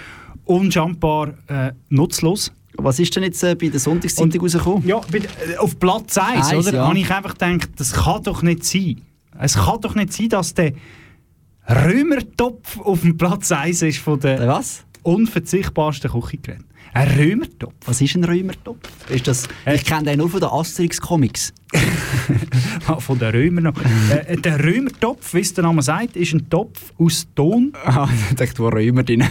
unjumpbar 0.44 1.34
äh, 1.48 1.72
nutzlos? 1.88 2.52
Was 2.76 2.98
ist 2.98 3.14
denn 3.14 3.22
jetzt 3.22 3.42
äh, 3.44 3.54
bei 3.54 3.68
der 3.68 3.78
Sonntagszeitung 3.80 4.40
rausgekommen? 4.40 4.86
Ja, 4.86 5.00
bei, 5.10 5.18
äh, 5.18 5.56
auf 5.58 5.78
Platz 5.78 6.18
1, 6.18 6.48
Eins, 6.48 6.66
oder? 6.68 6.76
ja. 6.76 6.88
Habe 6.88 6.98
ich 6.98 7.10
einfach 7.10 7.36
gedacht, 7.36 7.70
das 7.76 7.92
kann 7.92 8.22
doch 8.22 8.42
nicht 8.42 8.64
sein. 8.64 9.00
Es 9.38 9.54
kann 9.54 9.80
doch 9.80 9.94
nicht 9.94 10.12
sein, 10.12 10.28
dass 10.28 10.54
der 10.54 10.72
Römertopf 11.68 12.78
auf 12.80 13.00
dem 13.00 13.16
Platz 13.16 13.50
1 13.52 13.82
ist 13.82 13.98
von 13.98 14.20
Der 14.20 14.46
was? 14.46 14.84
unverzichtbarsten 15.02 16.10
Küchengeräten. 16.10 16.64
Ein 16.92 17.08
Römertopf? 17.18 17.74
Was 17.86 18.00
ist 18.00 18.14
ein 18.14 18.22
Römertopf? 18.24 18.78
Ist 19.10 19.26
das, 19.26 19.48
ich 19.66 19.84
kenne 19.84 20.04
den 20.04 20.18
nur 20.18 20.30
von 20.30 20.40
den 20.40 20.48
Asterix-Comics. 20.50 21.52
Ah, 22.86 23.00
von 23.00 23.18
den 23.18 23.30
Römern 23.34 23.64
noch. 23.64 23.74
äh, 24.10 24.36
der 24.36 24.62
Römertopf, 24.62 25.32
wie 25.34 25.40
es 25.40 25.52
der 25.54 25.64
Name 25.64 25.82
sagt, 25.82 26.16
ist 26.16 26.32
ein 26.34 26.48
Topf 26.48 26.92
aus 26.98 27.26
Ton. 27.34 27.72
Ah, 27.84 28.08
ich 28.30 28.36
dachte, 28.36 28.58
wo 28.58 28.68
Römer 28.68 29.02
drin. 29.02 29.24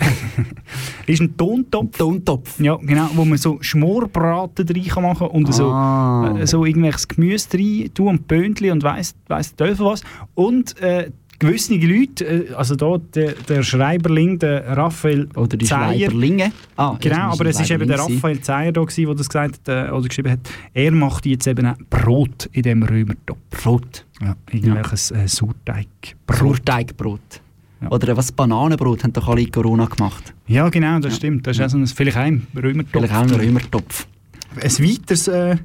ist 1.07 1.21
ein 1.21 1.37
Tontopf. 1.37 1.97
Tontopf. 1.97 2.59
Ja, 2.59 2.75
genau, 2.77 3.09
wo 3.13 3.25
man 3.25 3.37
so 3.37 3.57
Schmorbraten 3.61 4.67
rein 4.67 4.83
kann 4.87 5.03
machen 5.03 5.27
und 5.27 5.49
Ah. 5.49 6.31
so, 6.33 6.37
äh, 6.39 6.47
so 6.47 6.65
irgendwelches 6.65 7.07
Gemüse 7.07 7.47
rein 7.53 7.91
tun 7.93 8.07
und 8.09 8.27
Böhnchen 8.27 8.71
und 8.71 8.83
weiss, 8.83 9.15
weiss 9.27 9.55
der 9.55 9.67
Teufel 9.69 9.85
was. 9.85 10.01
Und 10.35 10.77
äh, 10.81 11.11
gewisse 11.47 11.75
Leute, 11.75 12.25
äh, 12.25 12.53
also 12.53 12.75
da 12.75 12.97
der, 13.13 13.33
der 13.33 13.63
Schreiberling, 13.63 14.39
der 14.39 14.65
Raphael 14.77 15.27
Oder 15.35 15.57
die 15.57 15.65
Zeyer, 15.65 15.93
Schreiberlinge. 15.93 16.51
Ah, 16.75 16.97
Genau, 16.99 17.31
aber 17.31 17.45
es 17.45 17.59
ist 17.59 17.71
eben 17.71 17.87
der. 17.87 17.99
Raphael 17.99 18.41
Zeyer 18.41 18.71
da 18.71 18.81
gewesen, 18.81 19.05
der 19.05 19.15
das 19.15 19.29
gesagt 19.29 19.67
hat, 19.67 19.89
äh, 19.89 19.91
oder 19.91 20.07
geschrieben 20.07 20.31
hat. 20.31 20.39
Er 20.73 20.91
macht 20.91 21.25
jetzt 21.25 21.47
eben 21.47 21.65
auch 21.65 21.77
Brot 21.89 22.49
in 22.51 22.63
dem 22.63 22.83
Römertopf. 22.83 23.39
Brot? 23.49 24.05
Ja, 24.21 24.35
irgendwelches 24.51 25.11
äh, 25.11 25.27
Sauerteig. 25.27 25.87
Sauerteigbrot. 26.31 27.41
Oder 27.89 28.15
was 28.15 28.31
Bananenbrot 28.31 29.03
haben 29.03 29.13
doch 29.13 29.27
alle 29.27 29.45
Corona 29.47 29.85
gemacht. 29.85 30.33
Ja, 30.47 30.69
genau, 30.69 30.99
das 30.99 31.17
stimmt. 31.17 31.45
Das 31.47 31.57
ist 31.57 31.63
auch 31.63 31.69
so 31.69 31.77
ein, 31.77 31.87
vielleicht 31.87 32.17
ein 32.17 32.47
Römertopf. 32.55 32.91
Vielleicht 32.93 33.13
auch 33.13 33.21
ein 33.21 33.31
Römertopf. 33.31 34.07
Ein 34.55 34.71
weiteres, 34.71 35.27
äh, 35.27 35.57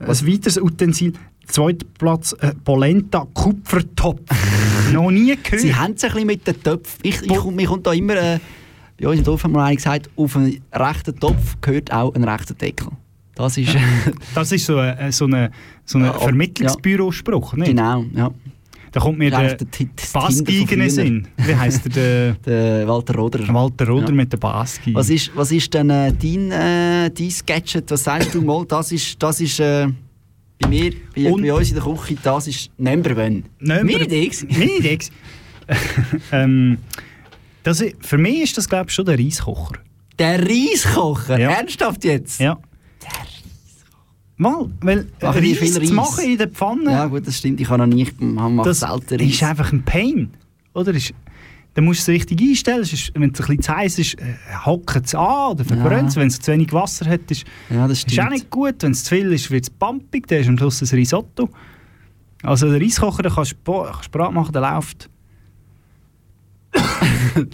ein 0.00 0.08
weiteres 0.26 0.60
Utensil. 0.60 1.12
Zweiter 1.48 1.86
Platz, 1.98 2.34
äh, 2.40 2.52
Polenta 2.64 3.26
Kupfertopf. 3.34 4.20
Noch 4.92 5.10
nie 5.10 5.36
gehört. 5.42 5.60
Sie 5.62 5.74
haben 5.74 5.94
es 5.94 6.04
ein 6.04 6.10
bisschen 6.12 6.26
mit 6.26 6.46
den 6.46 6.62
Töpfen. 6.62 7.00
Ich, 7.02 7.22
ich, 7.22 7.44
mir 7.44 7.66
kommt 7.66 7.86
da 7.86 7.92
immer, 7.92 8.16
äh, 8.16 8.38
bei 9.00 9.08
uns 9.08 9.18
im 9.18 9.24
Dorf 9.24 9.44
haben 9.44 9.52
wir 9.52 9.74
gesagt, 9.74 10.10
auf 10.16 10.36
einen 10.36 10.60
rechten 10.72 11.18
Topf 11.18 11.56
gehört 11.60 11.92
auch 11.92 12.14
ein 12.14 12.24
rechter 12.24 12.54
Deckel. 12.54 12.88
Das 13.34 13.56
ist... 13.56 13.74
Das 14.34 14.52
ist 14.52 14.66
so 14.66 14.78
ein 14.78 15.10
so 15.12 15.24
eine, 15.24 15.50
so 15.84 15.98
eine 15.98 16.08
Ja, 16.08 16.12
Vermittlungsbürospruch, 16.14 17.54
nicht? 17.54 17.68
Genau, 17.68 18.04
ja. 18.14 18.30
Da 18.92 19.00
kommt 19.00 19.18
mir 19.18 19.30
der 19.30 19.56
von 19.96 20.32
in. 20.46 20.90
Sinn. 20.90 21.28
Wie 21.36 21.54
heisst 21.54 21.94
der? 21.94 22.32
Der, 22.46 22.88
Walter 22.88 23.14
Roder. 23.14 23.46
Walter 23.52 23.86
Roder 23.86 24.08
Ja. 24.08 24.14
mit 24.14 24.32
der 24.32 24.38
Baski. 24.38 24.94
Was 24.94 25.10
ist, 25.10 25.30
was 25.34 25.52
ist 25.52 25.72
denn 25.74 25.90
äh, 25.90 26.12
dein, 26.12 26.50
äh, 26.50 27.10
dein 27.10 27.32
Gadget? 27.46 27.90
Was 27.90 28.04
sagst 28.04 28.34
du 28.34 28.40
mal? 28.42 28.64
Das 28.66 28.90
ist, 28.90 29.22
das 29.22 29.40
ist 29.40 29.60
äh, 29.60 29.88
bei 30.58 30.68
mir, 30.68 30.92
bei, 31.14 31.30
Und- 31.30 31.42
bei 31.42 31.52
uns 31.52 31.68
in 31.70 31.74
der 31.76 31.84
Küche, 31.84 32.16
das 32.22 32.46
ist 32.46 32.70
Number 32.78 33.10
One. 33.12 33.42
Number- 33.60 33.84
Minidex? 33.84 34.44
Minidex? 34.44 35.10
ähm, 36.32 36.78
das, 37.62 37.80
i- 37.82 37.94
für 38.00 38.18
mich 38.18 38.42
ist 38.42 38.58
das, 38.58 38.68
glaube 38.68 38.86
ich, 38.88 38.94
schon 38.94 39.04
der 39.06 39.18
Reiskocher. 39.18 39.76
Der 40.18 40.40
Reiskocher? 40.42 41.38
Ja. 41.38 41.50
Ernsthaft 41.50 42.04
jetzt? 42.04 42.40
Ja. 42.40 42.58
Mal, 44.40 44.70
weil 44.82 45.08
Machen 45.20 45.42
die 45.42 45.52
Reis 45.52 45.58
viel 45.58 45.78
Reis? 45.78 45.90
machen 45.90 46.24
in 46.24 46.38
der 46.38 46.48
Pfanne, 46.48 46.92
Ja 46.92 47.06
gut, 47.06 47.26
das 47.26 47.38
stimmt. 47.38 47.60
Ich 47.60 47.68
habe 47.68 47.84
noch 47.86 47.92
nie, 47.92 48.06
man 48.20 48.54
macht 48.54 48.68
das 48.68 48.80
selten 48.80 49.18
ist 49.20 49.42
Reis. 49.42 49.50
einfach 49.50 49.72
ein 49.72 49.82
Pain. 49.82 50.30
Oder? 50.74 50.94
Ist, 50.94 51.12
dann 51.78 51.84
musst 51.84 52.08
du 52.08 52.10
es 52.10 52.16
richtig 52.16 52.40
einstellen. 52.42 52.80
Es 52.80 53.12
wenn 53.14 53.30
es 53.30 53.40
ein 53.40 53.46
bisschen 53.46 53.62
zu 53.62 53.72
heiß 53.76 53.98
ist, 54.00 54.14
äh, 54.14 54.34
hockt 54.66 55.06
es 55.06 55.14
an 55.14 55.52
oder 55.52 55.64
verbrennt 55.64 56.08
es. 56.08 56.16
Ja. 56.16 56.20
Wenn 56.22 56.26
es 56.26 56.40
zu 56.40 56.50
wenig 56.50 56.72
Wasser 56.72 57.08
hat, 57.08 57.30
ist, 57.30 57.44
Ja, 57.70 57.86
das 57.86 58.02
ist 58.02 58.18
auch 58.18 58.30
nicht 58.30 58.50
gut. 58.50 58.82
Wenn 58.82 58.90
es 58.90 59.04
zu 59.04 59.14
viel 59.14 59.32
ist, 59.32 59.48
wird 59.52 59.62
es 59.62 59.70
pumpig. 59.70 60.26
Dann 60.26 60.40
ist 60.40 60.48
am 60.48 60.58
Schluss 60.58 60.82
ein 60.82 60.88
Risotto. 60.88 61.48
Also 62.42 62.68
der 62.68 62.80
Reiskocher, 62.80 63.22
der 63.22 63.30
kannst 63.30 63.54
du 63.64 63.86
Brat 64.10 64.32
machen, 64.32 64.50
der 64.52 64.62
läuft. 64.62 65.08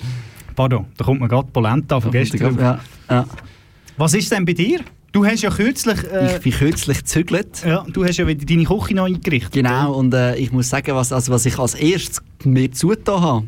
Pardon, 0.57 0.87
da 0.97 1.05
kommt 1.05 1.21
mir 1.21 1.29
gerade 1.29 1.49
Polenta 1.53 2.01
von 2.01 2.11
gestern. 2.11 2.59
ja, 2.59 2.81
ja. 3.11 3.27
Was 3.99 4.15
ist 4.15 4.33
denn 4.33 4.47
bei 4.47 4.55
dir? 4.55 4.81
Du 5.13 5.27
hast 5.27 5.43
ja 5.43 5.51
kürzlich... 5.51 6.03
Äh, 6.11 6.37
Ich 6.37 6.41
bin 6.41 6.53
kürzlich 6.53 6.97
gezügelt. 7.01 7.63
ja, 7.63 7.85
du 7.93 8.07
hast 8.07 8.17
ja 8.17 8.27
wieder 8.27 8.47
deine 8.47 8.65
Küche 8.65 8.95
neu 8.95 9.05
eingerichtet. 9.05 9.53
Genau, 9.53 9.93
und 9.93 10.15
äh, 10.15 10.35
ich 10.37 10.51
muss 10.51 10.71
sagen, 10.71 10.95
was, 10.95 11.13
also, 11.13 11.31
was 11.31 11.45
ich 11.45 11.59
als 11.59 11.75
erstes 11.75 12.23
mir 12.43 12.73
zugetan 12.73 13.21
habe, 13.21 13.47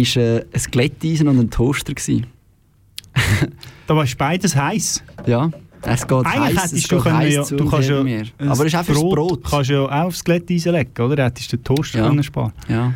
ist 0.00 0.16
äh, 0.16 0.44
ein 0.52 0.62
Glätteisen 0.70 1.28
und 1.28 1.38
ein 1.38 1.50
Toaster. 1.50 1.94
Da 3.86 3.96
war 3.96 4.06
beides 4.18 4.54
heiß. 4.54 5.02
Ja, 5.26 5.50
es 5.82 6.06
geht 6.06 6.26
Eigentlich 6.26 6.58
heiß, 6.58 6.72
es 6.72 6.82
du 6.88 6.96
geht 7.02 7.12
heiß 7.12 7.34
ja, 7.34 7.42
zu 7.44 7.56
du 7.56 7.70
kannst 7.70 7.88
ja, 7.88 8.00
Aber 8.00 8.52
es 8.52 8.60
ist 8.60 8.74
auch 8.76 8.84
fürs 8.84 9.00
Brot. 9.00 9.44
kannst 9.48 9.70
ja 9.70 9.80
auch 9.82 9.90
aufs 9.90 10.24
Glätteisen 10.24 10.72
legen, 10.72 10.90
oder? 11.02 11.24
Hättest 11.24 11.52
du 11.52 11.56
den 11.56 11.64
Toaster 11.64 11.98
Ja. 12.00 12.08
können 12.08 12.22
sparen. 12.22 12.52
Ja. 12.68 12.92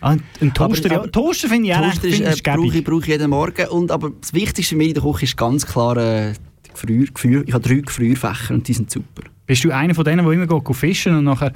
Ah, 0.00 0.16
ein 0.40 0.52
Toaster, 0.54 0.86
Aber- 0.86 0.94
ja. 0.94 1.00
aber- 1.02 1.12
Toaster 1.12 1.48
finde 1.48 1.68
ich 1.68 1.74
auch 1.76 1.82
Toaster 1.82 2.08
ist, 2.08 2.20
äh, 2.20 2.42
brauche 2.56 2.76
ich, 2.76 2.84
brauche 2.84 3.00
ich 3.02 3.06
jeden 3.06 3.30
Morgen. 3.30 3.66
Und, 3.68 3.90
aber 3.92 4.10
das 4.20 4.32
Wichtigste 4.34 4.74
für 4.74 4.76
mich 4.78 4.88
in 4.88 4.94
der 4.94 5.02
Küche 5.02 5.24
ist 5.24 5.36
ganz 5.36 5.64
klar 5.66 5.96
äh, 5.96 6.32
die 6.66 6.70
Gefrier, 6.72 7.06
Gefrier, 7.06 7.44
ich 7.46 7.54
habe 7.54 7.68
drei 7.68 7.76
Gefrierfächer 7.80 8.54
und 8.54 8.66
die 8.66 8.72
sind 8.72 8.90
super. 8.90 9.22
Bist 9.46 9.62
du 9.64 9.70
einer 9.70 9.94
von 9.94 10.04
denen, 10.04 10.24
der 10.24 10.32
immer 10.32 10.46
geht, 10.46 10.76
fischen 10.76 11.16
und 11.16 11.24
nachher 11.24 11.52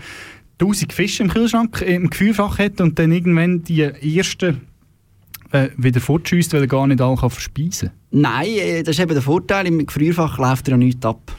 1000 0.61 0.93
Fische 0.93 1.23
im 1.25 1.31
Kühlschrank, 1.31 1.81
im 1.83 2.09
Gefrierfach 2.11 2.59
hat 2.59 2.81
und 2.81 2.99
dann 2.99 3.11
irgendwann 3.13 3.63
die 3.65 3.81
ersten 3.83 4.61
äh, 5.53 5.69
wieder 5.77 6.01
fortschießt, 6.01 6.53
weil 6.53 6.63
er 6.63 6.67
gar 6.67 6.87
nicht 6.87 7.01
alle 7.01 7.17
kann 7.17 7.31
verspeisen 7.31 7.91
Nein, 8.11 8.47
äh, 8.47 8.83
das 8.83 8.97
ist 8.97 9.03
eben 9.03 9.13
der 9.13 9.23
Vorteil, 9.23 9.67
im 9.67 9.85
Gefrierfach 9.85 10.39
läuft 10.39 10.69
ja 10.69 10.77
nichts 10.77 11.05
ab. 11.05 11.33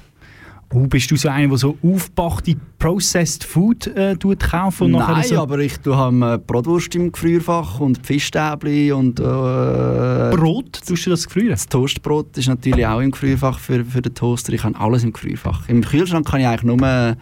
Oh, 0.74 0.86
bist 0.86 1.10
du 1.10 1.16
so 1.16 1.30
einer, 1.30 1.47
der 1.47 1.58
so 1.58 1.78
aufgebachte 1.82 2.55
Processed 2.78 3.45
Food 3.45 3.88
äh, 3.88 4.18
kaufen 4.18 4.93
und 4.93 4.99
Nein, 4.99 5.24
so 5.24 5.39
aber 5.39 5.60
ich 5.60 5.78
tue 5.78 5.95
äh, 5.95 6.38
Bratwurst 6.38 6.93
im 6.95 7.14
Gefrierfach 7.14 7.80
und 7.80 8.05
Fischstäbli 8.05 8.91
und... 8.91 9.18
Äh, 9.20 9.24
Brot, 9.24 10.82
tust 10.86 11.05
du 11.05 11.12
das 11.12 11.26
gefrieren? 11.26 11.51
Das 11.51 11.68
Toastbrot 11.68 12.38
ist 12.38 12.49
natürlich 12.49 12.86
auch 12.86 12.99
im 12.99 13.12
Gefrierfach 13.12 13.60
für, 13.60 13.86
für 13.86 14.01
den 14.01 14.14
Toaster. 14.14 14.51
Ich 14.51 14.64
habe 14.66 14.78
alles 14.78 15.05
im 15.05 15.14
Gefrierfach. 15.14 15.70
Im 15.70 15.82
Kühlschrank 15.82 16.28
kann 16.28 16.41
ich 16.41 16.47
eigentlich 16.47 16.64
nur 16.64 16.82
äh, 16.86 17.16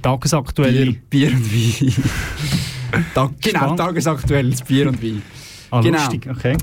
tagesaktuelle 0.00 0.92
Bier, 0.92 1.00
Bier 1.10 1.32
und 1.32 1.52
Wein. 1.52 3.34
genau, 3.42 3.74
tagesaktuelles 3.74 4.62
Bier 4.62 4.88
und 4.88 5.02
Wein. 5.02 5.20
Ah, 5.70 5.80
Genau. 5.80 5.98
lustig, 5.98 6.28
okay. 6.30 6.56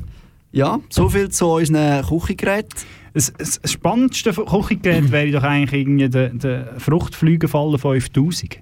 Ja, 0.51 0.79
soviel 0.89 1.29
zu 1.29 1.47
unseren 1.47 2.05
Küchengeräten. 2.05 2.69
Das, 3.13 3.31
das 3.37 3.59
das 3.61 3.71
spannendste 3.71 4.31
Küchengerät 4.33 5.11
wäre 5.11 5.31
doch 5.31 5.43
eigentlich 5.43 5.81
irgendwie 5.81 6.09
der, 6.09 6.29
der 6.29 6.73
Fruchtflügelfall 6.79 7.77
5000. 7.77 8.59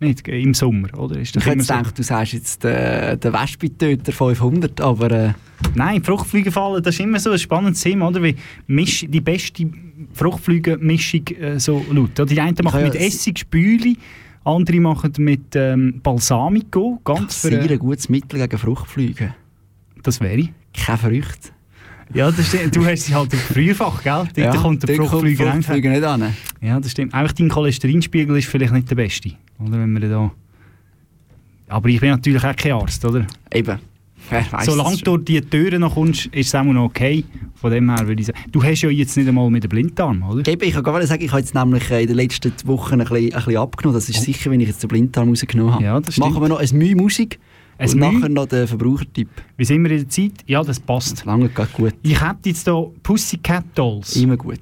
Nicht 0.00 0.26
im 0.28 0.52
Sommer, 0.54 0.88
oder? 0.98 1.18
Ist 1.18 1.36
Ich 1.36 1.46
hätte 1.46 1.62
so. 1.62 1.72
gedacht, 1.74 1.98
du 1.98 2.02
sagst 2.02 2.32
jetzt 2.32 2.64
äh, 2.64 3.16
den 3.16 3.32
Wespentöter 3.32 4.12
500, 4.12 4.80
aber... 4.80 5.10
Äh, 5.10 5.32
Nein, 5.74 6.02
Fruchtfliegenfallen, 6.02 6.82
das 6.82 6.94
ist 6.96 7.00
immer 7.00 7.18
so 7.18 7.30
ein 7.30 7.38
spannendes 7.38 7.80
Thema, 7.80 8.08
oder? 8.08 8.22
Wie 8.22 8.36
Misch, 8.66 9.06
die 9.08 9.20
beste 9.20 9.70
Fruchtfliegenmischung 10.12 11.26
äh, 11.40 11.58
so 11.58 11.84
laut. 11.90 12.10
Die 12.28 12.40
einen 12.40 12.56
machen 12.62 12.82
mit 12.82 12.94
Essig, 12.96 13.38
Spüli, 13.38 13.96
andere 14.44 14.80
machen 14.80 15.12
mit 15.18 15.54
ähm, 15.54 16.00
Balsamico. 16.02 17.00
Ganz 17.04 17.42
sehr 17.42 17.62
äh, 17.62 17.72
ein 17.72 17.78
gutes 17.78 18.08
Mittel 18.08 18.40
gegen 18.40 18.58
Fruchtfliegen. 18.58 19.34
Das 20.04 20.20
wäre 20.20 20.48
Keine 20.72 20.98
Früchte. 20.98 21.48
Ja, 22.12 22.30
das 22.30 22.46
stimmt. 22.46 22.76
Du 22.76 22.84
hast 22.84 23.06
sie 23.06 23.14
halt 23.14 23.32
im 23.32 23.38
Frühfach, 23.38 24.02
gell? 24.02 24.12
Dort 24.12 24.36
Ja, 24.36 24.54
kommt 24.54 24.86
der 24.86 24.96
dort 24.96 25.08
kommt 25.08 25.36
Fruchtfliegen 25.36 25.92
nicht 25.92 26.04
an. 26.04 26.34
Ja, 26.60 26.78
das 26.78 26.92
stimmt. 26.92 27.14
Einfach 27.14 27.32
dein 27.32 27.48
Cholesterinspiegel 27.48 28.36
ist 28.36 28.46
vielleicht 28.46 28.72
nicht 28.72 28.88
der 28.88 28.94
beste. 28.94 29.32
Oder? 29.58 29.78
Wenn 29.78 30.00
wir 30.00 30.08
da... 30.08 30.30
Aber 31.68 31.88
ich 31.88 31.98
bin 31.98 32.10
natürlich 32.10 32.44
auch 32.44 32.54
kein 32.54 32.72
Arzt, 32.72 33.04
oder? 33.04 33.26
Eben. 33.52 33.78
Wer 34.30 34.52
weiss 34.52 34.66
Solange 34.66 34.96
du 34.98 35.16
durch 35.16 35.24
die 35.24 35.40
Türen 35.40 35.80
noch 35.80 35.94
kommst, 35.94 36.26
ist 36.26 36.48
es 36.48 36.54
auch 36.54 36.62
noch 36.64 36.84
okay. 36.84 37.24
Von 37.54 37.70
dem 37.70 37.90
her 37.90 38.06
würde 38.06 38.20
ich 38.20 38.26
sagen. 38.26 38.38
Du 38.52 38.62
hast 38.62 38.82
ja 38.82 38.90
jetzt 38.90 39.16
nicht 39.16 39.26
einmal 39.26 39.50
mit 39.50 39.64
dem 39.64 39.70
Blinddarm, 39.70 40.22
oder? 40.22 40.46
Eben, 40.46 40.68
ich 40.68 40.74
kann 40.74 40.84
gar 40.84 40.98
nicht 40.98 41.08
sagen, 41.08 41.24
ich 41.24 41.30
habe 41.30 41.40
jetzt 41.40 41.54
nämlich 41.54 41.90
äh, 41.90 42.02
in 42.02 42.08
den 42.08 42.16
letzten 42.16 42.52
Wochen 42.66 42.94
ein 42.94 42.98
bisschen, 43.00 43.16
ein 43.16 43.30
bisschen 43.30 43.56
abgenommen. 43.56 43.98
Das 43.98 44.08
ist 44.08 44.22
sicher, 44.22 44.50
wenn 44.50 44.60
ich 44.60 44.68
jetzt 44.68 44.82
den 44.82 44.88
Blinddarm 44.88 45.30
rausgenommen 45.30 45.74
habe. 45.74 45.84
Oh. 45.84 46.10
Ja. 46.10 46.26
Machen 46.26 46.42
wir 46.42 46.48
noch 46.48 46.58
ein 46.58 46.68
Mühe 46.72 46.94
Musik 46.94 47.38
Ein 47.78 47.90
und 47.90 47.98
nachher 47.98 48.28
noch 48.28 48.46
den 48.46 48.66
Verbrauchertipp. 48.66 49.28
Wie 49.56 49.64
sind 49.64 49.82
wir 49.82 49.90
in 49.90 49.98
der 49.98 50.08
Zeit? 50.08 50.44
Ja, 50.46 50.62
das 50.62 50.78
passt. 50.78 51.24
Lange 51.24 51.48
geht 51.48 51.72
gut. 51.72 51.94
Ich 52.02 52.20
hätte 52.20 52.50
jetzt 52.50 52.64
hier 52.64 52.90
Pussycat 53.02 53.64
Dolls. 53.74 54.16
Immer 54.16 54.36
gut. 54.36 54.60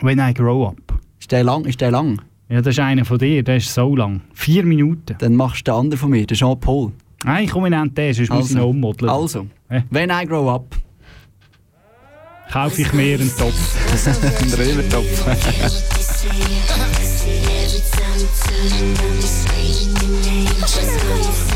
When 0.00 0.18
I 0.18 0.32
Grow 0.32 0.68
Up. 0.68 1.00
Ist 1.20 1.30
der 1.32 1.44
lang? 1.44 1.64
Ist 1.64 1.80
der 1.80 1.90
lang? 1.90 2.20
Ja, 2.48 2.62
das 2.62 2.74
ist 2.74 2.80
einer 2.80 3.04
von 3.04 3.18
dir, 3.18 3.42
der 3.42 3.56
ist 3.56 3.74
so 3.74 3.94
lang. 3.94 4.22
Vier 4.32 4.64
Minuten. 4.64 5.16
Dann 5.18 5.36
machst 5.36 5.68
du 5.68 5.72
den 5.72 5.78
anderen 5.78 5.98
von 5.98 6.10
mir, 6.10 6.26
den 6.26 6.36
Jean-Paul. 6.36 6.92
Nein, 7.24 7.44
ich 7.44 7.50
komme 7.50 7.68
nicht 7.68 7.98
den, 7.98 8.14
sonst 8.14 8.30
muss 8.30 8.50
ich 8.50 8.56
noch 8.56 8.68
ummodeln. 8.68 9.10
Also, 9.10 9.46
Hä? 9.68 9.82
When 9.90 10.10
I 10.10 10.24
Grow 10.24 10.48
Up. 10.48 10.74
Kaufe 12.50 12.80
ich 12.80 12.92
mir 12.94 13.18
einen 13.18 13.30
Topf. 13.36 13.76
Ein 14.40 14.54
Römertopf. 14.54 15.26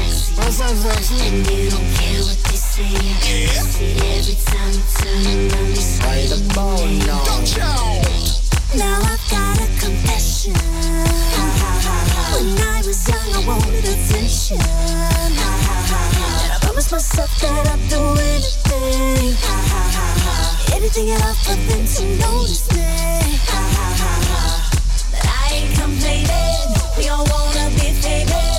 complaining. 25.75 26.69
We 26.97 27.09
all 27.09 27.25
wanna 27.31 27.71
be 27.71 27.93
famous. 28.01 28.52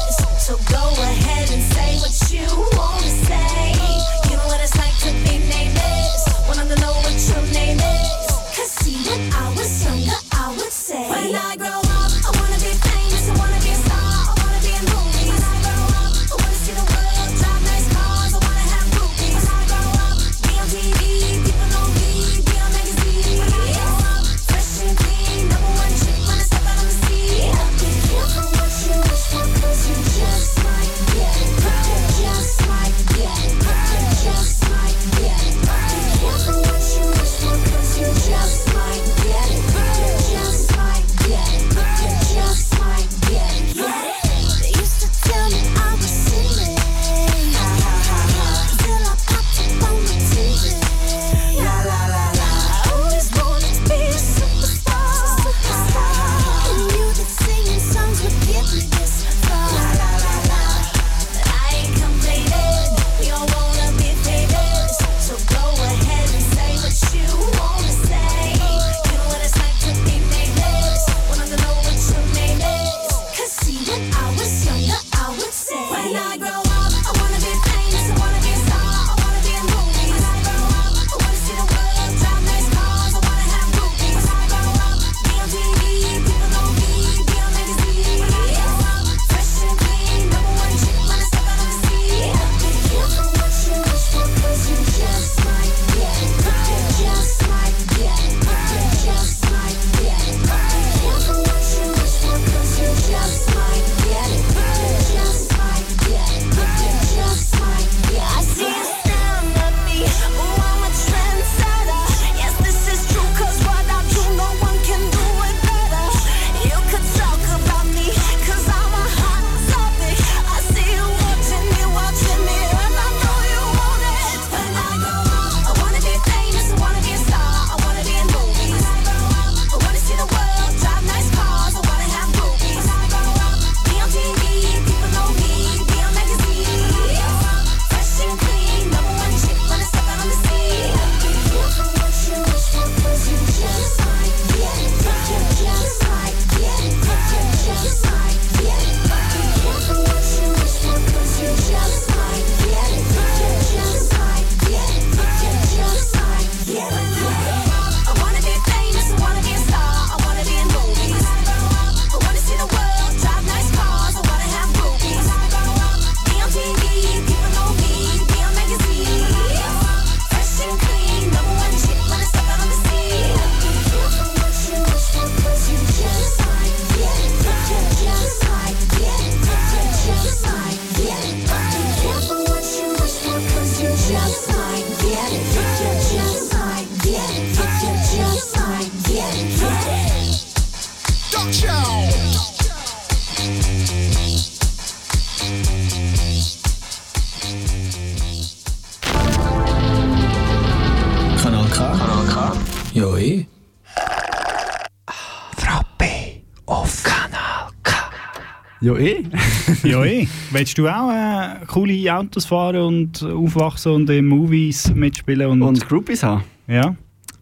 Ja, 208.83 208.97
eh. 208.97 209.23
ja, 209.83 210.03
eh. 210.03 210.27
Willst 210.51 210.77
du 210.77 210.89
auch 210.89 211.09
äh, 211.09 211.65
coole 211.67 212.13
Autos 212.13 212.43
fahren 212.43 212.81
und 212.81 213.23
aufwachsen 213.23 213.93
und 213.93 214.09
in 214.09 214.27
Movies 214.27 214.93
mitspielen? 214.93 215.47
Und, 215.51 215.61
Und 215.61 215.87
Groupies 215.87 216.21
haben? 216.21 216.43
Ja. 216.67 216.93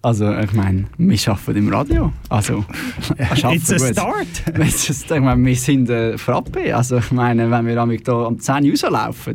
Also, 0.04 0.32
ich 0.38 0.54
meine, 0.54 0.86
wir 1.00 1.18
arbeiten 1.28 1.58
im 1.58 1.74
Radio. 1.74 2.14
Also, 2.30 2.64
It's 3.52 3.72
a 3.72 3.78
gut. 3.78 3.88
start. 3.88 4.28
Ich 5.16 5.20
meine, 5.20 5.44
wir 5.44 5.56
sind 5.56 5.90
äh, 5.90 6.16
Frappe. 6.16 6.76
Also, 6.76 6.98
ich 6.98 7.12
meine, 7.12 7.50
wenn 7.50 7.66
wir 7.66 8.00
da 8.04 8.26
am 8.26 8.40
10 8.40 8.66
Uhr 8.66 8.72
rauslaufen, 8.72 9.34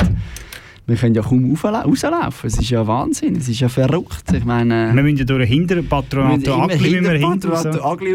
wir 0.86 0.96
können 0.96 1.14
ja 1.14 1.22
kaum 1.22 1.52
rauslaufen. 1.52 2.46
Es 2.46 2.58
ist 2.58 2.70
ja 2.70 2.86
Wahnsinn. 2.86 3.36
Es 3.36 3.48
ist 3.48 3.60
ja 3.60 3.68
verrückt. 3.68 4.32
Ich 4.32 4.44
meine... 4.44 4.92
Wir 4.94 5.02
müssen 5.02 5.18
ja 5.18 5.24
durch 5.24 5.48
den 5.48 5.48
Hinterpatronat 5.48 6.48
Agli 6.48 6.90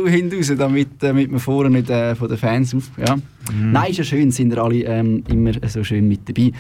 hinten 0.10 0.42
hinaus, 0.42 0.58
damit, 0.58 0.88
damit 1.00 1.32
wir 1.32 1.40
vorne 1.40 1.70
nicht 1.70 1.90
äh, 1.90 2.16
von 2.16 2.30
den 2.30 2.38
Fans 2.38 2.74
auf... 2.74 2.90
Ja. 2.98 3.18
Mhm. 3.18 3.72
Nein, 3.74 3.92
ist 3.92 3.98
ja 3.98 4.04
schön, 4.06 4.32
sind 4.32 4.54
ihr 4.54 4.64
alle 4.64 4.84
ähm, 4.86 5.24
immer 5.28 5.52
so 5.68 5.84
schön 5.84 6.08
mit 6.08 6.22
dabei. 6.30 6.52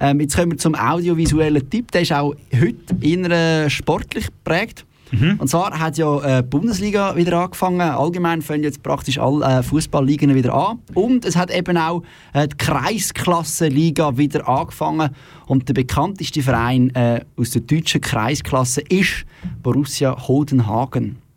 Ähm, 0.00 0.20
jetzt 0.20 0.36
kommen 0.36 0.52
wir 0.52 0.58
zum 0.58 0.74
audiovisuellen 0.74 1.68
Tipp. 1.68 1.90
Der 1.90 2.02
ist 2.02 2.12
auch 2.12 2.34
heute 2.54 3.30
äh, 3.30 3.68
sportlich 3.68 4.26
geprägt. 4.26 4.86
Mhm. 5.10 5.36
Und 5.38 5.48
zwar 5.48 5.78
hat 5.78 5.98
ja 5.98 6.38
äh, 6.38 6.42
die 6.42 6.48
Bundesliga 6.48 7.16
wieder 7.16 7.38
angefangen. 7.38 7.80
Allgemein 7.80 8.42
fangen 8.42 8.62
jetzt 8.62 8.82
praktisch 8.82 9.18
alle 9.18 9.44
äh, 9.44 9.62
Fußballligen 9.62 10.34
wieder 10.34 10.54
an. 10.54 10.78
Und 10.94 11.24
es 11.24 11.36
hat 11.36 11.50
eben 11.50 11.76
auch 11.76 12.02
äh, 12.32 12.48
die 12.48 12.56
Kreisklassenliga 12.56 14.16
wieder 14.16 14.48
angefangen. 14.48 15.10
Und 15.46 15.68
der 15.68 15.74
bekannteste 15.74 16.42
Verein 16.42 16.90
äh, 16.94 17.24
aus 17.36 17.50
der 17.50 17.62
deutschen 17.62 18.00
Kreisklasse 18.00 18.82
ist 18.88 19.24
Borussia 19.62 20.28
Hodenhagen. 20.28 21.27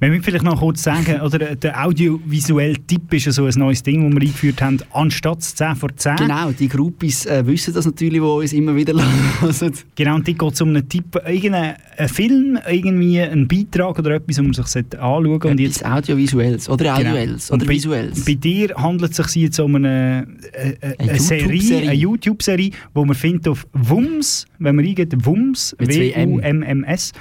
Wenn 0.00 0.12
wir 0.12 0.22
vielleicht 0.22 0.44
noch 0.44 0.58
kurz 0.60 0.82
sagen, 0.82 1.20
oder 1.20 1.54
der 1.56 1.84
audiovisuelle 1.84 2.76
Tipp 2.86 3.12
ist 3.12 3.26
ja 3.26 3.32
so 3.32 3.44
ein 3.44 3.54
neues 3.56 3.82
Ding, 3.82 4.02
das 4.02 4.14
wir 4.14 4.22
eingeführt 4.22 4.62
haben, 4.62 4.78
anstatt 4.92 5.42
10 5.42 5.76
vor 5.76 5.90
10. 5.94 6.16
Genau, 6.16 6.50
die 6.52 6.68
Gruppis 6.68 7.26
äh, 7.26 7.46
wissen 7.46 7.74
das 7.74 7.86
natürlich, 7.86 8.20
die 8.20 8.20
uns 8.20 8.52
immer 8.52 8.74
wieder 8.74 8.94
hören. 9.40 9.72
Genau, 9.94 10.14
und 10.16 10.26
die 10.26 10.34
geht 10.34 10.52
es 10.52 10.60
um 10.60 10.70
einen 10.70 10.88
Tipp, 10.88 11.16
irgendeinen 11.26 11.76
einen 11.96 12.08
Film, 12.08 12.58
irgendwie 12.68 13.20
einen 13.20 13.48
Beitrag 13.48 13.98
oder 13.98 14.12
etwas, 14.12 14.36
das 14.36 14.44
man 14.44 14.52
sich 14.52 14.64
anschauen 14.64 15.24
sollte. 15.24 15.48
Und 15.48 15.60
jetzt 15.60 15.84
audiovisuelles 15.84 16.68
oder 16.68 16.96
audiovelles 16.96 17.50
Und 17.50 17.62
oder 17.62 17.66
bei, 17.66 17.74
visuelles. 17.74 18.24
Bei 18.24 18.34
dir 18.34 18.74
handelt 18.76 19.18
es 19.18 19.32
sich 19.32 19.42
jetzt 19.42 19.60
um 19.60 19.74
eine, 19.74 20.26
äh, 20.52 20.70
äh, 20.80 20.96
eine, 20.98 21.20
Serie, 21.20 21.46
YouTube-Serie. 21.46 21.88
eine 21.88 21.98
YouTube-Serie, 21.98 22.70
die 22.70 23.04
man 23.04 23.14
findet 23.14 23.48
auf 23.48 23.66
Wums, 23.72 24.46
wenn 24.58 24.76
man 24.76 24.84
eingeht, 24.84 25.12
Wums, 25.24 25.76
zwei 25.78 26.10
M. 26.10 26.42
W-U-M-M-S, 26.42 27.12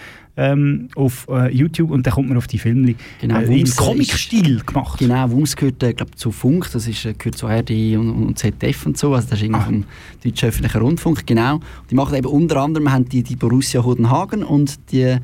ähm, 0.41 0.87
auf 0.95 1.27
äh, 1.29 1.55
YouTube 1.55 1.91
und 1.91 2.05
dann 2.05 2.13
kommt 2.13 2.29
man 2.29 2.37
auf 2.37 2.47
die 2.47 2.57
Filme. 2.57 2.95
Genau, 3.19 3.39
äh, 3.39 3.43
Im 3.43 3.65
äh, 3.65 3.69
Comic-Stil 3.69 4.61
gemacht. 4.65 4.97
Genau, 4.97 5.29
Wums 5.29 5.55
gehört 5.55 5.83
äh, 5.83 5.93
glaub, 5.93 6.17
zu 6.17 6.31
Funk, 6.31 6.67
das 6.73 6.87
ist, 6.87 7.05
äh, 7.05 7.13
gehört 7.13 7.37
zu 7.37 7.47
RD 7.47 7.97
und, 7.97 8.09
und 8.09 8.39
ZDF 8.39 8.87
und 8.87 8.97
so, 8.97 9.13
also 9.13 9.29
das 9.29 9.37
ist 9.37 9.45
irgendwie 9.45 9.61
vom 9.61 9.83
deutschen 10.23 10.49
öffentlichen 10.49 10.81
Rundfunk, 10.81 11.27
genau. 11.27 11.55
Und 11.55 11.91
die 11.91 11.95
machen 11.95 12.15
eben 12.15 12.27
unter 12.27 12.57
anderem, 12.57 12.91
haben 12.91 13.07
die, 13.07 13.21
die 13.21 13.35
Borussia 13.35 13.83
Hodenhagen 13.83 14.43
und 14.43 14.91
die 14.91 15.17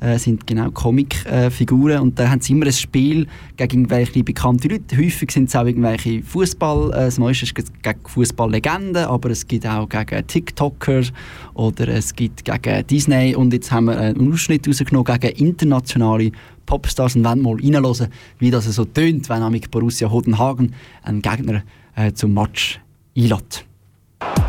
äh, 0.00 0.18
sind 0.18 0.46
genau 0.46 0.70
Comic-Figuren 0.70 2.00
und 2.00 2.18
da 2.18 2.30
haben 2.30 2.40
sie 2.40 2.52
immer 2.52 2.66
ein 2.66 2.72
Spiel 2.72 3.26
gegen 3.56 3.80
irgendwelche 3.80 4.22
bekannte 4.22 4.68
Leute. 4.68 4.96
Häufig 4.96 5.30
sind 5.30 5.48
es 5.48 5.56
auch 5.56 5.64
irgendwelche 5.64 6.22
Fußball, 6.22 6.90
äh, 6.92 7.04
das 7.06 7.18
meiste 7.18 7.44
ist 7.44 7.54
gegen 7.54 8.00
Fußballlegenden, 8.06 9.04
aber 9.04 9.30
es 9.30 9.46
gibt 9.46 9.66
auch 9.66 9.88
gegen 9.88 10.26
TikToker 10.26 11.02
oder 11.54 11.88
es 11.88 12.14
gibt 12.14 12.44
gegen 12.44 12.86
Disney 12.86 13.34
und 13.34 13.52
jetzt 13.52 13.70
haben 13.72 13.86
wir 13.86 13.98
einen 13.98 14.32
Ausschnitt 14.32 14.66
rausgenommen 14.68 15.18
gegen 15.20 15.36
internationale 15.36 16.32
Popstars 16.66 17.16
und 17.16 17.24
wollen 17.24 17.42
mal 17.42 17.56
reinhören, 17.56 18.08
wie 18.38 18.50
das 18.50 18.64
so 18.66 18.84
tönt, 18.84 19.28
wenn 19.28 19.42
nämlich 19.42 19.70
Borussia 19.70 20.10
Hodenhagen 20.10 20.74
einen 21.02 21.22
Gegner 21.22 21.62
äh, 21.96 22.12
zum 22.12 22.34
Match 22.34 22.80
einlädt. 23.16 23.66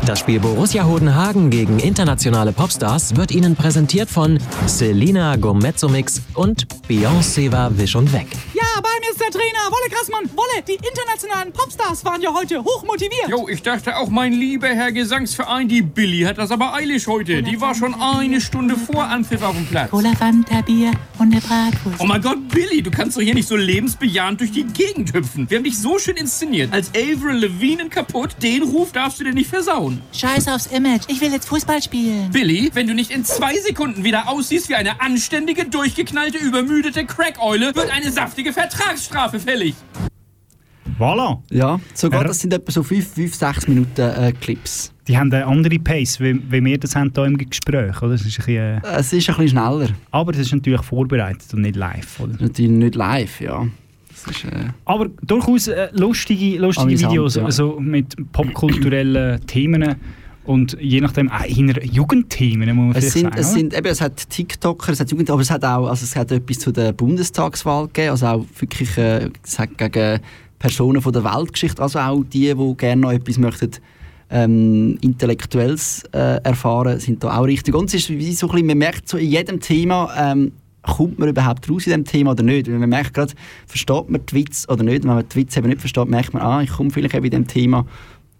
Das 0.04 0.20
Spiel 0.20 0.38
Borussia 0.38 0.84
Hodenhagen 0.84 1.50
gegen 1.50 1.80
internationale 1.80 2.52
Popstars 2.52 3.16
wird 3.16 3.32
Ihnen 3.32 3.56
präsentiert 3.56 4.08
von 4.08 4.38
Selina 4.66 5.34
Gomezzo-Mix 5.36 6.22
und 6.34 6.68
Beyoncé 6.88 7.50
war 7.50 7.76
Wisch 7.76 7.96
und 7.96 8.12
Weg. 8.12 8.28
Ja, 8.54 8.62
bei 8.82 8.88
mir 9.00 9.10
ist 9.10 9.20
der 9.20 9.30
Trainer, 9.30 9.58
Wolle 9.68 9.90
Krassmann. 9.90 10.30
Wolle, 10.36 10.62
die 10.68 10.74
internationalen 10.74 11.52
Popstars 11.52 12.04
waren 12.04 12.22
ja 12.22 12.32
heute 12.32 12.62
hochmotiviert. 12.62 13.28
Jo, 13.28 13.48
ich 13.48 13.62
dachte 13.62 13.96
auch, 13.96 14.08
mein 14.08 14.32
lieber 14.32 14.68
Herr 14.68 14.92
Gesangsverein, 14.92 15.68
die 15.68 15.82
Billy 15.82 16.22
hat 16.22 16.38
das 16.38 16.52
aber 16.52 16.74
eilig 16.74 17.08
heute. 17.08 17.42
Die 17.42 17.60
war 17.60 17.74
schon 17.74 17.94
eine 17.94 18.40
Stunde 18.40 18.76
vor 18.76 19.04
Anpfiff 19.04 19.42
auf 19.42 19.56
dem 19.56 19.66
Platz. 19.66 19.90
Cola, 19.90 20.12
Fanta, 20.14 20.60
Bier 20.60 20.92
und 21.18 21.32
eine 21.32 21.40
Bratwurst. 21.40 21.98
Oh 21.98 22.04
mein 22.06 22.22
Gott, 22.22 22.48
Billy, 22.48 22.80
du 22.80 22.92
kannst 22.92 23.16
doch 23.16 23.22
hier 23.22 23.34
nicht 23.34 23.48
so 23.48 23.56
lebensbejahend 23.56 24.40
durch 24.40 24.52
die 24.52 24.64
Gegend 24.64 25.12
hüpfen. 25.14 25.50
Wir 25.50 25.58
haben 25.58 25.64
dich 25.64 25.78
so 25.78 25.98
schön 25.98 26.16
inszeniert. 26.16 26.72
Als 26.72 26.90
Avril 26.90 27.38
Lavigne 27.38 27.82
in 27.82 27.90
kaputt, 27.90 28.36
den 28.42 28.62
Ruf 28.62 28.92
darfst 28.92 29.18
du 29.20 29.24
dir 29.24 29.32
nicht 29.32 29.50
versauen. 29.50 29.85
Scheiß 30.12 30.48
aufs 30.48 30.66
Image. 30.66 31.02
Ich 31.08 31.20
will 31.20 31.32
jetzt 31.32 31.48
Fußball 31.48 31.82
spielen. 31.82 32.30
Billy, 32.30 32.70
wenn 32.74 32.86
du 32.86 32.94
nicht 32.94 33.10
in 33.10 33.24
zwei 33.24 33.54
Sekunden 33.58 34.04
wieder 34.04 34.28
aussiehst 34.28 34.68
wie 34.68 34.74
eine 34.74 35.00
anständige, 35.00 35.64
durchgeknallte, 35.66 36.38
übermüdete 36.38 37.04
Crackeule, 37.04 37.74
wird 37.74 37.90
eine 37.90 38.10
saftige 38.10 38.52
Vertragsstrafe 38.52 39.40
fällig. 39.40 39.74
Voilà. 40.98 41.42
Ja, 41.50 41.78
sogar 41.94 42.24
das 42.24 42.40
sind 42.40 42.54
etwa 42.54 42.72
so 42.72 42.80
5-6 42.80 43.68
Minuten 43.68 44.00
äh, 44.00 44.32
Clips. 44.32 44.92
Die 45.06 45.16
haben 45.16 45.32
eine 45.32 45.46
andere 45.46 45.78
Pace, 45.78 46.18
wie, 46.20 46.40
wie 46.50 46.64
wir 46.64 46.78
das 46.78 46.96
haben 46.96 47.12
hier 47.14 47.24
im 47.26 47.36
Gespräch. 47.36 48.00
Oder? 48.02 48.14
Es, 48.14 48.24
ist 48.24 48.40
ein 48.40 48.46
bisschen, 48.46 48.82
äh, 48.82 48.98
Es 48.98 49.12
ist 49.12 49.28
ein 49.28 49.36
bisschen 49.36 49.48
schneller. 49.50 49.88
aber 50.10 50.32
es 50.32 50.38
ist 50.38 50.52
natürlich 50.52 50.82
vorbereitet 50.82 51.52
und 51.52 51.62
nicht 51.62 51.76
live. 51.76 52.20
Oder? 52.20 52.32
Natürlich 52.40 52.70
nicht 52.70 52.94
live, 52.94 53.40
ja. 53.40 53.66
Ist, 54.30 54.44
äh, 54.44 54.68
Aber 54.84 55.08
durchaus 55.22 55.68
äh, 55.68 55.88
lustige, 55.92 56.58
lustige 56.58 56.86
Amüsant, 56.86 57.12
Videos 57.12 57.34
ja. 57.36 57.44
also 57.44 57.78
mit 57.80 58.14
popkulturellen 58.32 59.40
Themen 59.46 59.96
und 60.44 60.76
je 60.80 61.00
nachdem 61.00 61.30
auch 61.30 61.44
in 61.44 61.68
Jugendthemen, 61.82 62.74
muss 62.74 62.94
man 62.94 62.96
es, 62.96 63.12
sind, 63.12 63.24
sagen. 63.24 63.36
es, 63.38 63.52
sind, 63.52 63.74
eben, 63.74 63.86
es 63.86 64.00
hat 64.00 64.30
TikToker, 64.30 64.92
es 64.92 65.00
hat 65.00 65.10
Jugend, 65.10 65.30
aber 65.30 65.40
es 65.40 65.50
hat 65.50 65.64
auch 65.64 65.88
also 65.88 66.04
es 66.04 66.14
hat 66.14 66.30
etwas 66.30 66.60
zu 66.60 66.72
der 66.72 66.92
Bundestagswahl 66.92 67.86
gegeben, 67.86 68.10
also 68.10 68.26
auch 68.26 68.46
wirklich 68.58 68.96
äh, 68.96 69.30
gegen 69.76 70.20
Personen 70.58 71.02
von 71.02 71.12
der 71.12 71.24
Weltgeschichte, 71.24 71.82
also 71.82 71.98
auch 71.98 72.22
die, 72.24 72.54
die 72.54 72.76
gerne 72.76 73.02
noch 73.02 73.12
etwas 73.12 73.38
möchten 73.38 73.72
ähm, 74.30 74.98
Intellektuelles 75.00 76.04
äh, 76.12 76.40
erfahren, 76.42 76.98
sind 76.98 77.22
da 77.22 77.38
auch 77.38 77.44
richtig. 77.44 77.74
Und 77.74 77.86
es 77.86 77.94
ist 77.94 78.10
wie 78.10 78.32
so 78.32 78.46
ein 78.46 78.52
bisschen, 78.52 78.66
man 78.66 78.78
merkt 78.78 79.08
so 79.08 79.18
in 79.18 79.30
jedem 79.30 79.60
Thema, 79.60 80.10
ähm, 80.16 80.52
kommt 80.86 81.18
man 81.18 81.28
überhaupt 81.28 81.68
raus 81.70 81.86
in 81.86 81.92
dem 81.92 82.04
Thema 82.04 82.30
oder 82.32 82.42
nicht? 82.42 82.70
Weil 82.70 82.78
man 82.78 82.88
merkt 82.88 83.14
gerade, 83.14 83.32
versteht 83.66 84.08
man 84.10 84.20
die 84.26 84.34
Witz 84.34 84.66
oder 84.68 84.82
nicht? 84.84 85.02
Und 85.04 85.08
wenn 85.10 85.16
man 85.16 85.28
die 85.28 85.36
Witz 85.36 85.56
eben 85.56 85.68
nicht 85.68 85.80
versteht, 85.80 86.08
merkt 86.08 86.32
man, 86.34 86.42
ah, 86.42 86.62
ich 86.62 86.70
komme 86.70 86.90
vielleicht 86.90 87.14
eben 87.14 87.24
in 87.24 87.30
dem 87.30 87.46
Thema 87.46 87.86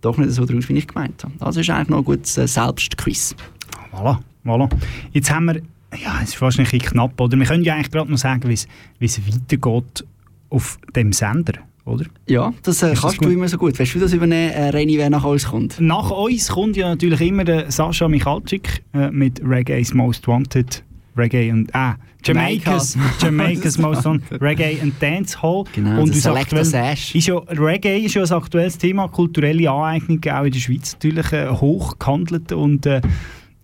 doch 0.01 0.17
nicht 0.19 0.31
so 0.33 0.43
raus, 0.45 0.69
wie 0.69 0.75
ich 0.79 0.87
gemeint 0.87 1.25
habe. 1.25 1.35
Also 1.41 1.61
ist 1.61 1.71
eigentlich 1.71 1.89
noch 1.89 1.99
ein 1.99 2.05
gutes 2.05 2.37
äh, 2.39 2.47
Selbstquiz. 2.47 3.35
Voilà, 3.93 4.19
voilà. 4.45 4.69
Jetzt 5.13 5.31
haben 5.31 5.47
wir, 5.47 5.57
ja, 6.03 6.21
es 6.23 6.29
ist 6.31 6.37
fast 6.37 6.59
ein 6.59 6.65
bisschen 6.65 6.81
knapp, 6.81 7.21
oder? 7.21 7.37
Wir 7.39 7.47
können 7.47 7.65
ja 7.65 7.75
eigentlich 7.75 7.91
gerade 7.91 8.11
noch 8.11 8.19
sagen, 8.19 8.49
wie 8.49 8.53
es- 8.53 8.69
weitergeht 9.01 10.05
auf 10.51 10.79
dem 10.95 11.13
Sender, 11.13 11.55
oder? 11.85 12.05
Ja, 12.29 12.53
das 12.63 12.83
äh, 12.83 12.91
das 12.91 13.01
kannst 13.01 13.19
gut? 13.19 13.29
du 13.29 13.33
immer 13.33 13.49
so 13.49 13.59
gut. 13.59 13.79
Willst 13.79 13.95
du 13.95 13.99
das 13.99 14.13
übernehmen, 14.13 14.53
äh, 14.53 14.69
Reni, 14.69 14.99
wer 14.99 15.11
nach 15.11 15.25
uns 15.25 15.47
kommt? 15.47 15.81
Nach 15.81 16.11
uns 16.11 16.49
kommt 16.49 16.77
ja 16.77 16.89
natürlich 16.89 17.21
immer 17.23 17.45
der 17.45 17.71
Sascha 17.71 18.07
Michalczyk 18.07 18.83
äh, 18.95 19.11
mit 19.11 19.41
Reggae's 19.43 19.93
Most 19.95 20.29
Wanted. 20.29 20.85
Reggae 21.17 21.51
und 21.53 21.75
ah, 21.75 21.97
Jamaica's, 22.25 22.95
Jamaica. 22.95 23.27
Jamaica's 23.27 23.79
Most 23.79 24.05
Wanted. 24.05 24.41
Reggae 24.43 24.79
und 24.83 24.95
Dancehall. 25.01 25.65
Genau, 25.75 26.03
und 26.03 26.15
Selector 26.15 26.59
aktuell- 26.59 26.65
Sash. 26.65 27.15
Ist 27.15 27.27
ja, 27.29 27.37
Reggae 27.37 27.99
ist 27.99 28.15
ja 28.15 28.23
ein 28.23 28.33
aktuelles 28.33 28.79
Thema, 28.79 29.09
kulturelle 29.09 29.71
Aneignung 29.71 30.21
auch 30.33 30.45
in 30.45 30.53
der 30.53 30.59
Schweiz 30.59 30.93
natürlich 30.95 31.33
äh, 31.33 31.49
hoch 31.49 31.99
gehandelt 31.99 32.53
und 32.53 32.85
äh, 32.87 33.01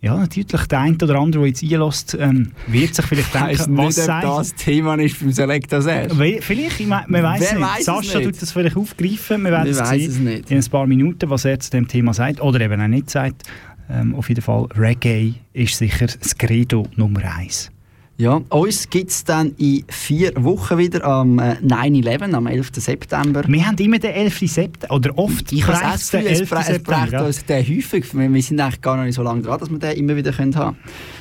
ja, 0.05 0.17
natürlich 0.17 0.67
der 0.67 0.81
eine 0.81 0.97
oder 0.97 1.15
andere, 1.17 1.43
der 1.43 1.49
jetzt 1.51 1.63
einlässt, 1.63 2.17
ähm, 2.21 2.51
wird 2.67 2.93
sich 2.93 3.05
vielleicht 3.07 3.33
denken, 3.33 3.77
was 3.79 3.95
sagt... 3.95 4.25
das 4.25 4.53
Thema 4.57 4.97
ist 4.97 5.21
beim 5.21 5.31
Selector 5.31 5.81
Sash. 5.81 6.13
Vielleicht, 6.41 6.81
ich 6.81 6.87
mein, 6.89 7.05
man 7.07 7.23
weiß 7.23 7.41
Wer 7.41 7.59
nicht. 7.61 7.69
es 7.79 7.85
Sascha 7.85 8.19
nicht. 8.19 8.31
tut 8.33 8.43
das 8.43 8.51
vielleicht 8.51 8.77
aufgreifen. 8.77 9.43
Wir 9.45 9.53
werden 9.53 9.73
Wir 9.73 9.81
es 9.81 9.89
sehen 9.89 10.11
es 10.11 10.19
nicht. 10.19 10.51
in 10.51 10.59
ein 10.59 10.65
paar 10.65 10.89
Minuten, 10.89 11.31
was 11.31 11.45
er 11.45 11.61
zu 11.61 11.71
dem 11.71 11.87
Thema 11.87 12.13
sagt. 12.15 12.41
Oder 12.41 12.61
eben 12.63 12.81
auch 12.81 12.89
nicht 12.89 13.11
sagt. 13.11 13.45
Ähm, 13.93 14.15
auf 14.15 14.29
jeden 14.29 14.43
Fall, 14.43 14.67
Reggae 14.77 15.35
ist 15.53 15.77
sicher 15.77 16.07
das 16.07 16.37
Credo 16.37 16.87
Nummer 16.97 17.23
eins. 17.37 17.71
Ja, 18.19 18.41
uns 18.51 18.89
gibt 18.89 19.11
es 19.11 19.25
dann 19.25 19.53
in 19.59 19.85
vier 19.89 20.33
Wochen 20.37 20.79
wieder 20.79 21.03
am 21.05 21.39
äh, 21.39 21.55
9-11, 21.63 22.33
am 22.35 22.47
11. 22.47 22.71
September. 22.77 23.43
Wir 23.49 23.67
haben 23.67 23.77
immer 23.79 23.99
den 23.99 24.13
11. 24.13 24.39
September, 24.41 24.95
oder 24.95 25.19
oft 25.19 25.51
Ich 25.51 25.67
habe 25.67 25.79
das 25.83 26.11
Gefühl, 26.11 26.27
es 26.31 26.41
11. 26.41 26.51
braucht- 26.51 26.61
es 26.61 26.67
September, 26.69 27.01
braucht 27.01 27.13
ja. 27.13 27.25
uns 27.25 27.45
den 27.45 27.67
häufig. 27.67 28.15
Wir, 28.15 28.33
wir 28.33 28.43
sind 28.43 28.61
eigentlich 28.61 28.81
gar 28.81 28.97
noch 28.97 29.05
nicht 29.05 29.15
so 29.15 29.23
lange 29.23 29.43
dran, 29.43 29.59
dass 29.59 29.71
wir 29.71 29.79
den 29.79 29.97
immer 29.97 30.15
wieder 30.15 30.31
können 30.33 30.55
haben 30.55 30.77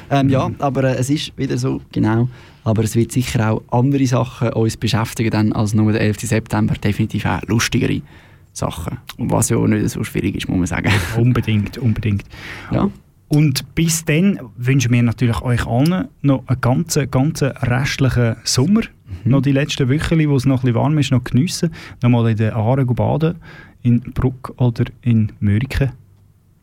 ähm, 0.10 0.30
Ja, 0.30 0.50
Mhm. 0.50 0.56
aber 0.60 0.84
äh, 0.84 0.96
es 0.98 1.10
ist 1.10 1.36
wieder 1.38 1.58
so, 1.58 1.82
genau. 1.92 2.28
Aber 2.64 2.84
es 2.84 2.96
wird 2.96 3.12
sicher 3.12 3.52
auch 3.52 3.64
andere 3.72 4.06
Sachen 4.06 4.50
uns 4.54 4.78
beschäftigen 4.78 5.32
dann 5.32 5.54
als 5.54 5.74
nur 5.74 5.92
der 5.94 6.02
11. 6.02 6.20
September. 6.20 6.76
Definitiv 6.76 7.26
auch 7.26 7.42
lustigere 7.48 8.02
Sachen. 8.54 8.98
Und 9.18 9.32
was 9.32 9.50
ja 9.50 9.58
auch 9.58 9.68
nicht 9.68 9.90
so 9.90 10.04
schwierig 10.04 10.36
ist, 10.36 10.50
muss 10.50 10.58
man 10.58 10.68
sagen. 10.68 10.92
Unbedingt, 11.18 11.78
unbedingt. 11.78 12.26
Ja. 12.72 12.90
Und 13.28 13.76
bis 13.76 14.04
dann 14.04 14.40
wünschen 14.58 14.92
wir 14.92 15.02
natürlich 15.04 15.42
euch 15.42 15.66
allen 15.66 16.10
noch 16.22 16.44
einen 16.48 16.60
ganzen, 16.60 17.10
ganzen 17.10 17.52
restlichen 17.52 18.36
Sommer. 18.44 18.82
Mhm. 19.24 19.32
Noch 19.32 19.42
die 19.42 19.54
letzten 19.54 19.90
Wochen, 19.90 20.30
wo 20.30 20.36
es 20.36 20.46
noch 20.46 20.58
ein 20.58 20.62
bisschen 20.66 20.76
warm 20.76 20.98
ist, 20.98 21.12
noch 21.12 21.24
geniessen. 21.24 21.72
Nochmal 22.02 22.32
in 22.32 22.38
den 22.38 22.54
gehen 22.54 22.96
baden, 22.96 23.36
in 23.84 24.02
Bruck 24.02 24.54
oder 24.58 24.84
in 25.02 25.32
Mörike. 25.40 25.94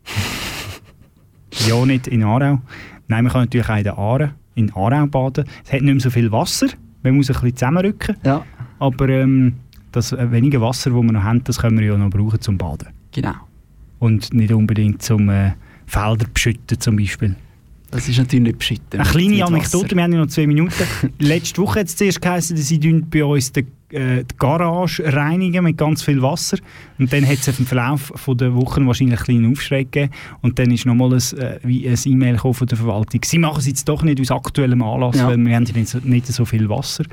ja, 1.67 1.85
nicht 1.85 2.07
in 2.07 2.23
Aarau. 2.23 2.61
Nein, 3.07 3.23
man 3.23 3.33
kann 3.33 3.41
natürlich 3.41 3.69
auch 3.69 3.77
in 3.77 3.83
den 3.83 3.93
Aaren, 3.93 4.31
in 4.53 4.71
Aarau 4.71 5.07
baden. 5.07 5.45
Es 5.65 5.73
hat 5.73 5.81
nicht 5.81 5.93
mehr 5.93 5.99
so 5.99 6.11
viel 6.11 6.31
Wasser, 6.31 6.67
man 7.01 7.15
muss 7.15 7.29
ein 7.29 7.33
bisschen 7.33 7.55
zusammenrücken. 7.55 8.15
Ja. 8.23 8.45
Aber 8.77 9.09
ähm, 9.09 9.55
das 9.91 10.11
äh, 10.11 10.31
wenige 10.31 10.61
Wasser, 10.61 10.91
das 10.91 11.01
wir 11.01 11.11
noch 11.11 11.23
haben, 11.23 11.43
das 11.43 11.59
können 11.59 11.79
wir 11.79 11.87
ja 11.87 11.97
noch 11.97 12.09
brauchen 12.09 12.39
zum 12.41 12.57
Baden. 12.57 12.89
Genau. 13.11 13.35
Und 13.99 14.33
nicht 14.33 14.53
unbedingt 14.53 15.01
zum 15.01 15.29
äh, 15.29 15.53
Felder 15.85 16.25
beschütten 16.33 16.79
zum 16.79 16.95
Beispiel. 16.95 17.35
Das 17.91 18.07
ist 18.07 18.19
natürlich 18.19 18.43
nicht 18.43 18.59
beschütten. 18.59 18.99
Eine 18.99 19.09
kleine 19.09 19.45
Anekdote, 19.45 19.95
wir 19.95 20.03
haben 20.03 20.13
ja 20.13 20.19
noch 20.19 20.27
zwei 20.27 20.45
Minuten. 20.45 20.83
Letzte 21.19 21.61
Woche 21.61 21.79
hat 21.79 21.87
es 21.87 21.95
zuerst 21.95 22.21
geheißen, 22.21 22.55
dass 22.55 22.67
sie 22.67 22.77
bei 22.77 23.25
uns 23.25 23.49
äh, 23.51 23.63
die 23.91 24.37
Garage 24.37 25.03
reinigen 25.03 25.63
mit 25.63 25.77
ganz 25.77 26.03
viel 26.03 26.21
Wasser. 26.21 26.57
Und 26.99 27.11
dann 27.11 27.25
hat 27.25 27.39
es 27.39 27.59
im 27.59 27.65
Verlauf 27.65 28.11
von 28.15 28.37
der 28.37 28.53
Wochen 28.53 28.85
wahrscheinlich 28.85 29.17
einen 29.17 29.25
kleinen 29.25 29.51
Aufschrei 29.51 29.83
gegeben. 29.83 30.11
Und 30.41 30.59
dann 30.59 30.71
ist 30.71 30.85
nochmal 30.85 31.13
ein, 31.13 31.37
äh, 31.39 31.59
wie 31.63 31.87
ein 31.87 31.97
E-Mail 32.05 32.37
von 32.37 32.67
der 32.67 32.77
Verwaltung. 32.77 33.21
Sie 33.23 33.39
machen 33.39 33.59
es 33.59 33.67
jetzt 33.67 33.87
doch 33.89 34.03
nicht 34.03 34.21
aus 34.21 34.31
aktuellem 34.31 34.81
Anlass, 34.83 35.17
Ja. 35.17 35.27
weil 35.27 35.37
wir 35.37 35.55
haben 35.55 35.65
ja 35.65 35.73
nicht 35.73 35.89
so, 35.89 35.99
nicht 36.03 36.27
so 36.27 36.45
viel 36.45 36.69
Wasser. 36.69 37.03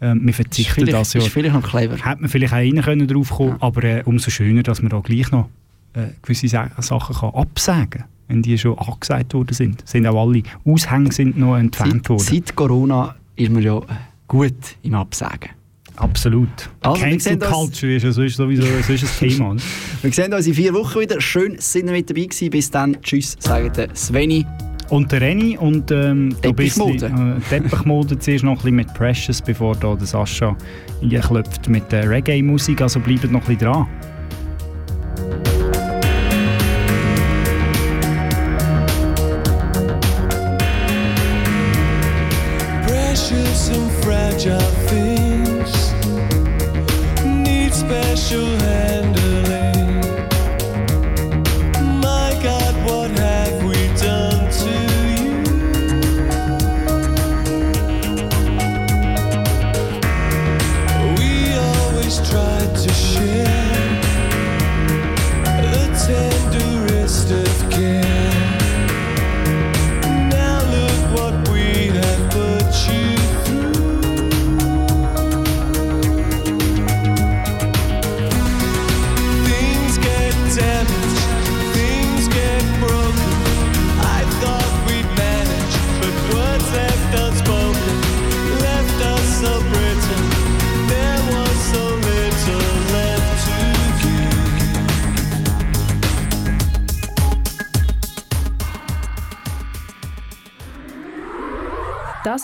Ähm, 0.00 0.20
wir 0.24 0.34
verzichten 0.34 0.86
das 0.86 1.12
ja. 1.14 1.20
ist 1.20 1.28
vielleicht 1.28 1.54
noch 1.54 1.62
clever. 1.62 1.96
Hätte 1.96 2.20
man 2.20 2.28
vielleicht 2.28 2.52
auch 2.52 2.58
rein 2.58 2.82
können 2.82 3.06
drauf 3.06 3.30
kommen, 3.30 3.56
aber 3.60 3.84
äh, 3.84 4.02
umso 4.04 4.30
schöner, 4.30 4.62
dass 4.62 4.82
man 4.82 4.90
da 4.90 5.00
gleich 5.00 5.30
noch 5.30 5.48
äh, 5.94 6.08
gewisse 6.22 6.48
Sa 6.48 6.68
Sachen 6.78 7.14
kann 7.14 7.30
absagen 7.30 7.90
kann, 7.90 8.04
wenn 8.28 8.42
die 8.42 8.58
schon 8.58 8.78
angesagt 8.78 9.34
worden 9.34 9.54
sind. 9.54 9.86
Sind 9.88 10.06
auch 10.06 10.26
alle 10.26 10.42
Aushänge 10.64 11.12
sind 11.12 11.38
noch 11.38 11.56
entfernt 11.56 12.08
worden. 12.08 12.20
Seit 12.22 12.54
Corona 12.54 13.14
ist 13.36 13.50
man 13.50 13.62
ja 13.62 13.80
gut 14.26 14.76
im 14.82 14.94
Absagen. 14.94 15.50
Absolut. 15.96 16.48
Also, 16.80 17.00
Cancel 17.00 17.38
Culture 17.38 17.94
ist 17.94 18.02
sonst 18.14 18.36
sowieso 18.36 18.62
sonst 18.86 19.22
ein 19.22 19.28
Thema. 19.28 19.56
Wir 20.02 20.12
sehen 20.12 20.32
uns 20.32 20.46
in 20.46 20.54
vier 20.54 20.74
Wochen 20.74 21.00
wieder. 21.00 21.20
Schön, 21.20 21.56
sind 21.58 21.86
ihr 21.86 21.92
mit 21.92 22.10
dabei 22.10 22.22
gewesen. 22.22 22.50
Bis 22.50 22.70
dann. 22.70 23.00
Tschüss, 23.02 23.36
sagt 23.38 23.76
der 23.76 23.88
Sveni. 23.94 24.44
Und 24.90 25.10
der 25.12 25.22
Renny 25.22 25.56
und 25.56 25.90
ähm, 25.90 26.36
Teppichmode. 26.42 26.92
bisschen, 26.92 27.36
Äh, 27.36 27.40
Teppichmode 27.48 28.18
zuerst 28.18 28.44
noch 28.44 28.52
ein 28.52 28.56
bisschen 28.56 28.76
mit 28.76 28.94
Precious, 28.94 29.40
bevor 29.40 29.74
da 29.76 29.94
der 29.94 30.06
Sascha 30.06 30.54
einklopft 31.02 31.68
mit 31.68 31.90
der 31.90 32.08
Reggae-Musik. 32.10 32.82
Also 32.82 33.00
bleibt 33.00 33.24
noch 33.30 33.40
ein 33.48 33.56
bisschen 33.56 33.72
dran. 33.72 33.86